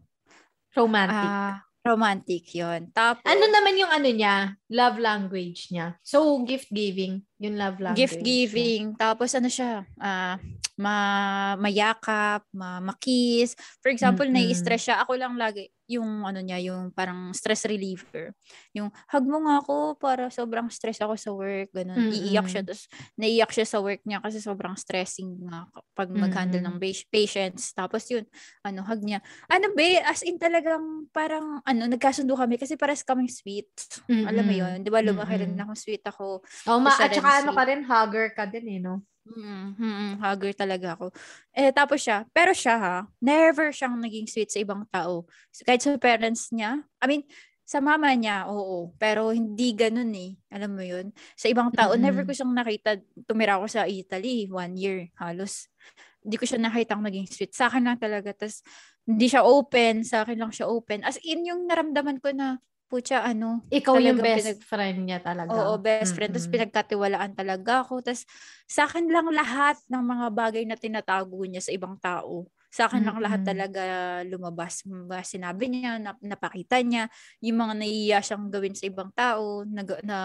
romantic. 0.72 1.28
Uh, 1.28 1.60
romantic 1.84 2.48
yon 2.56 2.88
Tapos, 2.96 3.20
ano 3.28 3.44
naman 3.52 3.76
yung 3.76 3.92
ano 3.92 4.08
niya, 4.08 4.56
love 4.72 4.96
language 4.96 5.68
niya? 5.68 6.00
So, 6.00 6.40
gift 6.42 6.72
giving, 6.72 7.20
yung 7.36 7.60
love 7.60 7.76
language. 7.76 8.00
Gift 8.00 8.24
giving, 8.24 8.96
niya. 8.96 8.98
tapos 8.98 9.36
ano 9.36 9.52
siya, 9.52 9.84
uh, 10.00 10.40
ma 10.74 11.54
mayakap, 11.58 12.42
ma 12.50 12.82
makis. 12.82 13.54
For 13.78 13.94
example, 13.94 14.26
mm-hmm. 14.26 14.50
nai-stress 14.50 14.90
siya, 14.90 14.96
ako 15.02 15.14
lang 15.14 15.38
lagi, 15.38 15.70
yung 15.84 16.24
ano 16.24 16.40
niya, 16.40 16.58
yung 16.64 16.90
parang 16.96 17.36
stress 17.36 17.68
reliever. 17.68 18.32
Yung 18.72 18.88
hug 18.88 19.26
mo 19.28 19.44
nga 19.44 19.60
ako 19.60 20.00
para 20.00 20.32
sobrang 20.32 20.66
stress 20.72 20.98
ako 21.04 21.14
sa 21.14 21.30
work, 21.30 21.68
ganun. 21.70 22.08
Mm-hmm. 22.08 22.24
Iiyak 22.24 22.46
siya 22.48 22.62
tapos 22.64 22.84
naiiyak 23.20 23.52
siya 23.52 23.66
sa 23.68 23.78
work 23.84 24.00
niya 24.08 24.18
kasi 24.24 24.40
sobrang 24.40 24.74
stressing 24.80 25.44
nga 25.44 25.68
pag 25.92 26.08
mag-handle 26.08 26.64
mm-hmm. 26.64 26.80
ng 26.80 27.06
patients. 27.12 27.76
Tapos 27.76 28.08
yun, 28.08 28.24
ano, 28.64 28.80
hug 28.82 29.00
niya. 29.04 29.20
Ano 29.46 29.76
ba, 29.76 29.88
as 30.08 30.24
in 30.24 30.40
talagang 30.40 31.06
parang 31.12 31.60
ano, 31.68 31.82
nagkasundo 31.84 32.32
kami 32.32 32.56
kasi 32.56 32.80
pares 32.80 33.04
kaming 33.04 33.28
sweet. 33.28 33.68
Mm-hmm. 34.08 34.24
Alam 34.24 34.44
mo 34.44 34.54
yun, 34.56 34.76
'di 34.80 34.90
ba? 34.90 35.04
Lumaki 35.04 35.36
mm-hmm. 35.36 35.52
rin 35.52 35.62
ako 35.68 35.72
sweet 35.76 36.04
ako. 36.08 36.26
Oh, 36.64 36.80
ma- 36.80 36.96
at 36.96 37.12
saka 37.12 37.44
ano 37.44 37.52
ka 37.52 37.62
rin, 37.68 37.84
hugger 37.84 38.32
ka 38.32 38.48
din 38.48 38.66
eh, 38.66 38.80
no? 38.80 39.04
Mm, 39.24 40.20
hugger 40.20 40.52
talaga 40.52 41.00
ako. 41.00 41.08
Eh, 41.56 41.72
tapos 41.72 42.04
siya, 42.04 42.28
pero 42.28 42.52
siya 42.52 42.76
ha, 42.76 42.96
never 43.24 43.72
siyang 43.72 43.96
naging 43.96 44.28
sweet 44.28 44.52
sa 44.52 44.60
ibang 44.60 44.84
tao. 44.92 45.24
Kahit 45.64 45.80
sa 45.80 45.96
parents 45.96 46.52
niya, 46.52 46.84
I 47.00 47.06
mean, 47.08 47.24
sa 47.64 47.80
mama 47.80 48.12
niya, 48.12 48.44
oo. 48.52 48.92
Pero 49.00 49.32
hindi 49.32 49.72
ganun 49.72 50.12
eh. 50.12 50.36
Alam 50.52 50.76
mo 50.76 50.84
yun? 50.84 51.16
Sa 51.32 51.48
ibang 51.48 51.72
tao, 51.72 51.96
mm-hmm. 51.96 52.04
never 52.04 52.22
ko 52.28 52.36
siyang 52.36 52.52
nakita. 52.52 53.00
Tumira 53.24 53.56
ako 53.56 53.66
sa 53.72 53.88
Italy, 53.88 54.52
one 54.52 54.76
year 54.76 55.08
halos. 55.16 55.72
Hindi 56.20 56.36
ko 56.36 56.44
siya 56.44 56.60
nakita 56.60 56.92
naging 57.00 57.24
sweet. 57.24 57.56
Sa 57.56 57.72
akin 57.72 57.88
lang 57.88 57.96
talaga. 57.96 58.36
Tapos, 58.36 58.60
hindi 59.08 59.26
siya 59.32 59.48
open. 59.48 60.04
Sa 60.04 60.28
akin 60.28 60.36
lang 60.36 60.52
siya 60.52 60.68
open. 60.68 61.08
As 61.08 61.16
in, 61.24 61.48
yung 61.48 61.64
naramdaman 61.64 62.20
ko 62.20 62.36
na, 62.36 62.60
putya, 62.94 63.26
ano. 63.26 63.58
Ikaw 63.74 63.98
yung 63.98 64.22
best 64.22 64.54
pinag- 64.54 64.62
friend 64.62 64.98
niya 65.02 65.18
talaga. 65.18 65.50
Oo, 65.50 65.74
best 65.82 66.14
friend. 66.14 66.30
Mm-hmm. 66.30 66.46
Tapos 66.46 66.54
pinagkatiwalaan 66.54 67.32
talaga 67.34 67.72
ako. 67.82 68.06
Tapos 68.06 68.22
sa 68.70 68.86
akin 68.86 69.10
lang 69.10 69.26
lahat 69.34 69.74
ng 69.90 70.04
mga 70.06 70.26
bagay 70.30 70.62
na 70.62 70.78
tinatago 70.78 71.42
niya 71.42 71.58
sa 71.66 71.74
ibang 71.74 71.98
tao. 71.98 72.46
Sa 72.70 72.86
akin 72.86 73.02
mm-hmm. 73.02 73.10
lang 73.10 73.18
lahat 73.18 73.40
talaga 73.42 73.82
lumabas. 74.22 74.86
Sinabi 75.26 75.64
niya, 75.74 75.98
nap- 75.98 76.22
napakita 76.22 76.78
niya, 76.86 77.10
yung 77.42 77.58
mga 77.58 77.74
naiiya 77.82 78.18
siyang 78.22 78.46
gawin 78.46 78.78
sa 78.78 78.86
ibang 78.86 79.10
tao, 79.10 79.66
na, 79.66 79.82
na 80.06 80.18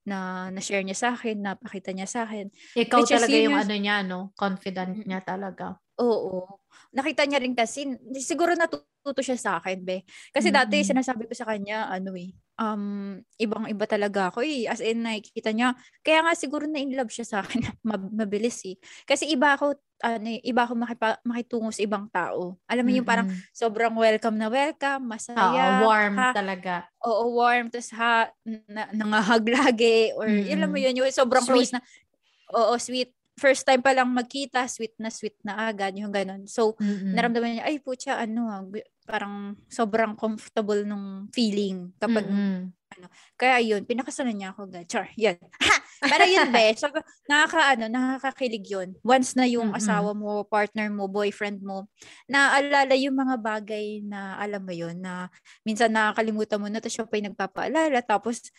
na 0.00 0.48
na-share 0.48 0.80
niya 0.80 0.96
sa 0.96 1.08
akin, 1.12 1.44
napakita 1.44 1.92
niya 1.92 2.08
sa 2.08 2.24
akin. 2.24 2.48
Ikaw 2.72 3.04
Which 3.04 3.12
talaga 3.12 3.36
yung 3.36 3.56
ano 3.56 3.74
niya, 3.76 4.00
no? 4.00 4.32
Confident 4.32 5.04
niya 5.04 5.20
talaga. 5.20 5.76
Oo. 6.00 6.60
Nakita 6.90 7.22
niya 7.28 7.38
rin 7.38 7.54
kasi, 7.54 7.86
siguro 8.18 8.56
natuto 8.56 9.20
siya 9.22 9.38
sa 9.38 9.50
akin, 9.62 9.84
be. 9.84 10.02
Kasi 10.34 10.50
mm-hmm. 10.50 10.58
dati, 10.66 10.76
sinasabi 10.82 11.28
ko 11.28 11.34
sa 11.36 11.46
kanya, 11.46 11.86
ano 11.86 12.16
eh, 12.18 12.34
um, 12.58 13.14
ibang-iba 13.38 13.84
talaga 13.86 14.32
ako 14.32 14.42
eh. 14.42 14.66
As 14.66 14.82
in, 14.82 15.06
nakikita 15.06 15.54
niya. 15.54 15.76
Kaya 16.02 16.26
nga 16.26 16.32
siguro 16.34 16.66
na 16.66 16.82
in 16.82 16.96
love 16.98 17.12
siya 17.12 17.26
sa 17.28 17.38
akin. 17.44 17.62
mabilis 18.20 18.58
eh. 18.66 18.76
Kasi 19.06 19.30
iba 19.30 19.54
ako, 19.54 19.78
ano 20.00 20.26
eh, 20.34 20.40
iba 20.42 20.66
ako 20.66 20.72
makipa, 20.82 21.20
makitungo 21.22 21.70
sa 21.70 21.84
ibang 21.84 22.10
tao. 22.10 22.58
Alam 22.66 22.82
mo 22.82 22.90
mm-hmm. 22.90 22.98
yung 22.98 23.08
parang 23.08 23.28
sobrang 23.54 23.94
welcome 23.94 24.36
na 24.40 24.48
welcome, 24.50 25.04
masaya. 25.04 25.84
Oo, 25.84 25.86
warm 25.86 26.14
ha, 26.18 26.30
talaga. 26.34 26.74
Oo, 27.06 27.24
warm. 27.38 27.70
Tapos 27.70 27.92
ha, 27.94 28.32
na, 28.66 28.90
nangahag 28.90 29.44
lagi. 29.62 30.10
Or, 30.16 30.26
mm-hmm. 30.26 30.54
alam 30.58 30.68
mo 30.72 30.78
yun, 30.80 30.96
yung 30.98 31.06
sobrang 31.12 31.44
sweet. 31.44 31.70
close 31.70 31.72
na. 31.76 31.82
Oo, 32.50 32.74
sweet 32.82 33.14
first 33.40 33.64
time 33.64 33.80
pa 33.80 33.96
lang 33.96 34.12
magkita, 34.12 34.68
sweet 34.68 34.92
na 35.00 35.08
sweet 35.08 35.40
na 35.40 35.72
agad, 35.72 35.96
yung 35.96 36.12
ganun. 36.12 36.44
So, 36.44 36.76
mm-hmm. 36.76 37.16
naramdaman 37.16 37.48
niya, 37.56 37.64
ay 37.64 37.80
putya, 37.80 38.20
ano, 38.20 38.52
ah, 38.52 38.60
parang 39.08 39.56
sobrang 39.72 40.12
comfortable 40.12 40.84
nung 40.84 41.32
feeling 41.32 41.96
kapag, 41.96 42.28
mm-hmm. 42.28 42.68
ano. 43.00 43.06
Kaya 43.40 43.64
yun, 43.64 43.88
pinakasalan 43.88 44.36
niya 44.36 44.52
ako, 44.52 44.68
char, 44.84 45.08
yan. 45.16 45.40
Ha! 46.00 46.08
Pero 46.16 46.24
yun, 46.24 46.48
be, 46.48 46.64
so, 46.80 46.88
nakaka, 47.28 47.76
ano, 47.76 47.84
nakakakilig 47.88 48.64
yun. 48.68 48.88
Once 49.00 49.36
na 49.36 49.48
yung 49.48 49.72
mm-hmm. 49.72 49.80
asawa 49.80 50.12
mo, 50.12 50.44
partner 50.44 50.92
mo, 50.92 51.08
boyfriend 51.08 51.64
mo, 51.64 51.88
naaalala 52.28 52.92
yung 52.96 53.16
mga 53.16 53.36
bagay 53.40 54.04
na, 54.04 54.36
alam 54.36 54.64
mo 54.64 54.72
yun, 54.72 55.00
na 55.00 55.32
minsan 55.64 55.92
nakakalimutan 55.92 56.60
mo 56.60 56.68
na, 56.68 56.80
tapos 56.80 56.96
siya 56.96 57.08
pa 57.08 57.16
yung 57.16 57.28
nagpapaalala, 57.32 58.00
tapos 58.04 58.52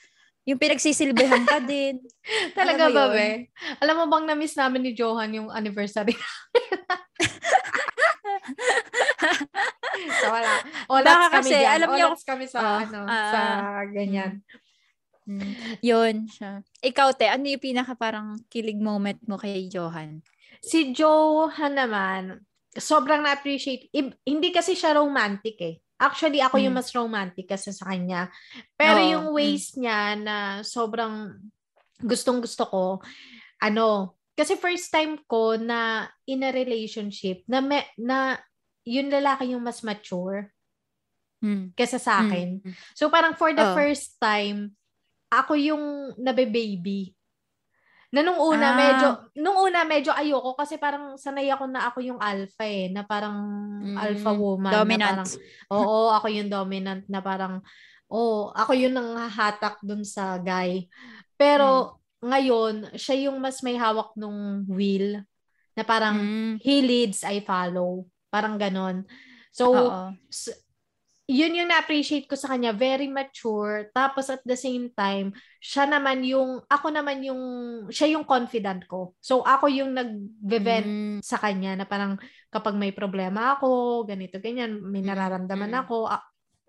yung 0.46 0.58
pinagsisilbihan 0.58 1.46
ka 1.46 1.62
din. 1.62 2.02
Talaga 2.58 2.90
ba, 2.90 3.14
be? 3.14 3.50
Alam 3.78 3.96
mo 4.02 4.06
bang 4.10 4.26
na-miss 4.34 4.58
namin 4.58 4.82
ni 4.86 4.92
Johan 4.98 5.30
yung 5.38 5.50
anniversary 5.54 6.18
so, 10.22 10.26
wala. 10.36 10.52
Olats 10.90 11.30
kami 11.30 11.36
kasi, 11.38 11.56
dyan. 11.56 11.74
alam 11.78 11.90
niyo, 11.94 12.08
kami 12.26 12.46
sa, 12.50 12.60
uh, 12.60 12.80
ano, 12.84 13.00
uh, 13.06 13.32
sa 13.32 13.42
ganyan. 13.90 14.32
Mm, 15.30 15.54
yun 15.86 16.16
siya. 16.26 16.66
Ikaw, 16.82 17.14
te, 17.14 17.30
ano 17.30 17.46
yung 17.46 17.62
pinaka 17.62 17.94
parang 17.94 18.42
kilig 18.50 18.82
moment 18.82 19.22
mo 19.30 19.38
kay 19.38 19.70
Johan? 19.70 20.26
Si 20.62 20.94
Johan 20.94 21.78
naman, 21.78 22.42
sobrang 22.74 23.22
na-appreciate. 23.22 23.90
I- 23.94 24.18
hindi 24.26 24.50
kasi 24.50 24.74
siya 24.74 24.98
romantic 24.98 25.58
eh. 25.62 25.76
Actually, 26.02 26.42
ako 26.42 26.58
hmm. 26.58 26.66
yung 26.66 26.76
mas 26.76 26.90
romantic 26.98 27.46
kasi 27.46 27.70
sa 27.70 27.94
kanya. 27.94 28.34
Pero 28.74 28.98
oh. 28.98 29.10
yung 29.14 29.26
ways 29.38 29.78
hmm. 29.78 29.86
niya 29.86 30.00
na 30.18 30.36
sobrang 30.66 31.38
gustong-gusto 32.02 32.66
ko, 32.66 32.86
ano, 33.62 34.18
kasi 34.34 34.58
first 34.58 34.90
time 34.90 35.22
ko 35.30 35.54
na 35.62 36.10
in 36.26 36.42
a 36.42 36.50
relationship 36.50 37.46
na 37.46 37.62
me, 37.62 37.86
na 38.02 38.42
yung 38.82 39.14
lalaki 39.14 39.54
yung 39.54 39.62
mas 39.62 39.86
mature 39.86 40.50
hmm. 41.46 41.78
kesa 41.78 42.02
sa 42.02 42.26
akin. 42.26 42.66
Hmm. 42.66 42.74
So 42.98 43.14
parang 43.14 43.38
for 43.38 43.54
the 43.54 43.62
oh. 43.62 43.78
first 43.78 44.18
time, 44.18 44.74
ako 45.30 45.54
yung 45.54 46.18
nabe-baby 46.18 47.14
na 48.12 48.22
nung 48.28 48.40
una 48.44 48.76
ah. 48.76 48.78
medyo 48.78 49.08
nung 49.40 49.58
una 49.64 49.88
medyo 49.88 50.12
ayoko 50.12 50.52
kasi 50.60 50.76
parang 50.76 51.16
sanay 51.16 51.48
ako 51.48 51.64
na 51.72 51.88
ako 51.88 52.04
yung 52.04 52.20
alpha 52.20 52.68
eh, 52.68 52.92
na 52.92 53.08
parang 53.08 53.40
mm, 53.80 53.96
alpha 53.96 54.32
woman 54.36 54.72
dominant. 54.72 55.24
Na 55.24 55.32
parang, 55.32 55.80
oo, 55.80 55.98
ako 56.12 56.28
yung 56.28 56.50
dominant 56.52 57.04
na 57.08 57.20
parang 57.24 57.64
oh, 58.12 58.52
ako 58.52 58.76
yung 58.76 59.00
nanghahatak 59.00 59.80
dun 59.80 60.04
sa 60.04 60.36
guy. 60.36 60.92
Pero 61.40 61.98
mm. 62.20 62.28
ngayon, 62.28 62.76
siya 63.00 63.32
yung 63.32 63.40
mas 63.40 63.64
may 63.64 63.80
hawak 63.80 64.12
nung 64.20 64.68
wheel 64.68 65.24
na 65.74 65.84
parang 65.88 66.20
mm. 66.20 66.54
he 66.60 66.84
leads, 66.84 67.24
I 67.24 67.40
follow. 67.40 68.04
Parang 68.28 68.60
ganon. 68.60 69.08
So, 69.56 69.88
so 70.28 70.52
yun 71.32 71.56
yung 71.56 71.72
na-appreciate 71.72 72.28
ko 72.28 72.36
sa 72.36 72.52
kanya, 72.52 72.76
very 72.76 73.08
mature. 73.08 73.88
Tapos 73.96 74.28
at 74.28 74.44
the 74.44 74.60
same 74.60 74.92
time, 74.92 75.32
siya 75.64 75.88
naman 75.88 76.28
yung, 76.28 76.60
ako 76.68 76.92
naman 76.92 77.24
yung, 77.24 77.42
siya 77.88 78.12
yung 78.12 78.28
confident 78.28 78.84
ko. 78.92 79.16
So 79.24 79.40
ako 79.40 79.72
yung 79.72 79.96
nag-vent 79.96 80.92
mm. 80.92 81.18
sa 81.24 81.40
kanya 81.40 81.80
na 81.80 81.88
parang 81.88 82.20
kapag 82.52 82.76
may 82.76 82.92
problema 82.92 83.56
ako, 83.56 84.04
ganito, 84.04 84.44
ganyan, 84.44 84.84
may 84.84 85.00
nararamdaman 85.00 85.72
mm. 85.72 85.82
ako, 85.88 86.12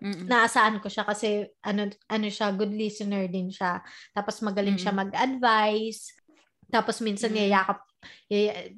Mm-mm. 0.03 0.27
naasaan 0.31 0.79
ko 0.79 0.87
siya 0.87 1.03
kasi 1.03 1.43
ano, 1.59 1.91
ano 2.07 2.27
siya, 2.31 2.55
good 2.55 2.71
listener 2.71 3.27
din 3.27 3.51
siya. 3.51 3.83
Tapos 4.15 4.39
magaling 4.39 4.79
Mm-mm. 4.79 4.83
siya 4.87 4.95
mag-advise. 4.95 6.15
Tapos 6.71 7.03
minsan 7.03 7.35
mm-hmm. 7.35 7.43
yayakap, 7.51 7.79
yay, 8.31 8.71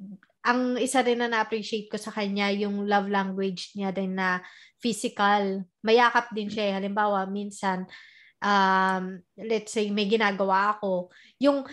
ang 0.46 0.78
isa 0.78 1.02
rin 1.02 1.18
na 1.18 1.26
na-appreciate 1.26 1.90
ko 1.90 1.98
sa 1.98 2.14
kanya, 2.14 2.54
yung 2.54 2.86
love 2.86 3.10
language 3.10 3.74
niya 3.74 3.90
din 3.90 4.14
na 4.14 4.38
physical. 4.78 5.66
Mayakap 5.82 6.30
din 6.30 6.46
siya. 6.46 6.70
Eh. 6.70 6.74
Halimbawa, 6.78 7.26
minsan, 7.26 7.82
um, 8.38 9.18
let's 9.34 9.74
say, 9.74 9.90
may 9.90 10.06
ginagawa 10.06 10.78
ako. 10.78 11.10
Yung, 11.42 11.66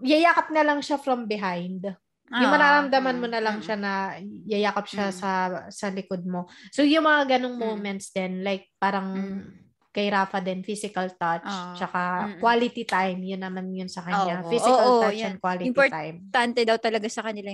yayakap 0.00 0.48
na 0.48 0.64
lang 0.64 0.80
siya 0.80 0.96
from 0.96 1.28
behind. 1.28 1.84
Yung 2.26 2.50
ah, 2.50 2.54
mararamdaman 2.56 3.20
mo 3.20 3.28
na 3.28 3.38
lang 3.44 3.60
siya 3.62 3.76
na 3.78 4.18
yayakap 4.48 4.90
siya 4.90 5.14
mm. 5.14 5.14
sa 5.14 5.30
sa 5.70 5.86
likod 5.94 6.26
mo. 6.26 6.50
So 6.74 6.82
yung 6.82 7.06
mga 7.06 7.38
ganong 7.38 7.54
mm. 7.54 7.62
moments 7.62 8.10
din 8.10 8.42
like 8.42 8.66
parang 8.82 9.14
mm 9.14 9.65
kay 9.96 10.12
Rafa 10.12 10.44
din, 10.44 10.60
physical 10.60 11.08
touch, 11.16 11.48
uh, 11.48 11.72
tsaka 11.72 12.28
mm-mm. 12.28 12.40
quality 12.44 12.84
time, 12.84 13.24
yun 13.24 13.40
naman 13.40 13.72
yun 13.72 13.88
sa 13.88 14.04
kanya. 14.04 14.44
Oh, 14.44 14.52
physical 14.52 14.76
oh, 14.84 14.92
oh, 15.00 15.02
touch 15.08 15.16
yan. 15.16 15.32
and 15.32 15.38
quality 15.40 15.64
Importante 15.72 15.96
time. 15.96 16.16
Importante 16.20 16.60
daw 16.68 16.76
talaga 16.76 17.08
sa 17.08 17.24
kanila 17.24 17.48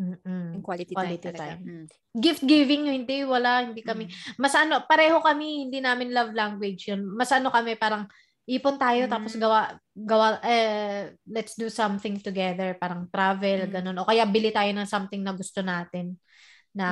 yung 0.00 0.64
quality, 0.64 0.96
quality 0.96 1.28
time. 1.30 1.38
time. 1.38 1.60
Mm. 1.60 1.86
Gift 2.16 2.42
giving, 2.48 2.88
hindi, 2.88 3.22
wala, 3.22 3.68
hindi 3.68 3.84
kami. 3.84 4.08
Mm. 4.08 4.40
Mas 4.40 4.56
ano, 4.56 4.82
pareho 4.88 5.20
kami, 5.20 5.68
hindi 5.68 5.78
namin 5.78 6.10
love 6.10 6.32
language 6.32 6.88
yun. 6.90 7.04
Mas 7.04 7.30
ano 7.30 7.52
kami, 7.52 7.76
parang 7.76 8.08
ipon 8.50 8.80
tayo 8.80 9.06
mm. 9.06 9.12
tapos 9.12 9.32
gawa 9.38 9.78
gawa 9.94 10.42
eh 10.42 11.14
let's 11.30 11.54
do 11.54 11.70
something 11.70 12.18
together 12.18 12.74
parang 12.82 13.06
travel 13.06 13.68
mm. 13.68 13.70
ganun 13.70 13.94
o 14.02 14.08
kaya 14.08 14.26
bili 14.26 14.50
tayo 14.50 14.74
ng 14.74 14.90
something 14.90 15.22
na 15.22 15.38
gusto 15.38 15.62
natin 15.62 16.18
na 16.74 16.88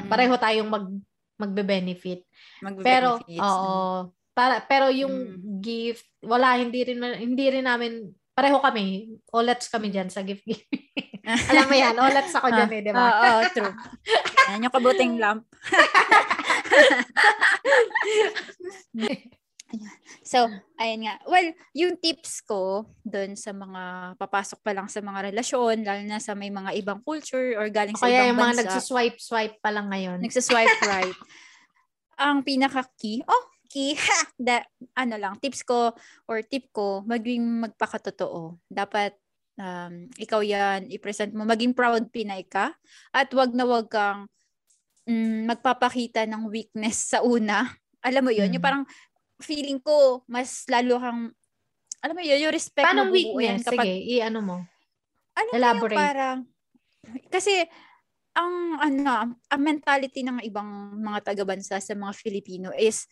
Mm. 0.00 0.08
pareho 0.12 0.34
tayong 0.36 0.68
mag 0.68 0.86
magbe-benefit. 1.40 2.20
Magbe-benefits. 2.60 2.84
Pero 2.84 3.08
oo, 3.40 4.12
para 4.36 4.60
pero 4.68 4.92
yung 4.92 5.12
Mm. 5.40 5.58
gift 5.64 6.06
wala 6.20 6.54
hindi 6.60 6.84
rin 6.84 7.00
hindi 7.16 7.46
rin 7.48 7.64
namin 7.64 8.12
pareho 8.36 8.60
kami. 8.60 9.16
Olats 9.32 9.68
kami 9.68 9.88
diyan 9.90 10.08
sa 10.12 10.20
gift 10.24 10.44
giving. 10.44 10.86
Alam 11.52 11.66
mo 11.68 11.76
yan, 11.76 11.94
olats 11.96 12.32
ako 12.32 12.48
diyan 12.48 12.70
eh, 12.72 12.80
di 12.80 12.92
ba? 12.96 13.04
Oo, 13.04 13.20
oh, 13.20 13.40
true. 13.52 13.74
Yan 14.48 14.64
yung 14.64 14.74
kabuting 14.74 15.20
lamp. 15.20 15.44
Ayan. 19.70 19.96
So, 20.26 20.50
ayun 20.76 21.06
nga. 21.06 21.14
Well, 21.30 21.54
yung 21.72 21.94
tips 22.02 22.42
ko 22.42 22.90
doon 23.06 23.38
sa 23.38 23.54
mga 23.54 24.14
papasok 24.18 24.58
pa 24.66 24.74
lang 24.74 24.90
sa 24.90 24.98
mga 24.98 25.30
relasyon, 25.30 25.86
lalo 25.86 26.02
na 26.02 26.18
sa 26.18 26.34
may 26.34 26.50
mga 26.50 26.74
ibang 26.74 26.98
culture 27.06 27.54
or 27.54 27.70
galing 27.70 27.94
sa 27.94 28.10
Kaya 28.10 28.26
ibang 28.26 28.34
yung 28.34 28.38
mga 28.38 28.50
bansa. 28.50 28.62
nagsuswipe-swipe 28.66 29.56
pa 29.62 29.70
lang 29.70 29.86
ngayon. 29.86 30.18
Nagsaswipe 30.18 30.82
right. 30.90 31.18
Ang 32.18 32.42
pinaka-key, 32.42 33.22
oh, 33.24 33.44
key, 33.70 33.94
ha, 33.94 34.18
da, 34.38 34.66
ano 34.98 35.14
lang, 35.14 35.38
tips 35.38 35.62
ko 35.62 35.94
or 36.26 36.42
tip 36.42 36.68
ko, 36.74 37.06
maging 37.06 37.62
magpakatotoo. 37.70 38.58
Dapat 38.66 39.14
um, 39.54 40.10
ikaw 40.18 40.42
yan, 40.42 40.90
i-present 40.90 41.30
mo, 41.30 41.46
maging 41.46 41.72
proud 41.72 42.10
Pinay 42.10 42.42
ka, 42.44 42.74
at 43.14 43.30
wag 43.30 43.54
na 43.54 43.62
wag 43.64 43.86
kang 43.86 44.26
mm, 45.06 45.46
magpapakita 45.46 46.26
ng 46.26 46.50
weakness 46.50 47.14
sa 47.14 47.22
una. 47.22 47.70
Alam 48.02 48.26
mo 48.26 48.32
yun, 48.34 48.50
Mm. 48.50 48.54
yung 48.58 48.64
parang 48.64 48.84
feeling 49.44 49.80
ko, 49.82 50.22
mas 50.28 50.64
lalo 50.70 51.00
kang, 51.00 51.20
alam 52.00 52.14
mo 52.16 52.22
yun, 52.24 52.40
yung 52.48 52.54
respect 52.54 52.86
Paano 52.88 53.08
mo 53.08 53.12
weakness? 53.12 53.66
Sige, 53.68 53.92
i-ano 54.08 54.40
mo. 54.40 54.56
alam 55.36 55.50
mo 55.50 55.56
Elaborate. 55.56 55.92
yung 55.92 56.00
parang, 56.00 56.38
kasi, 57.32 57.64
ang 58.36 58.78
ano, 58.78 59.34
ang 59.50 59.62
mentality 59.62 60.22
ng 60.22 60.40
ibang 60.46 60.96
mga 61.02 61.32
taga-bansa 61.34 61.82
sa 61.82 61.94
mga 61.98 62.12
Filipino 62.14 62.70
is 62.76 63.04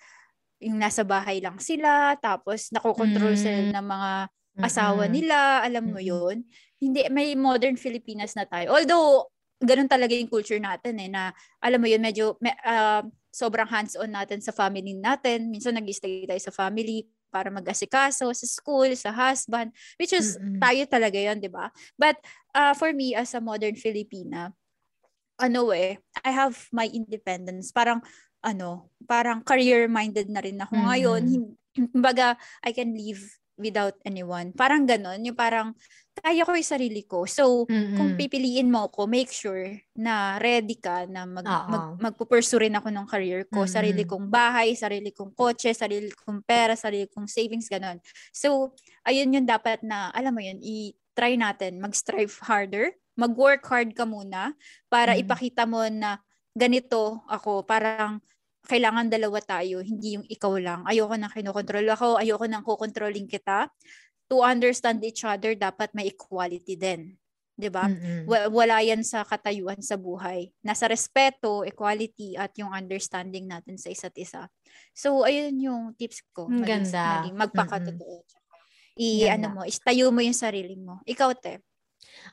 yung 0.63 0.79
nasa 0.79 1.03
bahay 1.07 1.39
lang 1.43 1.59
sila, 1.59 2.15
tapos 2.19 2.71
nakokontrol 2.75 3.35
Mm. 3.35 3.43
sila 3.43 3.61
ng 3.79 3.87
mga 3.87 4.11
asawa 4.63 5.05
Mm-mm. 5.07 5.15
nila, 5.15 5.39
alam 5.63 5.85
mo 5.91 6.01
yun. 6.03 6.43
Hindi, 6.83 7.07
may 7.15 7.35
modern 7.39 7.79
Filipinas 7.79 8.35
na 8.35 8.47
tayo. 8.47 8.75
Although, 8.75 9.31
ganun 9.63 9.87
talaga 9.91 10.15
yung 10.15 10.31
culture 10.31 10.59
natin 10.63 10.99
eh, 11.03 11.11
na 11.11 11.31
alam 11.63 11.79
mo 11.83 11.87
yun, 11.91 12.03
medyo 12.03 12.39
me, 12.43 12.55
ah, 12.67 13.03
sobrang 13.33 13.69
hands-on 13.69 14.11
natin 14.11 14.41
sa 14.41 14.53
family 14.55 14.97
natin. 14.97 15.49
Minsan 15.53 15.77
nag-stay 15.77 16.25
tayo 16.27 16.41
sa 16.41 16.55
family 16.55 17.07
para 17.29 17.53
mag-asikaso 17.53 18.33
sa 18.33 18.47
school, 18.49 18.89
sa 18.97 19.13
husband, 19.13 19.69
which 20.01 20.17
is 20.17 20.41
Mm-mm. 20.41 20.59
tayo 20.61 20.83
talaga 20.89 21.19
yon 21.21 21.39
di 21.39 21.53
ba? 21.53 21.69
But 22.01 22.17
uh, 22.57 22.73
for 22.73 22.93
me 22.97 23.13
as 23.13 23.37
a 23.37 23.41
modern 23.45 23.77
Filipina, 23.77 24.53
ano 25.39 25.71
eh, 25.71 26.01
I 26.25 26.31
have 26.33 26.57
my 26.75 26.89
independence. 26.89 27.71
Parang 27.71 28.03
ano, 28.43 28.91
parang 29.05 29.45
career-minded 29.45 30.31
na 30.33 30.41
rin 30.43 30.59
ako 30.59 30.75
Mm-mm. 30.75 30.89
ngayon. 30.89 31.23
Kumbaga, 31.95 32.35
I 32.65 32.75
can 32.75 32.91
live 32.97 33.23
without 33.59 33.99
anyone. 34.07 34.55
Parang 34.55 34.87
ganon, 34.89 35.21
yung 35.27 35.37
parang 35.37 35.75
kaya 36.19 36.43
ko 36.43 36.51
yung 36.55 36.67
sarili 36.67 37.07
ko. 37.07 37.27
So, 37.31 37.71
kung 37.95 38.15
Mm-mm. 38.15 38.19
pipiliin 38.19 38.71
mo 38.71 38.91
ako, 38.91 39.07
make 39.07 39.31
sure 39.31 39.71
na 39.95 40.35
ready 40.43 40.75
ka 40.75 41.07
na 41.07 41.23
mag, 41.27 41.47
mag, 41.67 41.85
magpupursue 41.99 42.67
rin 42.67 42.75
ako 42.75 42.91
ng 42.91 43.07
career 43.07 43.47
ko. 43.47 43.63
Mm-mm. 43.63 43.71
Sarili 43.71 44.03
kong 44.03 44.27
bahay, 44.27 44.75
sarili 44.75 45.15
kong 45.15 45.31
kotse, 45.39 45.71
sarili 45.75 46.11
kong 46.11 46.43
pera, 46.43 46.75
sarili 46.75 47.07
kong 47.07 47.31
savings, 47.31 47.71
ganon. 47.71 48.03
So, 48.35 48.75
ayun 49.07 49.31
yung 49.31 49.47
dapat 49.47 49.87
na, 49.87 50.11
alam 50.11 50.35
mo 50.35 50.43
yun, 50.43 50.59
i-try 50.59 51.39
natin, 51.39 51.79
mag-strive 51.79 52.35
harder, 52.43 52.99
mag-work 53.15 53.63
hard 53.67 53.95
ka 53.95 54.03
muna 54.03 54.55
para 54.91 55.15
Mm. 55.15 55.23
ipakita 55.23 55.67
mo 55.71 55.87
na 55.87 56.19
ganito 56.55 57.23
ako, 57.31 57.63
parang 57.63 58.19
kailangan 58.69 59.09
dalawa 59.09 59.41
tayo, 59.41 59.81
hindi 59.81 60.21
yung 60.21 60.27
ikaw 60.29 60.55
lang. 60.61 60.81
Ayoko 60.85 61.17
nang 61.17 61.33
kinokontrol 61.33 61.89
ako, 61.89 62.21
ayoko 62.21 62.45
nang 62.45 62.63
kukontrolling 62.63 63.25
kita. 63.25 63.73
To 64.29 64.45
understand 64.45 65.01
each 65.01 65.25
other, 65.25 65.57
dapat 65.57 65.89
may 65.97 66.13
equality 66.13 66.77
din. 66.77 67.17
'Di 67.59 67.69
ba? 67.75 67.91
Mm-mm. 67.91 68.29
Wa- 68.31 68.53
wala 68.55 68.79
yan 68.87 69.03
sa 69.03 69.27
katayuan 69.27 69.83
sa 69.83 69.99
buhay. 69.99 70.55
Nasa 70.63 70.87
respeto, 70.87 71.67
equality, 71.67 72.39
at 72.39 72.55
yung 72.55 72.71
understanding 72.71 73.51
natin 73.51 73.75
sa 73.75 73.91
isa't 73.91 74.15
isa. 74.15 74.47
So, 74.95 75.27
ayun 75.27 75.59
yung 75.59 75.83
tips 75.99 76.23
ko. 76.31 76.47
Ang 76.47 76.63
ganda. 76.63 77.25
Maging 77.25 77.35
magpakatotoo. 77.35 78.23
Ganda. 78.23 78.47
I, 78.99 79.27
ano 79.27 79.47
mo, 79.59 79.61
istayo 79.67 80.15
mo 80.15 80.23
yung 80.23 80.39
sarili 80.39 80.79
mo. 80.79 81.03
Ikaw, 81.03 81.31
te. 81.35 81.63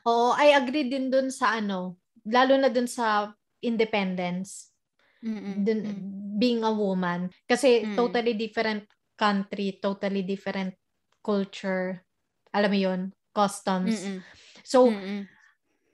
Oo, 0.06 0.34
I 0.38 0.54
agree 0.54 0.86
din 0.86 1.10
dun 1.10 1.34
sa 1.34 1.58
ano, 1.58 1.98
lalo 2.26 2.54
na 2.58 2.70
dun 2.70 2.86
sa 2.86 3.34
independence, 3.62 4.74
Mm-mm. 5.26 5.66
dun, 5.66 5.80
Mm. 5.82 6.38
being 6.38 6.62
a 6.62 6.70
woman. 6.70 7.26
Kasi 7.44 7.82
Mm. 7.82 7.96
totally 7.98 8.38
different 8.38 8.86
country, 9.18 9.82
totally 9.82 10.22
different 10.22 10.78
culture. 11.18 11.98
Alam 12.54 12.70
mo 12.70 12.78
yun? 12.78 13.00
Customs. 13.34 14.06
Mm-mm. 14.06 14.18
So, 14.62 14.86
Mm-mm. 14.86 15.26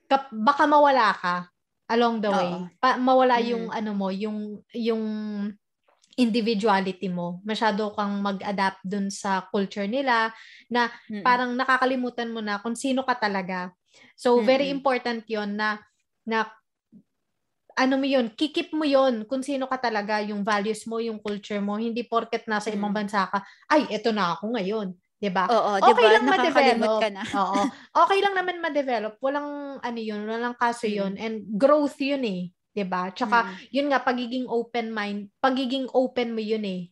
kap- 0.07 0.31
baka 0.31 0.69
mawala 0.69 1.17
ka 1.17 1.49
along 1.89 2.21
the 2.21 2.31
way. 2.31 2.53
Oo. 2.53 2.69
Pa- 2.77 3.01
mawala 3.01 3.41
Mm. 3.41 3.49
yung 3.49 3.65
ano 3.73 3.91
mo, 3.97 4.09
yung 4.13 4.61
yung 4.77 5.03
individuality 6.13 7.09
mo. 7.09 7.41
Masyado 7.41 7.89
kang 7.97 8.21
mag-adapt 8.21 8.85
dun 8.85 9.09
sa 9.09 9.49
culture 9.49 9.89
nila 9.89 10.29
na 10.69 10.93
Mm-mm. 11.09 11.25
parang 11.25 11.57
nakakalimutan 11.57 12.29
mo 12.29 12.45
na 12.45 12.61
kung 12.61 12.77
sino 12.77 13.01
ka 13.01 13.17
talaga. 13.17 13.73
So, 14.17 14.41
very 14.45 14.69
Mm-mm. 14.69 14.77
important 14.81 15.25
yon 15.25 15.57
na, 15.57 15.81
na 16.29 16.49
ano 17.79 17.95
mo 18.01 18.07
yun, 18.09 18.33
kikip 18.37 18.71
mo 18.77 18.85
yon 18.87 19.25
kung 19.29 19.43
sino 19.45 19.67
ka 19.71 19.79
talaga, 19.81 20.21
yung 20.25 20.45
values 20.47 20.85
mo, 20.91 20.99
yung 21.03 21.19
culture 21.23 21.61
mo. 21.65 21.77
Hindi 21.81 22.05
porket 22.07 22.45
nasa 22.51 22.71
ibang 22.75 22.91
Mm. 22.91 22.97
bansa 22.97 23.27
ka, 23.31 23.43
ay, 23.73 23.89
eto 23.91 24.13
na 24.15 24.37
ako 24.37 24.55
ngayon. 24.59 24.89
'di 25.23 25.31
ba? 25.33 25.51
Oo, 25.51 25.83
Okay 25.83 25.83
di 25.83 25.95
ba? 25.99 26.15
lang 26.15 26.27
ma-develop. 26.31 27.03
ka 27.03 27.09
na. 27.11 27.23
Oo. 27.35 27.61
Okay 27.91 28.19
lang 28.23 28.35
naman 28.39 28.63
ma-develop. 28.63 29.19
Walang 29.19 29.81
ano 29.83 29.99
yun, 30.03 30.23
walang 30.29 30.55
kaso 30.55 30.87
Mm. 30.87 30.87
yun. 30.87 31.19
And 31.19 31.43
growth 31.59 31.99
yun 31.99 32.23
eh. 32.23 32.53
'di 32.77 32.85
ba? 32.87 33.11
Tsaka 33.11 33.43
Mm. 33.43 33.73
yun 33.75 33.91
nga 33.91 33.99
pagiging 34.05 34.47
open 34.47 34.95
mind, 34.95 35.35
pagiging 35.43 35.91
open 35.91 36.31
mo 36.37 36.41
yun 36.45 36.63
eh. 36.65 36.92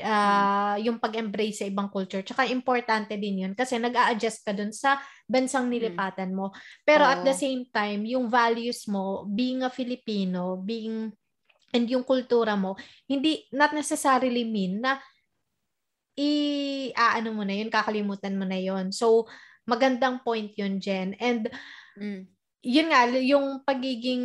Ah, 0.00 0.80
yung 0.80 0.96
pag-embrace 0.96 1.60
sa 1.60 1.68
ibang 1.68 1.92
culture. 1.92 2.24
Tsaka 2.24 2.48
importante 2.48 3.12
din 3.20 3.44
yun 3.44 3.52
kasi 3.52 3.76
nag-a-adjust 3.76 4.40
ka 4.40 4.56
dun 4.56 4.72
sa 4.72 4.96
bansang 5.28 5.68
nilipatan 5.68 6.32
mo. 6.32 6.48
Pero 6.80 7.04
at 7.04 7.20
the 7.20 7.36
same 7.36 7.68
time, 7.68 8.08
yung 8.08 8.32
values 8.32 8.88
mo, 8.88 9.28
being 9.28 9.60
a 9.60 9.68
Filipino, 9.68 10.56
being 10.56 11.12
and 11.76 11.84
yung 11.92 12.08
kultura 12.08 12.56
mo, 12.56 12.72
hindi 13.04 13.44
not 13.52 13.76
necessarily 13.76 14.48
mean 14.48 14.80
na 14.80 14.96
i 16.16 16.92
aano 16.96 17.36
mo 17.36 17.44
na 17.44 17.52
yun, 17.56 17.68
kakalimutan 17.68 18.36
mo 18.36 18.48
na 18.48 18.56
yun. 18.56 18.92
So, 18.96 19.28
magandang 19.68 20.24
point 20.24 20.56
yun, 20.56 20.80
Jen. 20.80 21.16
And 21.20 21.52
Mm. 22.00 22.32
yun 22.64 22.88
nga, 22.88 23.04
yung 23.12 23.60
pagiging, 23.68 24.24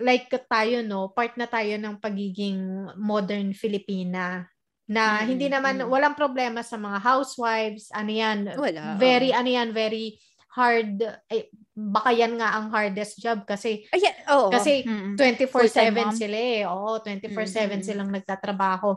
like 0.00 0.32
tayo, 0.48 0.80
no, 0.80 1.12
part 1.12 1.36
na 1.36 1.44
tayo 1.44 1.76
ng 1.76 2.00
pagiging 2.00 2.88
modern 2.96 3.52
Filipina 3.52 4.48
na 4.86 5.22
Mm, 5.22 5.26
hindi 5.26 5.46
naman, 5.50 5.74
mm. 5.82 5.90
walang 5.90 6.14
problema 6.14 6.62
sa 6.62 6.78
mga 6.78 6.98
housewives, 7.02 7.90
ano 7.90 8.10
yan, 8.10 8.38
Wala. 8.54 8.94
very, 8.96 9.34
ano 9.34 9.50
yan, 9.50 9.74
very 9.74 10.14
hard, 10.54 11.02
eh, 11.28 11.50
baka 11.76 12.14
yan 12.16 12.38
nga 12.40 12.56
ang 12.56 12.72
hardest 12.72 13.20
job 13.20 13.44
kasi 13.44 13.84
Ayan, 13.92 14.14
oo. 14.32 14.48
Kasi, 14.48 14.86
Mm-mm. 14.88 15.12
24/7 15.18 15.52
Full-time 15.52 15.96
mom. 16.00 16.16
sila 16.16 16.38
eh. 16.38 16.62
Oo, 16.64 16.96
24/7 17.04 17.76
Mm-mm. 17.76 17.84
silang 17.84 18.10
nagtatrabaho. 18.14 18.96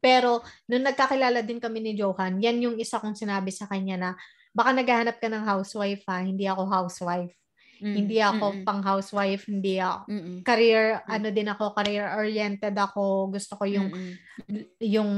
Pero, 0.00 0.40
nung 0.70 0.86
nagkakilala 0.86 1.42
din 1.44 1.58
kami 1.60 1.82
ni 1.82 1.92
Johan, 1.98 2.38
yan 2.40 2.62
yung 2.62 2.76
isa 2.78 3.02
kong 3.02 3.18
sinabi 3.18 3.50
sa 3.52 3.66
kanya 3.68 3.96
na, 3.98 4.10
baka 4.54 4.70
naghahanap 4.72 5.18
ka 5.20 5.28
ng 5.28 5.44
housewife 5.44 6.06
ha, 6.08 6.22
hindi 6.24 6.46
ako 6.48 6.62
housewife. 6.70 7.34
Mm, 7.78 7.94
Hindi 7.94 8.18
ako 8.18 8.44
mm-mm. 8.58 8.64
pang 8.66 8.82
housewife, 8.82 9.46
hindi 9.46 9.78
ako. 9.78 10.10
Mm-mm. 10.10 10.36
Career, 10.42 10.82
Mm. 11.04 11.12
ano 11.14 11.26
din 11.30 11.48
ako, 11.48 11.64
career 11.78 12.04
oriented 12.18 12.74
ako. 12.74 13.30
Gusto 13.30 13.52
ko 13.58 13.64
yung, 13.68 13.88
Mm-mm. 13.94 14.64
yung 14.82 15.10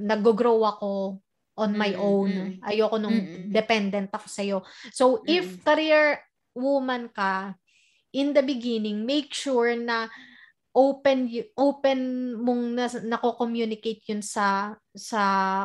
nag-grow 0.00 0.60
ako 0.64 1.20
on 1.56 1.72
my 1.76 1.92
Mm-mm, 1.92 2.00
own. 2.00 2.30
mm-mm. 2.36 2.64
Ayoko 2.64 2.96
nung 3.00 3.18
Mm-mm. 3.24 3.52
dependent 3.52 4.08
ako 4.12 4.26
sa'yo. 4.28 4.58
So, 4.92 5.24
if 5.24 5.56
Mm-mm. 5.56 5.64
career 5.64 6.20
woman 6.56 7.08
ka, 7.12 7.56
in 8.16 8.32
the 8.32 8.40
beginning, 8.40 9.04
make 9.04 9.32
sure 9.36 9.76
na 9.76 10.08
open 10.76 11.28
open 11.56 12.00
mong 12.36 12.62
na, 12.76 12.84
nako-communicate 12.88 14.04
yun 14.12 14.20
sa 14.20 14.76
sa 14.92 15.22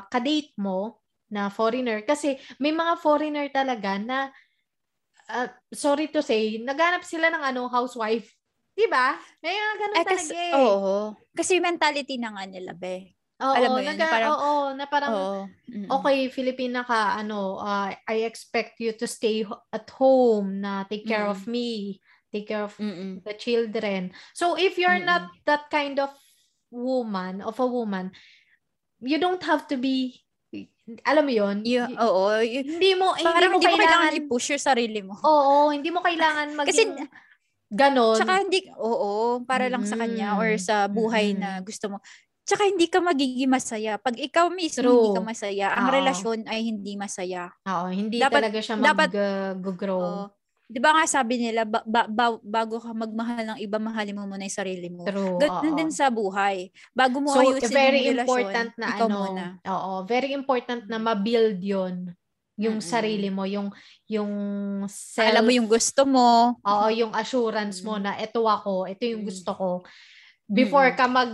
kadate 0.08 0.56
mo 0.56 1.04
na 1.32 1.48
foreigner 1.52 2.04
kasi 2.08 2.40
may 2.60 2.72
mga 2.72 2.96
foreigner 3.00 3.48
talaga 3.52 4.00
na 4.00 4.32
uh, 5.32 5.50
sorry 5.72 6.12
to 6.12 6.20
say 6.20 6.60
naghanap 6.60 7.02
sila 7.02 7.32
ng 7.32 7.44
ano 7.44 7.62
housewife 7.68 8.28
'di 8.72 8.88
ba 8.88 9.16
may 9.40 9.56
mga 9.56 9.76
ganun 9.80 9.96
Eh, 9.96 10.06
talaga 10.06 10.16
kasi, 10.20 10.36
eh 10.36 10.54
oo. 10.56 10.96
Kasi 11.32 11.52
yung 11.58 11.68
mentality 11.68 12.16
na 12.20 12.36
nga 12.36 12.44
nila, 12.44 12.72
be. 12.76 13.16
Oo, 13.42 13.56
alam 13.58 13.70
mo 13.74 13.80
yun, 13.82 13.96
naga- 13.96 14.06
na 14.06 14.14
parang- 14.14 14.32
oo, 14.38 14.54
na 14.78 14.86
parang 14.86 15.12
Oo. 15.12 15.40
Mm-mm. 15.66 15.88
okay, 15.90 16.18
Filipina 16.30 16.86
ka, 16.86 17.18
ano, 17.18 17.58
uh, 17.58 17.90
I 17.90 18.28
expect 18.28 18.78
you 18.78 18.94
to 18.94 19.08
stay 19.10 19.42
at 19.74 19.88
home 19.98 20.62
na 20.62 20.84
take 20.86 21.08
care 21.08 21.26
Mm. 21.26 21.34
of 21.34 21.48
me, 21.50 21.98
take 22.30 22.46
care 22.46 22.62
of 22.62 22.78
Mm-mm. 22.78 23.24
the 23.26 23.34
children. 23.34 24.14
So 24.38 24.54
if 24.56 24.78
you're 24.78 25.02
Mm-mm. 25.02 25.10
not 25.10 25.24
that 25.50 25.72
kind 25.74 25.98
of 25.98 26.14
woman, 26.70 27.42
of 27.42 27.58
a 27.58 27.66
woman, 27.66 28.14
you 29.02 29.18
don't 29.18 29.42
have 29.42 29.66
to 29.68 29.76
be 29.76 30.22
alam 31.02 31.24
mo 31.24 31.32
yun? 31.32 31.56
Y- 31.62 31.80
oo. 31.80 32.24
y- 32.40 32.62
hindi 32.62 32.92
mo 32.94 33.16
parang 33.16 33.52
mo 33.52 33.58
hindi 33.58 33.68
mo 33.68 33.76
kailangan 33.76 34.10
kailangan 34.10 34.20
i-push 34.20 34.48
yung 34.52 34.64
sarili 34.64 35.00
mo. 35.02 35.14
Oo, 35.18 35.70
hindi 35.70 35.90
mo 35.90 36.00
kailangan 36.00 36.48
Kasi, 36.68 36.84
maging 36.84 36.92
ganon. 37.70 38.18
tsaka 38.18 38.34
hindi, 38.42 38.60
oo, 38.74 39.40
para 39.44 39.68
lang 39.68 39.84
sa 39.84 39.96
kanya 39.96 40.36
or 40.36 40.52
sa 40.58 40.86
buhay 40.86 41.32
Mm-mm. 41.32 41.40
na 41.40 41.50
gusto 41.62 41.88
mo. 41.88 41.98
Tsaka 42.42 42.68
hindi 42.68 42.90
ka 42.90 43.00
magiging 43.00 43.48
masaya. 43.48 43.96
Pag 43.96 44.18
ikaw 44.18 44.50
mismo 44.50 44.82
True. 44.82 44.96
hindi 44.98 45.10
ka 45.14 45.24
masaya, 45.24 45.68
ang 45.72 45.88
Oo. 45.88 45.96
relasyon 45.96 46.40
ay 46.50 46.60
hindi 46.66 46.98
masaya. 46.98 47.54
Oo, 47.64 47.88
hindi 47.88 48.18
Dapat- 48.18 48.34
talaga 48.42 48.60
siya 48.60 48.76
dapat- 48.76 49.12
mag-grow. 49.14 50.02
Oo. 50.02 50.26
Di 50.72 50.80
ba 50.80 50.96
nga 50.96 51.04
sabi 51.04 51.36
nila, 51.36 51.68
ba- 51.68 51.84
ba- 51.84 52.08
ba- 52.08 52.40
bago 52.40 52.80
ka 52.80 52.96
magmahal 52.96 53.44
ng 53.44 53.60
iba, 53.60 53.76
mahalin 53.76 54.16
mo 54.16 54.24
muna 54.24 54.48
yung 54.48 54.56
sarili 54.56 54.88
mo. 54.88 55.04
True. 55.04 55.36
Ganun 55.36 55.76
oo. 55.76 55.80
din 55.84 55.92
sa 55.92 56.08
buhay. 56.08 56.72
Bago 56.96 57.20
mo 57.20 57.36
So, 57.36 57.44
ayusin 57.44 57.76
very 57.76 58.08
yung 58.08 58.16
relasyon, 58.16 58.40
important 58.40 58.72
na 58.80 58.88
ikaw 58.90 59.08
ano, 59.12 59.18
muna. 59.20 59.46
oo, 59.62 59.92
very 60.08 60.32
important 60.32 60.88
na 60.88 60.96
ma-build 60.96 61.60
'yon 61.60 62.16
yung 62.56 62.80
Mm-mm. 62.80 62.88
sarili 62.88 63.28
mo, 63.28 63.44
yung 63.44 63.68
yung 64.08 64.32
self 64.88 65.28
Alam 65.28 65.44
mo 65.44 65.52
yung 65.52 65.68
gusto 65.68 66.08
mo. 66.08 66.56
Oo, 66.64 66.88
yung 66.88 67.12
assurance 67.12 67.84
mo 67.84 68.00
Mm. 68.00 68.04
na 68.06 68.12
ito 68.16 68.40
ako, 68.40 68.88
ito 68.88 69.04
yung 69.04 69.24
Mm. 69.24 69.28
gusto 69.28 69.52
ko. 69.52 69.70
Before 70.48 70.88
Mm. 70.88 70.96
ka 70.96 71.06
mag 71.06 71.32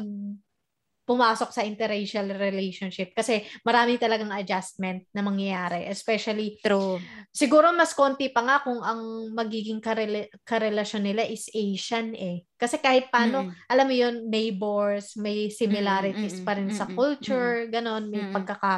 pumasok 1.07 1.55
sa 1.55 1.63
interracial 1.63 2.27
relationship 2.35 3.15
kasi 3.15 3.39
marami 3.63 3.95
talagang 3.95 4.27
adjustment 4.35 5.07
na 5.15 5.23
mangyayari 5.23 5.87
especially 5.87 6.59
True. 6.59 6.99
siguro 7.31 7.71
mas 7.71 7.95
konti 7.95 8.27
pa 8.27 8.43
nga 8.43 8.57
kung 8.59 8.83
ang 8.83 9.31
magiging 9.31 9.79
karela- 9.79 10.27
karelasyon 10.43 11.07
nila 11.07 11.23
is 11.23 11.47
Asian 11.55 12.11
eh 12.11 12.43
kasi 12.59 12.83
kahit 12.83 13.07
paano 13.07 13.47
Mm-mm. 13.47 13.71
alam 13.71 13.87
mo 13.87 13.95
yun 13.95 14.15
neighbors 14.27 15.15
may 15.15 15.47
similarities 15.47 16.43
Mm, 16.43 16.45
pa 16.45 16.51
rin 16.59 16.69
sa 16.75 16.83
mm, 16.83 16.91
mm, 16.91 16.97
culture 16.99 17.55
ganon 17.71 18.03
may 18.11 18.27
Mm. 18.27 18.33
pagkaka 18.35 18.73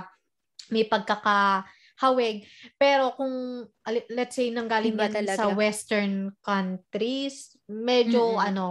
may 0.70 0.86
pagkaka 0.86 1.66
hawig 1.98 2.46
pero 2.78 3.12
kung 3.18 3.66
let's 4.14 4.38
say 4.38 4.54
nanggaling 4.54 4.94
talaga. 4.96 5.34
sa 5.36 5.50
western 5.50 6.30
countries 6.46 7.58
medyo 7.66 8.38
Mm-mm. 8.38 8.48
ano 8.48 8.66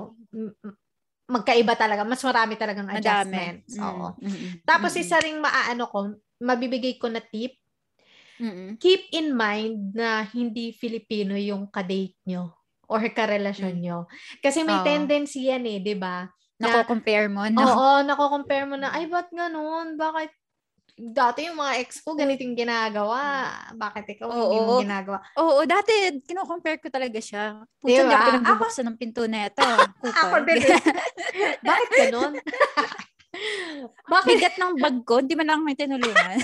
magkaiba 1.29 1.77
talaga 1.77 2.03
mas 2.03 2.25
marami 2.25 2.57
talagang 2.57 2.89
Madami. 2.89 2.99
adjustments 2.99 3.77
Mm, 3.77 3.85
oo 3.85 4.09
mm-mm, 4.17 4.53
tapos 4.65 4.97
mm-mm, 4.97 5.05
isa 5.05 5.21
ring 5.21 5.39
maaano 5.39 5.85
ko 5.87 5.99
mabibigay 6.41 6.97
ko 6.97 7.13
na 7.13 7.21
tip 7.21 7.61
mm-mm. 8.41 8.81
keep 8.81 9.13
in 9.13 9.37
mind 9.37 9.93
na 9.93 10.25
hindi 10.25 10.73
Filipino 10.73 11.37
yung 11.37 11.69
kadate 11.69 12.17
nyo 12.25 12.57
or 12.89 13.05
karelasyon 13.05 13.77
Mm. 13.77 13.83
nyo. 13.85 13.99
Kasi 14.41 14.65
may 14.65 14.81
Oo. 14.81 14.87
tendency 14.87 15.53
yan 15.53 15.69
eh, 15.69 15.77
di 15.77 15.93
ba? 15.93 16.25
Na- 16.57 16.73
Nako-compare 16.73 17.29
mo, 17.29 17.45
no? 17.53 17.61
Oo, 17.61 18.01
nako-compare 18.01 18.65
mo 18.65 18.81
na, 18.81 18.97
ay, 18.97 19.05
ba't 19.05 19.29
ganun? 19.29 20.01
Bakit 20.01 20.33
dati 20.99 21.47
yung 21.47 21.57
mga 21.57 21.79
ex 21.79 22.03
ko 22.03 22.13
ganito 22.13 22.43
yung 22.43 22.59
ginagawa. 22.59 23.47
Bakit 23.73 24.19
ikaw 24.19 24.27
hindi 24.27 24.59
mo 24.59 24.73
Oo. 24.75 24.83
ginagawa? 24.83 25.19
Oo, 25.39 25.63
dati, 25.63 25.95
kino-compare 26.21 26.83
ko 26.83 26.91
talaga 26.91 27.23
siya. 27.23 27.63
Puto, 27.79 27.87
Di 27.87 28.03
hindi 28.03 28.11
ba? 28.11 28.19
ako 28.19 28.27
pinagbubuksan 28.35 28.85
ng 28.85 28.99
pinto 28.99 29.23
na 29.25 29.47
ito. 29.47 29.63
Ako 30.21 30.37
din. 30.43 30.59
eh. 30.59 30.79
Bakit 31.69 31.89
ganun? 31.97 32.33
Bakit? 34.11 34.29
Bigat 34.35 34.57
ng 34.59 34.75
bag 34.77 34.97
ko, 35.07 35.23
hindi 35.23 35.39
man 35.39 35.47
lang 35.47 35.63
may 35.63 35.79
tinulungan. 35.79 36.43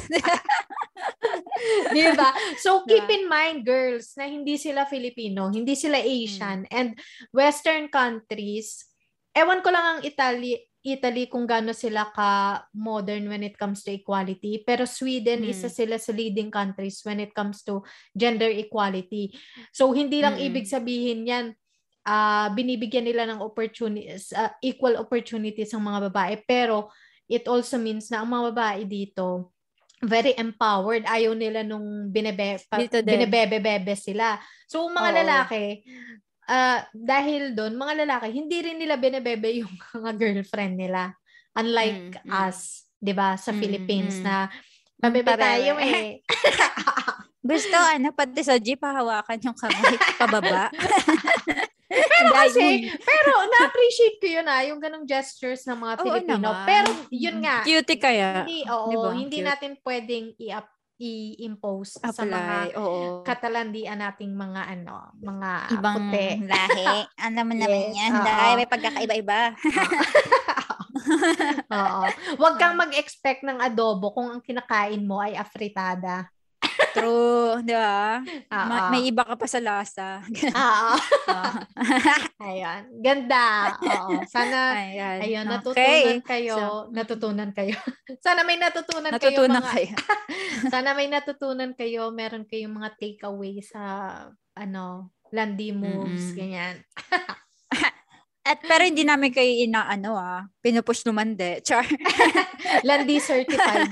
Di 1.91 2.05
ba? 2.15 2.31
So, 2.57 2.85
keep 2.85 3.05
Diba? 3.05 3.15
in 3.15 3.25
mind, 3.27 3.59
girls, 3.65 4.15
na 4.15 4.29
hindi 4.29 4.55
sila 4.55 4.87
Filipino, 4.87 5.51
hindi 5.51 5.75
sila 5.75 5.99
Hmm. 5.99 6.07
Asian, 6.07 6.59
and 6.71 6.95
Western 7.31 7.89
countries, 7.89 8.87
ewan 9.33 9.59
ko 9.59 9.75
lang 9.75 9.85
ang 9.85 10.01
Italy, 10.03 10.61
Italy 10.85 11.33
kung 11.33 11.49
gaano 11.49 11.73
sila 11.73 12.13
ka-modern 12.13 13.25
when 13.33 13.41
it 13.41 13.57
comes 13.57 13.81
to 13.81 13.89
equality. 13.89 14.61
Pero 14.69 14.85
Sweden, 14.85 15.41
Mm. 15.41 15.51
isa 15.51 15.73
sila 15.73 15.97
sa 15.97 16.13
leading 16.13 16.53
countries 16.53 17.01
when 17.09 17.25
it 17.25 17.33
comes 17.33 17.65
to 17.65 17.81
gender 18.13 18.53
equality. 18.53 19.33
So, 19.73 19.97
hindi 19.97 20.21
lang 20.21 20.37
Mm-mm. 20.37 20.47
ibig 20.53 20.69
sabihin 20.69 21.25
yan, 21.25 21.47
ah 22.05 22.53
binibigyan 22.53 23.09
nila 23.09 23.25
ng 23.25 23.41
opportunities, 23.41 24.37
ah, 24.37 24.53
equal 24.61 25.01
opportunities 25.01 25.73
ang 25.73 25.89
mga 25.89 26.13
babae. 26.13 26.35
Pero, 26.45 26.93
it 27.25 27.49
also 27.49 27.81
means 27.81 28.13
na 28.13 28.21
ang 28.21 28.29
mga 28.29 28.53
babae 28.53 28.83
dito, 28.85 29.57
very 30.05 30.37
empowered. 30.37 31.09
Ayaw 31.09 31.33
nila 31.33 31.65
nung 31.65 32.13
binebe, 32.13 32.61
pa, 32.69 32.77
binebebe-bebe 32.85 33.97
sila. 33.97 34.37
So, 34.69 34.85
mga 34.93 35.11
Oo. 35.11 35.17
lalaki, 35.25 35.81
ah 36.47 36.85
dahil 36.91 37.53
doon, 37.53 37.75
mga 37.75 38.05
lalaki, 38.05 38.29
hindi 38.31 38.61
rin 38.61 38.77
nila 38.77 38.95
binebebe 38.95 39.51
yung 39.57 39.73
mga 39.97 40.11
girlfriend 40.15 40.75
nila. 40.77 41.13
Unlike 41.53 42.19
Mm, 42.21 42.27
mm. 42.27 42.35
us, 42.43 42.59
di 42.97 43.13
ba, 43.13 43.35
sa 43.35 43.51
Mm, 43.51 43.59
Philippines 43.59 44.17
mm. 44.17 44.25
na 44.25 44.51
mabebe 44.99 45.31
tayo 45.31 45.79
eh. 45.79 46.19
Gusto, 47.45 47.77
ano, 47.77 48.09
pati 48.11 48.41
sa 48.41 48.57
jeep, 48.57 48.81
hahawakan 48.81 49.37
yung 49.39 49.55
kamay 49.55 49.95
pababa. 50.19 50.73
Pero 51.87 52.27
Dahil- 52.27 52.51
kasi, 52.51 52.65
pero 52.99 53.33
na-appreciate 53.47 54.17
ko 54.17 54.27
yun 54.33 54.47
ah, 54.47 54.65
yung 54.65 54.81
ganong 54.81 55.05
gestures 55.05 55.63
ng 55.65 55.77
mga 55.77 55.95
Oo 55.95 56.05
Pilipino. 56.09 56.35
naman. 56.41 56.65
Pero 56.65 56.89
yun 57.09 57.39
nga, 57.39 57.63
Cutie 57.63 58.01
kaya. 58.01 58.43
hindi, 58.43 58.65
oo, 58.67 58.89
Di 58.89 58.97
ba? 58.97 59.09
hindi 59.13 59.39
Cute. 59.39 59.47
natin 59.47 59.71
pwedeng 59.79 60.27
i-up 60.41 60.67
i-impose 60.97 61.99
sa 61.99 62.23
mga 62.23 62.71
Apply, 62.71 62.79
oo. 62.79 63.23
katalandian 63.23 63.99
nating 63.99 64.31
mga 64.31 64.63
ano, 64.71 65.11
mga 65.17 65.51
Ibang 65.75 65.97
puti. 66.07 66.27
lahi. 66.47 66.87
Alam 67.19 67.45
mo 67.45 67.55
naman 67.55 67.81
Yes, 67.83 67.95
yan. 67.99 68.11
oo. 68.15 68.25
Dahil 68.25 68.53
may 68.55 68.69
pagkakaiba-iba. 68.71 69.41
Oo. 71.69 72.03
Huwag 72.39 72.55
kang 72.57 72.79
mag-expect 72.79 73.43
ng 73.43 73.59
adobo 73.59 74.15
kung 74.15 74.31
ang 74.31 74.41
kinakain 74.41 75.03
mo 75.03 75.21
ay 75.21 75.35
afritada. 75.35 76.31
True, 76.93 77.59
di 77.61 77.73
ba? 77.73 78.23
Oo. 78.25 78.67
Ma- 78.67 78.89
may 78.89 79.07
iba 79.07 79.23
ka 79.23 79.35
pa 79.35 79.47
sa 79.47 79.59
lasa. 79.59 80.23
Oo. 80.25 80.95
Ah. 81.25 81.57
Ayan. 82.47 82.85
Ganda. 83.01 83.75
Oo. 83.81 84.23
Sana 84.29 84.77
Ayan. 84.77 85.19
Ayun, 85.25 85.45
Okay. 85.45 85.57
natutunan 85.57 86.21
kayo. 86.23 86.55
So, 86.55 86.65
natutunan 86.93 87.51
kayo. 87.51 87.75
Sana 88.25 88.45
may 88.45 88.57
natutunan, 88.57 89.11
natutunan 89.11 89.65
kayo. 89.65 89.65
Mga, 89.65 89.73
kayo. 89.73 89.95
sana 90.71 90.91
may 90.93 91.09
natutunan 91.09 91.71
kayo. 91.75 92.03
Meron 92.11 92.45
kayong 92.45 92.77
mga 92.77 92.91
takeaway 92.95 93.59
sa 93.61 93.83
ano, 94.55 95.11
landi 95.33 95.73
moves, 95.73 96.31
Mm-mm. 96.31 96.37
ganyan. 96.37 96.75
At 98.45 98.61
pero 98.61 98.85
hindi 98.85 99.03
namin 99.03 99.33
kayo 99.33 99.49
inaano 99.49 100.15
ah. 100.15 100.45
Pinupush 100.61 101.09
naman 101.09 101.33
de. 101.33 101.65
Char. 101.65 101.89
Landi 102.85 103.17
certified. 103.17 103.89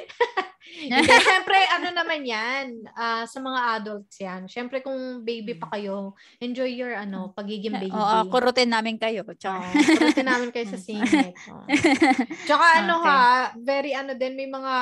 Hindi, 0.72 1.04
syempre, 1.04 1.58
ano 1.68 1.92
naman 1.92 2.22
yan, 2.24 2.86
ah, 2.94 3.28
sa 3.28 3.38
mga 3.38 3.60
adults 3.76 4.16
yan. 4.18 4.48
Syempre, 4.48 4.80
kung 4.80 5.20
baby 5.20 5.54
pa 5.54 5.68
kayo, 5.68 6.16
enjoy 6.40 6.70
your, 6.70 6.96
ano, 6.96 7.30
pagiging 7.36 7.76
baby. 7.76 7.92
Oo, 7.92 8.30
kurutin 8.32 8.72
namin 8.72 8.96
kayo. 8.96 9.20
Char. 9.36 9.58
Oo, 9.58 9.68
kurutin 9.98 10.26
namin 10.26 10.48
kayo 10.50 10.66
sa 10.70 10.80
singit. 10.86 11.34
Oo. 11.50 11.66
Tsaka 12.48 12.66
ano 12.80 12.94
Okay. 13.02 13.10
ha, 13.10 13.22
very 13.58 13.92
ano 13.92 14.14
din, 14.14 14.32
may 14.32 14.48
mga, 14.48 14.74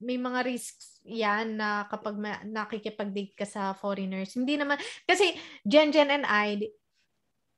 may 0.00 0.18
mga 0.18 0.40
risks 0.46 1.02
yan 1.04 1.60
na 1.60 1.84
kapag 1.86 2.16
ma- 2.16 2.42
nakikipag-date 2.42 3.36
ka 3.36 3.44
sa 3.44 3.76
foreigners. 3.76 4.32
Hindi 4.32 4.56
naman, 4.56 4.80
kasi 5.04 5.34
Jen 5.62 5.92
Jen 5.92 6.08
and 6.08 6.24
I, 6.24 6.56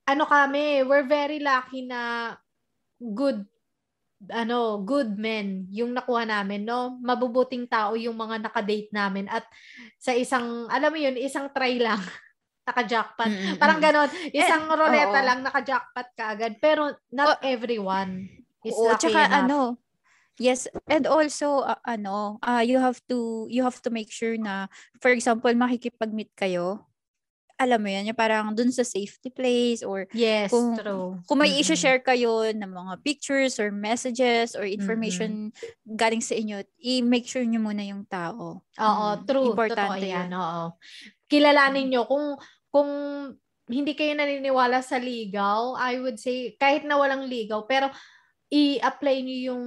ano 0.05 0.27
kami, 0.27 0.83
we're 0.83 1.07
very 1.07 1.39
lucky 1.39 1.87
na 1.87 2.33
good 2.99 3.45
ano, 4.25 4.81
good 4.81 5.13
men 5.13 5.69
yung 5.69 5.93
nakuha 5.93 6.25
namin, 6.25 6.65
no? 6.65 6.97
Mabubuting 6.97 7.69
tao 7.69 7.93
yung 7.93 8.17
mga 8.17 8.49
nakadate 8.49 8.89
namin 8.89 9.29
at 9.29 9.45
sa 10.01 10.17
isang, 10.17 10.65
alam 10.67 10.89
mo 10.89 10.97
yun, 10.97 11.13
isang 11.15 11.53
try 11.53 11.77
lang, 11.77 12.01
naka-jackpot. 12.67 13.29
Mm-mm. 13.29 13.55
Parang 13.61 13.77
ganon, 13.77 14.09
isang 14.33 14.65
Eh, 14.65 14.73
roleta 14.73 15.19
oo. 15.21 15.27
lang, 15.27 15.39
naka-jackpot 15.45 16.07
ka 16.17 16.33
agad. 16.33 16.57
Pero 16.57 16.97
not 17.13 17.37
everyone 17.45 18.25
is 18.65 18.73
Oo, 18.73 18.89
lucky 18.89 19.07
tsaka 19.07 19.21
enough. 19.29 19.37
ano, 19.45 19.59
yes, 20.35 20.65
and 20.89 21.05
also 21.05 21.61
uh, 21.61 21.77
ano, 21.85 22.41
uh, 22.41 22.65
you 22.65 22.81
have 22.81 22.97
to 23.05 23.45
you 23.53 23.61
have 23.61 23.77
to 23.79 23.93
make 23.93 24.09
sure 24.09 24.33
na 24.35 24.65
for 24.97 25.13
example, 25.13 25.53
makikipag-meet 25.53 26.33
kayo. 26.33 26.86
Alam 27.57 27.81
mo 27.81 27.89
yan, 27.89 28.05
yung 28.05 28.17
parang 28.17 28.53
dun 28.53 28.69
sa 28.69 28.85
safety 28.85 29.33
place 29.33 29.81
or 29.81 30.05
Yes, 30.13 30.53
kung- 30.53 30.77
true. 30.77 31.17
kung 31.25 31.41
may 31.41 31.49
Mm-mm. 31.49 31.65
i-share 31.65 31.99
kayo 31.99 32.45
ng 32.53 32.69
mga 32.69 32.93
pictures 33.01 33.57
or 33.57 33.73
messages 33.73 34.53
or 34.53 34.61
information 34.61 35.49
galing 35.83 36.21
sa 36.21 36.37
inyo, 36.37 36.61
i-make 36.77 37.25
sure 37.25 37.41
nyo 37.41 37.57
muna 37.57 37.81
yung 37.81 38.05
tao. 38.05 38.61
Oo, 38.61 39.07
Mm, 39.17 39.25
true. 39.25 39.49
Importante 39.51 40.05
Totoo 40.05 40.05
yan. 40.05 40.29
yun. 40.29 40.37
Oo. 40.37 40.63
Kilalanin 41.25 41.89
nyo 41.89 42.05
kung 42.05 42.37
kung 42.69 42.89
hindi 43.67 43.97
kayo 43.97 44.13
naniniwala 44.13 44.79
sa 44.79 45.01
ligaw, 45.01 45.73
I 45.75 45.97
would 45.97 46.21
say 46.21 46.53
kahit 46.55 46.85
na 46.85 46.95
walang 46.95 47.25
ligaw, 47.25 47.65
pero 47.65 47.89
i-apply 48.47 49.15
nyo 49.25 49.37
yung 49.49 49.65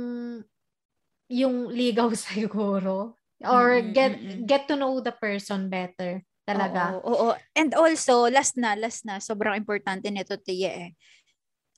yung 1.26 1.70
ligaw 1.70 2.10
siguro 2.18 3.18
or 3.40 3.80
Mm, 3.80 3.92
get 3.92 4.12
mm, 4.14 4.22
mm. 4.22 4.42
get 4.46 4.68
to 4.68 4.76
know 4.76 5.00
the 5.00 5.12
person 5.12 5.66
better. 5.66 6.22
Talaga. 6.50 6.82
Oo, 6.98 7.30
oo. 7.30 7.30
And 7.54 7.70
also, 7.78 8.26
last 8.26 8.58
na, 8.58 8.74
last 8.74 9.06
na, 9.06 9.22
sobrang 9.22 9.54
importante 9.54 10.10
nito, 10.10 10.34
Tia 10.40 10.70
eh. 10.70 10.90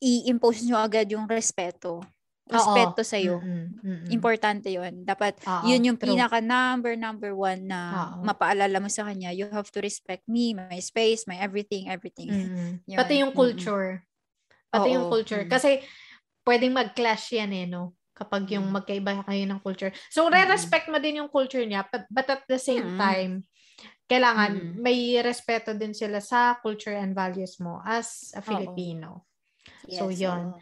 I-impose 0.02 0.66
nyo 0.66 0.80
agad 0.80 1.06
yung 1.12 1.30
respeto. 1.30 2.02
Respeto 2.52 3.00
sa 3.06 3.16
iyo. 3.16 3.38
Importante 4.10 4.66
'yon. 4.68 5.06
Dapat 5.06 5.40
Oo, 5.46 5.64
'yun 5.70 5.94
yung 5.94 5.98
true. 5.98 6.10
pinaka 6.10 6.42
number 6.42 6.98
number 6.98 7.32
one 7.32 7.70
na 7.70 8.10
Oo. 8.18 8.26
mapaalala 8.26 8.82
mo 8.82 8.90
sa 8.90 9.06
kanya. 9.06 9.30
You 9.30 9.46
have 9.54 9.70
to 9.70 9.80
respect 9.80 10.26
me, 10.26 10.52
my 10.52 10.82
space, 10.82 11.24
my 11.30 11.38
everything, 11.38 11.86
everything. 11.86 12.28
Mm-hmm. 12.28 12.98
Pati 12.98 13.22
yung 13.22 13.32
culture. 13.32 14.02
Mm-hmm. 14.02 14.72
Pati 14.74 14.88
Oo. 14.90 14.94
yung 14.98 15.06
culture. 15.06 15.46
Mm-hmm. 15.46 15.54
Kasi 15.54 15.80
pwedeng 16.42 16.74
mag-clash 16.74 17.38
yan 17.38 17.50
eh, 17.54 17.66
no? 17.70 17.94
Kapag 18.12 18.44
yung 18.50 18.68
mm-hmm. 18.68 18.76
magkaiba 18.76 19.12
kayo 19.24 19.44
ng 19.46 19.60
culture. 19.62 19.94
So, 20.10 20.28
re-respect 20.28 20.90
mo 20.90 20.98
din 20.98 21.22
yung 21.22 21.30
culture 21.30 21.64
niya, 21.64 21.86
but, 21.88 22.04
but 22.10 22.26
at 22.28 22.42
the 22.50 22.58
same 22.58 22.84
mm-hmm. 22.84 23.00
time, 23.00 23.32
kailangan 24.12 24.52
mm-hmm. 24.52 24.76
may 24.76 25.16
respeto 25.24 25.72
din 25.72 25.96
sila 25.96 26.20
sa 26.20 26.60
culture 26.60 26.92
and 26.92 27.16
values 27.16 27.56
mo 27.56 27.80
as 27.88 28.36
a 28.36 28.44
Filipino. 28.44 29.24
Yes, 29.88 30.04
so, 30.04 30.12
yon. 30.12 30.52
Oo. 30.52 30.60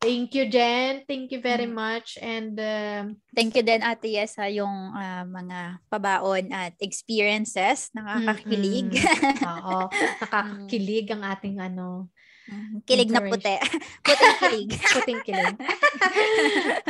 Thank 0.00 0.32
you, 0.32 0.48
Jen. 0.48 1.04
Thank 1.04 1.28
you 1.28 1.44
very 1.44 1.68
mm. 1.68 1.76
much. 1.76 2.16
And 2.24 2.56
uh, 2.56 3.12
thank 3.36 3.52
you 3.52 3.60
din, 3.60 3.84
Ate 3.84 4.08
Yes, 4.08 4.32
ha, 4.40 4.48
yung 4.48 4.96
uh, 4.96 5.28
mga 5.28 5.76
pabaon 5.92 6.48
at 6.56 6.72
experiences. 6.80 7.92
Nakakakilig. 7.92 8.96
Mm-hmm. 8.96 9.44
Oo. 9.44 9.92
Nakakakilig 10.24 11.12
ang 11.12 11.20
ating 11.20 11.60
ano. 11.60 12.08
Mm-hmm. 12.48 12.76
Kilig 12.88 13.12
na 13.12 13.20
puti. 13.28 13.56
Puting 14.08 14.36
kilig. 14.40 14.70
Puting 14.96 15.20
kilig. 15.20 15.56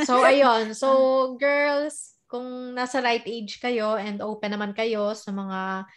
so, 0.07 0.23
ayun. 0.23 0.71
So, 0.79 0.89
girls, 1.35 2.15
kung 2.31 2.79
nasa 2.79 3.03
right 3.03 3.27
age 3.27 3.59
kayo 3.59 3.99
and 3.99 4.23
open 4.23 4.55
naman 4.55 4.71
kayo 4.71 5.11
sa 5.19 5.35
mga 5.35 5.91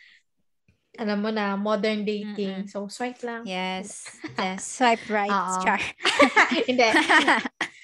alam 0.94 1.26
mo 1.26 1.34
na, 1.34 1.58
modern 1.58 2.06
dating. 2.06 2.66
Mm-mm. 2.66 2.70
So, 2.70 2.86
swipe 2.86 3.18
lang. 3.26 3.50
Yes. 3.50 4.06
yes. 4.38 4.62
Swipe 4.78 5.02
right. 5.10 5.34
Char. 5.66 5.82
Hindi. 6.70 6.90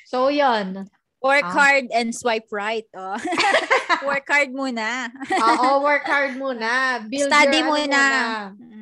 So, 0.06 0.30
yon 0.30 0.86
Work 1.20 1.50
uh, 1.50 1.52
hard 1.52 1.86
and 1.92 2.14
swipe 2.16 2.48
right. 2.54 2.86
Oh. 2.96 3.18
work 4.08 4.24
hard 4.30 4.54
muna. 4.54 5.12
Oo, 5.36 5.82
work 5.84 6.06
hard 6.06 6.38
muna. 6.38 7.04
Build 7.10 7.28
Study 7.28 7.60
your, 7.60 7.68
muna. 7.76 7.98
Ano 7.98 8.56
muna. 8.56 8.79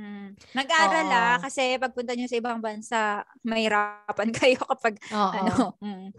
Mag-aral 0.53 1.07
oh. 1.09 1.17
ah, 1.17 1.37
kasi 1.41 1.77
pagpunta 1.81 2.13
nyo 2.13 2.29
sa 2.29 2.39
ibang 2.39 2.59
bansa, 2.61 2.99
mahirapan 3.41 4.29
kayo 4.37 4.61
kapag 4.63 4.95
oh, 5.09 5.31
ano. 5.33 5.53
Mm, 5.81 6.09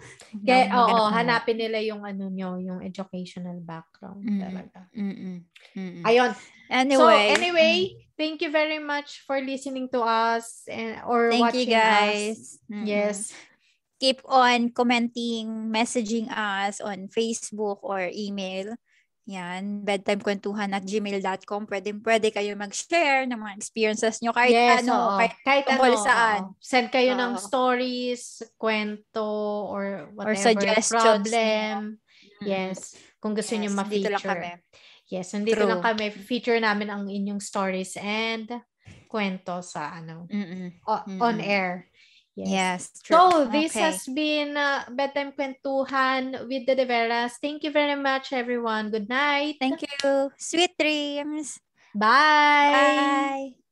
Kaya, 0.42 0.64
oo, 0.74 1.06
oh, 1.06 1.08
hanapin 1.10 1.58
nila 1.58 1.78
yung 1.82 2.02
ano 2.02 2.26
nyo, 2.28 2.58
yung 2.58 2.80
educational 2.82 3.58
background 3.62 4.26
mm, 4.26 4.40
talaga. 4.42 4.80
Mm, 4.94 5.42
mm, 5.74 6.02
Ayun. 6.02 6.30
Anyway. 6.68 6.98
So, 7.00 7.08
anyway, 7.08 7.74
mm. 7.88 7.96
thank 8.18 8.42
you 8.42 8.50
very 8.50 8.82
much 8.82 9.24
for 9.24 9.40
listening 9.40 9.88
to 9.94 10.04
us 10.04 10.66
and 10.68 11.00
or 11.06 11.30
thank 11.32 11.54
watching 11.54 11.70
you 11.72 11.78
guys. 11.78 12.36
us. 12.36 12.40
Mm-hmm. 12.68 12.86
Yes. 12.86 13.16
Keep 13.98 14.22
on 14.30 14.70
commenting, 14.70 15.72
messaging 15.72 16.30
us 16.30 16.78
on 16.78 17.10
Facebook 17.10 17.82
or 17.82 18.06
email. 18.14 18.78
Yan, 19.28 19.84
bedtimekwentuhan 19.84 20.72
at 20.72 20.88
gmail.com. 20.88 21.68
Pwede, 21.68 21.92
pwede 22.00 22.32
kayo 22.32 22.56
mag-share 22.56 23.28
ng 23.28 23.36
mga 23.36 23.54
experiences 23.60 24.24
nyo 24.24 24.32
kahit 24.32 24.56
yes, 24.56 24.80
ano, 24.88 24.96
oo. 24.96 25.18
kahit, 25.20 25.34
kahit 25.44 25.66
ano, 25.68 26.00
saan. 26.00 26.40
Oo. 26.48 26.56
Send 26.56 26.88
kayo 26.88 27.12
oo. 27.12 27.20
ng 27.20 27.32
stories, 27.36 28.40
kwento, 28.56 29.28
or 29.68 30.08
whatever, 30.16 30.32
or 30.32 30.40
suggestions. 30.40 31.28
problem. 31.28 32.00
Mm-hmm. 32.00 32.46
Yes, 32.48 32.96
kung 33.20 33.36
gusto 33.36 33.52
yes, 33.52 33.60
nyo 33.60 33.70
ma-feature. 33.76 34.16
Dito 34.16 34.16
lang 34.16 34.24
kami. 34.32 34.48
Yes, 35.12 35.26
nandito 35.36 35.60
True. 35.60 35.70
lang 35.76 35.84
kami. 35.84 36.04
Feature 36.08 36.60
namin 36.64 36.88
ang 36.88 37.04
inyong 37.04 37.40
stories 37.44 38.00
and 38.00 38.48
kwento 39.08 39.60
sa 39.64 39.92
ano, 40.00 40.24
Mm-mm. 40.28 40.84
O, 40.84 40.92
Mm-mm. 41.04 41.20
on 41.20 41.36
air. 41.40 41.87
Yes. 42.38 42.94
yes 42.94 43.02
true. 43.02 43.18
So, 43.18 43.50
this 43.50 43.74
okay. 43.74 43.82
has 43.82 44.06
been 44.06 44.54
uh, 44.54 44.86
Bedtime 44.94 45.34
Kwentuhan 45.34 46.46
with 46.46 46.70
the 46.70 46.78
Deveras. 46.78 47.34
Thank 47.42 47.64
you 47.66 47.74
very 47.74 47.98
much, 47.98 48.32
everyone. 48.32 48.90
Good 48.94 49.08
night. 49.08 49.58
Thank 49.58 49.82
you. 49.82 50.30
Sweet 50.38 50.78
dreams. 50.78 51.58
Bye. 51.94 53.50
Bye. 53.50 53.67